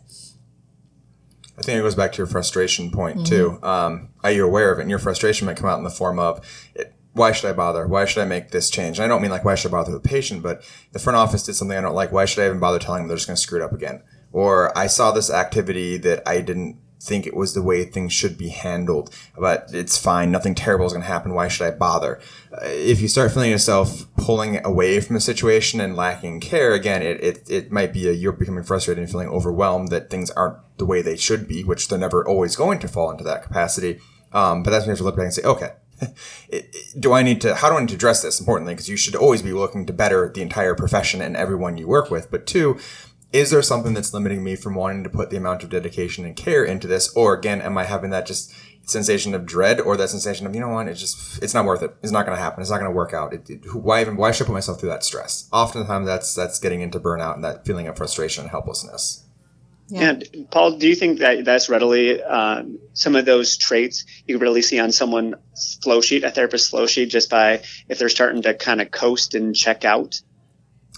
I 1.58 1.64
think 1.64 1.80
it 1.80 1.82
goes 1.82 1.96
back 1.96 2.12
to 2.14 2.18
your 2.18 2.28
frustration 2.28 2.92
point 2.92 3.26
too. 3.26 3.58
Um, 3.64 4.10
are 4.24 4.32
you 4.32 4.46
aware 4.46 4.72
of 4.72 4.78
it? 4.78 4.84
And 4.84 4.92
your 4.92 5.00
frustration 5.00 5.48
might 5.48 5.58
come 5.58 5.70
out 5.70 5.80
in 5.80 5.84
the 5.84 5.90
form 5.90 6.20
of, 6.20 6.46
it, 6.76 6.94
why 7.14 7.32
should 7.32 7.50
I 7.50 7.54
bother? 7.54 7.88
Why 7.88 8.06
should 8.06 8.22
I 8.22 8.26
make 8.26 8.52
this 8.52 8.70
change? 8.70 9.00
And 9.00 9.06
I 9.06 9.08
don't 9.08 9.24
mean 9.24 9.32
like 9.32 9.44
why 9.44 9.56
should 9.56 9.70
I 9.70 9.72
bother 9.72 9.92
the 9.92 10.00
patient, 10.00 10.44
but 10.44 10.62
the 10.92 11.00
front 11.00 11.18
office 11.18 11.42
did 11.42 11.56
something 11.56 11.76
I 11.76 11.82
don't 11.82 11.96
like. 11.96 12.12
Why 12.12 12.26
should 12.26 12.44
I 12.44 12.46
even 12.46 12.60
bother 12.60 12.78
telling 12.78 13.02
them 13.02 13.08
they're 13.08 13.18
just 13.18 13.28
going 13.28 13.38
to 13.38 13.42
screw 13.42 13.60
it 13.60 13.64
up 13.64 13.74
again? 13.74 14.04
or 14.32 14.78
I 14.78 14.88
saw 14.88 15.12
this 15.12 15.32
activity 15.32 15.98
that 15.98 16.28
I 16.28 16.42
didn't 16.42 16.78
think 17.08 17.26
it 17.26 17.36
was 17.36 17.54
the 17.54 17.62
way 17.62 17.86
things 17.86 18.14
should 18.14 18.38
be 18.38 18.50
handled, 18.50 19.16
but 19.38 19.70
it's 19.74 19.98
fine. 19.98 20.32
Nothing 20.32 20.56
terrible 20.56 20.86
is 20.86 20.94
going 20.94 21.04
to 21.04 21.08
happen. 21.08 21.34
Why 21.34 21.48
should 21.48 21.68
I 21.68 21.72
bother? 21.72 22.20
Uh, 22.52 22.60
if 22.64 23.02
you 23.02 23.08
start 23.08 23.32
feeling 23.32 23.52
yourself 23.52 24.06
pulling 24.18 24.64
away 24.66 25.00
from 25.00 25.14
the 25.14 25.22
situation 25.22 25.80
and 25.80 25.96
lacking 25.96 26.40
care, 26.42 26.74
again, 26.74 27.02
it, 27.02 27.24
it, 27.24 27.50
it 27.50 27.72
might 27.72 27.94
be 27.94 28.08
a 28.08 28.12
you're 28.12 28.34
becoming 28.34 28.64
frustrated 28.64 29.02
and 29.02 29.10
feeling 29.10 29.30
overwhelmed 29.30 29.90
that 29.90 30.10
things 30.10 30.30
aren't 30.32 30.58
the 30.78 30.86
way 30.86 31.02
they 31.02 31.18
should 31.18 31.48
be, 31.48 31.64
which 31.64 31.88
they're 31.88 31.98
never 31.98 32.28
always 32.28 32.56
going 32.56 32.80
to 32.80 32.88
fall 32.88 33.10
into 33.10 33.24
that 33.24 33.44
capacity. 33.44 34.00
Um, 34.34 34.64
but 34.64 34.72
that's 34.72 34.84
when 34.84 34.90
you 34.90 34.92
have 34.92 34.98
to 35.00 35.04
look 35.06 35.16
back 35.16 35.26
and 35.26 35.34
say, 35.34 35.44
okay, 35.44 35.72
do 37.00 37.14
I 37.14 37.24
need 37.24 37.42
to, 37.42 37.56
how 37.56 37.70
do 37.70 37.76
I 37.76 37.80
need 37.80 37.90
to 37.90 37.96
address 37.96 38.22
this 38.22 38.40
importantly? 38.40 38.74
Because 38.74 38.90
you 38.90 38.98
should 38.98 39.16
always 39.16 39.42
be 39.42 39.54
looking 39.54 39.86
to 39.86 39.94
better 39.94 40.32
the 40.34 40.42
entire 40.42 40.76
profession 40.76 41.22
and 41.22 41.36
everyone 41.36 41.78
you 41.78 41.88
work 41.88 42.12
with. 42.12 42.30
But 42.30 42.46
two, 42.46 42.80
is 43.34 43.52
there 43.52 43.62
something 43.62 43.94
that's 43.94 44.14
limiting 44.14 44.44
me 44.44 44.56
from 44.56 44.76
wanting 44.76 45.04
to 45.04 45.10
put 45.10 45.30
the 45.30 45.38
amount 45.38 45.64
of 45.64 45.70
dedication 45.70 46.26
and 46.26 46.36
care 46.36 46.64
into 46.64 46.88
this? 46.88 47.14
Or 47.16 47.34
again, 47.34 47.62
am 47.62 47.78
I 47.78 47.84
having 47.84 48.10
that 48.12 48.26
just 48.26 48.54
sensation 48.84 49.34
of 49.34 49.46
dread 49.46 49.82
or 49.82 49.98
that 49.98 50.10
sensation 50.10 50.48
of, 50.48 50.56
you 50.56 50.62
know 50.62 50.70
what, 50.70 50.88
it's 50.88 51.02
just, 51.02 51.44
it's 51.44 51.54
not 51.54 51.66
worth 51.66 51.84
it. 51.84 51.94
It's 52.02 52.12
not 52.12 52.26
going 52.26 52.38
to 52.38 52.42
happen. 52.42 52.62
It's 52.62 52.70
not 52.70 52.80
going 52.80 52.90
to 52.90 52.96
work 52.96 53.14
out. 53.14 53.34
It, 53.34 53.50
it, 53.50 53.76
why 53.76 54.00
even, 54.00 54.16
why 54.16 54.32
should 54.32 54.46
I 54.46 54.48
put 54.48 54.54
myself 54.54 54.80
through 54.80 54.90
that 54.90 55.04
stress? 55.04 55.50
Oftentimes 55.52 56.06
that's, 56.06 56.34
that's 56.34 56.58
getting 56.60 56.80
into 56.80 57.00
burnout 57.00 57.36
and 57.36 57.44
that 57.44 57.66
feeling 57.66 57.88
of 57.88 57.98
frustration 57.98 58.44
and 58.44 58.52
helplessness. 58.52 59.26
Yeah. 59.90 60.10
And 60.10 60.48
Paul, 60.52 60.78
do 60.78 60.88
you 60.88 60.96
think 60.96 61.20
that 61.20 61.46
that's 61.46 61.70
readily 61.70 62.22
um, 62.22 62.80
some 62.94 63.16
of 63.16 63.26
those 63.26 63.58
traits 63.58 64.06
you 64.26 64.36
can 64.36 64.42
really 64.42 64.62
see 64.62 64.80
on 64.80 64.92
someone's 64.92 65.80
flow 65.82 66.02
sheet, 66.02 66.24
a 66.24 66.32
therapist's 66.32 66.70
flow 66.70 66.88
sheet, 66.88 67.10
just 67.10 67.30
by 67.30 67.62
if 67.88 67.98
they're 67.98 68.10
starting 68.10 68.42
to 68.42 68.54
kind 68.54 68.82
of 68.82 68.92
coast 68.92 69.34
and 69.34 69.56
check 69.56 69.86
out? 69.86 70.22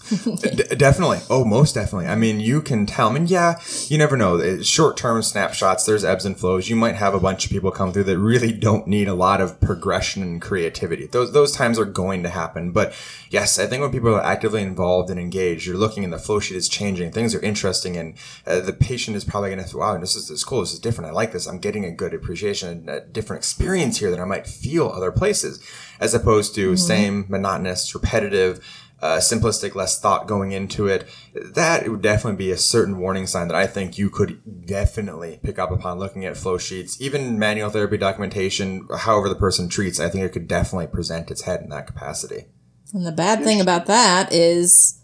D- 0.24 0.76
definitely. 0.76 1.20
Oh, 1.28 1.44
most 1.44 1.74
definitely. 1.74 2.08
I 2.08 2.16
mean, 2.16 2.40
you 2.40 2.62
can 2.62 2.86
tell. 2.86 3.08
I 3.08 3.12
mean, 3.12 3.26
yeah, 3.26 3.60
you 3.86 3.98
never 3.98 4.16
know. 4.16 4.60
Short 4.62 4.96
term 4.96 5.22
snapshots, 5.22 5.84
there's 5.84 6.04
ebbs 6.04 6.24
and 6.24 6.38
flows. 6.38 6.68
You 6.68 6.76
might 6.76 6.96
have 6.96 7.14
a 7.14 7.20
bunch 7.20 7.44
of 7.44 7.50
people 7.50 7.70
come 7.70 7.92
through 7.92 8.04
that 8.04 8.18
really 8.18 8.52
don't 8.52 8.86
need 8.86 9.08
a 9.08 9.14
lot 9.14 9.40
of 9.40 9.60
progression 9.60 10.22
and 10.22 10.42
creativity. 10.42 11.06
Those, 11.06 11.32
those 11.32 11.52
times 11.52 11.78
are 11.78 11.84
going 11.84 12.22
to 12.22 12.28
happen. 12.28 12.72
But 12.72 12.92
yes, 13.28 13.58
I 13.58 13.66
think 13.66 13.82
when 13.82 13.92
people 13.92 14.14
are 14.14 14.22
actively 14.22 14.62
involved 14.62 15.10
and 15.10 15.20
engaged, 15.20 15.66
you're 15.66 15.76
looking 15.76 16.02
and 16.02 16.12
the 16.12 16.18
flow 16.18 16.40
sheet 16.40 16.56
is 16.56 16.68
changing. 16.68 17.12
Things 17.12 17.34
are 17.34 17.40
interesting. 17.40 17.96
And 17.96 18.14
uh, 18.46 18.60
the 18.60 18.72
patient 18.72 19.16
is 19.16 19.24
probably 19.24 19.54
going 19.54 19.64
to, 19.64 19.76
wow, 19.76 19.96
this 19.98 20.16
is, 20.16 20.28
this 20.28 20.38
is 20.38 20.44
cool. 20.44 20.60
This 20.60 20.72
is 20.72 20.80
different. 20.80 21.10
I 21.10 21.12
like 21.12 21.32
this. 21.32 21.46
I'm 21.46 21.58
getting 21.58 21.84
a 21.84 21.92
good 21.92 22.14
appreciation 22.14 22.68
and 22.68 22.90
a 22.90 23.00
different 23.00 23.40
experience 23.40 23.98
here 23.98 24.10
that 24.10 24.20
I 24.20 24.24
might 24.24 24.46
feel 24.46 24.88
other 24.88 25.12
places 25.12 25.60
as 26.00 26.14
opposed 26.14 26.54
to 26.54 26.68
mm-hmm. 26.68 26.76
same 26.76 27.26
monotonous, 27.28 27.94
repetitive, 27.94 28.64
uh, 29.02 29.16
simplistic, 29.16 29.74
less 29.74 29.98
thought 29.98 30.26
going 30.26 30.52
into 30.52 30.86
it, 30.86 31.06
that 31.34 31.88
would 31.88 32.02
definitely 32.02 32.36
be 32.36 32.50
a 32.50 32.56
certain 32.56 32.98
warning 32.98 33.26
sign 33.26 33.48
that 33.48 33.56
I 33.56 33.66
think 33.66 33.98
you 33.98 34.10
could 34.10 34.66
definitely 34.66 35.40
pick 35.42 35.58
up 35.58 35.70
upon 35.70 35.98
looking 35.98 36.24
at 36.24 36.36
flow 36.36 36.58
sheets, 36.58 37.00
even 37.00 37.38
manual 37.38 37.70
therapy 37.70 37.96
documentation, 37.96 38.86
however 38.98 39.28
the 39.28 39.34
person 39.34 39.68
treats. 39.68 40.00
I 40.00 40.08
think 40.08 40.24
it 40.24 40.32
could 40.32 40.48
definitely 40.48 40.88
present 40.88 41.30
its 41.30 41.42
head 41.42 41.60
in 41.62 41.70
that 41.70 41.86
capacity. 41.86 42.46
And 42.92 43.06
the 43.06 43.12
bad 43.12 43.42
thing 43.42 43.60
about 43.60 43.86
that 43.86 44.32
is 44.32 45.00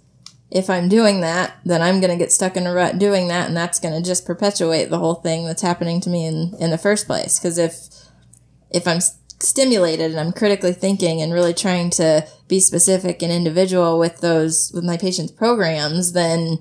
if 0.50 0.70
I'm 0.70 0.88
doing 0.88 1.20
that, 1.22 1.54
then 1.64 1.82
I'm 1.82 2.00
going 2.00 2.10
to 2.10 2.22
get 2.22 2.32
stuck 2.32 2.56
in 2.56 2.66
a 2.66 2.72
rut 2.72 2.98
doing 2.98 3.28
that, 3.28 3.48
and 3.48 3.56
that's 3.56 3.80
going 3.80 3.94
to 3.94 4.06
just 4.06 4.26
perpetuate 4.26 4.90
the 4.90 4.98
whole 4.98 5.16
thing 5.16 5.44
that's 5.44 5.62
happening 5.62 6.00
to 6.02 6.10
me 6.10 6.26
in, 6.26 6.54
in 6.60 6.70
the 6.70 6.78
first 6.78 7.06
place. 7.06 7.38
Because 7.38 7.58
if 7.58 7.76
if 8.70 8.86
I'm 8.86 9.00
stimulated 9.40 10.10
and 10.10 10.20
I'm 10.20 10.32
critically 10.32 10.72
thinking 10.72 11.20
and 11.20 11.32
really 11.32 11.54
trying 11.54 11.90
to 11.90 12.26
be 12.48 12.60
specific 12.60 13.22
and 13.22 13.32
individual 13.32 13.98
with 13.98 14.20
those 14.20 14.70
with 14.74 14.84
my 14.84 14.96
patients 14.96 15.32
programs, 15.32 16.12
then 16.12 16.58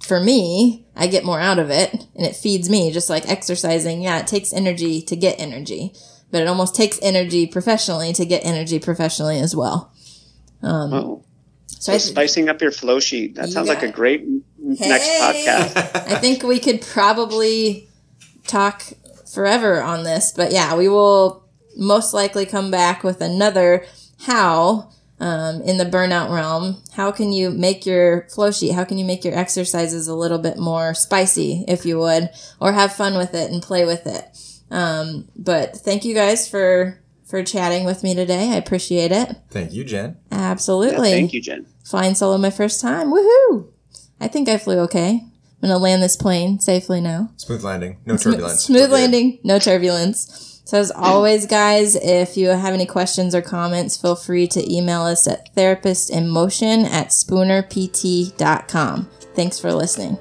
for 0.00 0.20
me, 0.20 0.86
I 0.94 1.06
get 1.06 1.24
more 1.24 1.40
out 1.40 1.58
of 1.58 1.70
it 1.70 1.92
and 1.92 2.26
it 2.26 2.36
feeds 2.36 2.70
me 2.70 2.92
just 2.92 3.10
like 3.10 3.28
exercising. 3.28 4.02
Yeah, 4.02 4.20
it 4.20 4.26
takes 4.26 4.52
energy 4.52 5.02
to 5.02 5.16
get 5.16 5.40
energy, 5.40 5.92
but 6.30 6.40
it 6.40 6.48
almost 6.48 6.74
takes 6.74 6.98
energy 7.02 7.46
professionally 7.46 8.12
to 8.12 8.24
get 8.24 8.44
energy 8.44 8.78
professionally 8.78 9.40
as 9.40 9.56
well. 9.56 9.92
Um, 10.62 10.92
oh. 10.92 11.24
So, 11.66 11.92
so 11.92 11.98
spicing 11.98 12.48
up 12.48 12.60
your 12.60 12.72
flow 12.72 12.98
sheet. 12.98 13.36
That 13.36 13.48
sounds 13.50 13.68
yeah. 13.68 13.74
like 13.74 13.82
a 13.82 13.92
great 13.92 14.20
hey. 14.20 14.88
next 14.88 15.08
podcast. 15.20 15.76
I 16.12 16.16
think 16.16 16.42
we 16.42 16.58
could 16.58 16.82
probably 16.82 17.88
talk 18.46 18.82
forever 19.32 19.82
on 19.82 20.04
this, 20.04 20.32
but 20.34 20.52
yeah, 20.52 20.74
we 20.76 20.88
will 20.88 21.47
most 21.78 22.12
likely 22.12 22.44
come 22.44 22.70
back 22.70 23.02
with 23.02 23.20
another 23.20 23.86
how 24.26 24.90
um, 25.20 25.62
in 25.62 25.78
the 25.78 25.84
burnout 25.84 26.30
realm. 26.30 26.82
How 26.92 27.10
can 27.10 27.32
you 27.32 27.50
make 27.50 27.86
your 27.86 28.28
flow 28.28 28.50
sheet? 28.50 28.72
How 28.72 28.84
can 28.84 28.98
you 28.98 29.04
make 29.04 29.24
your 29.24 29.36
exercises 29.36 30.08
a 30.08 30.14
little 30.14 30.38
bit 30.38 30.58
more 30.58 30.94
spicy, 30.94 31.64
if 31.66 31.84
you 31.84 31.98
would, 31.98 32.30
or 32.60 32.72
have 32.72 32.92
fun 32.92 33.16
with 33.16 33.34
it 33.34 33.50
and 33.50 33.62
play 33.62 33.84
with 33.84 34.06
it? 34.06 34.24
Um, 34.70 35.28
but 35.36 35.76
thank 35.76 36.04
you 36.04 36.14
guys 36.14 36.48
for 36.48 37.00
for 37.26 37.42
chatting 37.42 37.84
with 37.84 38.02
me 38.02 38.14
today. 38.14 38.50
I 38.52 38.56
appreciate 38.56 39.12
it. 39.12 39.36
Thank 39.50 39.72
you, 39.72 39.84
Jen. 39.84 40.16
Absolutely. 40.32 41.10
Yeah, 41.10 41.16
thank 41.16 41.32
you, 41.34 41.42
Jen. 41.42 41.66
Flying 41.84 42.14
solo 42.14 42.38
my 42.38 42.50
first 42.50 42.80
time. 42.80 43.12
Woohoo! 43.12 43.68
I 44.20 44.28
think 44.28 44.48
I 44.48 44.58
flew 44.58 44.78
okay. 44.80 45.20
I'm 45.62 45.68
gonna 45.68 45.78
land 45.78 46.02
this 46.02 46.16
plane 46.16 46.60
safely 46.60 47.00
now. 47.00 47.30
Smooth 47.36 47.64
landing, 47.64 47.98
no 48.06 48.16
turbulence. 48.16 48.62
Smooth 48.64 48.92
landing, 48.92 49.40
no 49.42 49.58
turbulence. 49.58 50.57
So, 50.68 50.78
as 50.78 50.90
always, 50.90 51.46
guys, 51.46 51.96
if 51.96 52.36
you 52.36 52.48
have 52.48 52.74
any 52.74 52.84
questions 52.84 53.34
or 53.34 53.40
comments, 53.40 53.96
feel 53.96 54.14
free 54.14 54.46
to 54.48 54.70
email 54.70 55.00
us 55.00 55.26
at 55.26 55.50
therapistinmotion 55.54 56.84
at 56.84 57.08
spoonerpt.com. 57.08 59.08
Thanks 59.34 59.58
for 59.58 59.72
listening. 59.72 60.18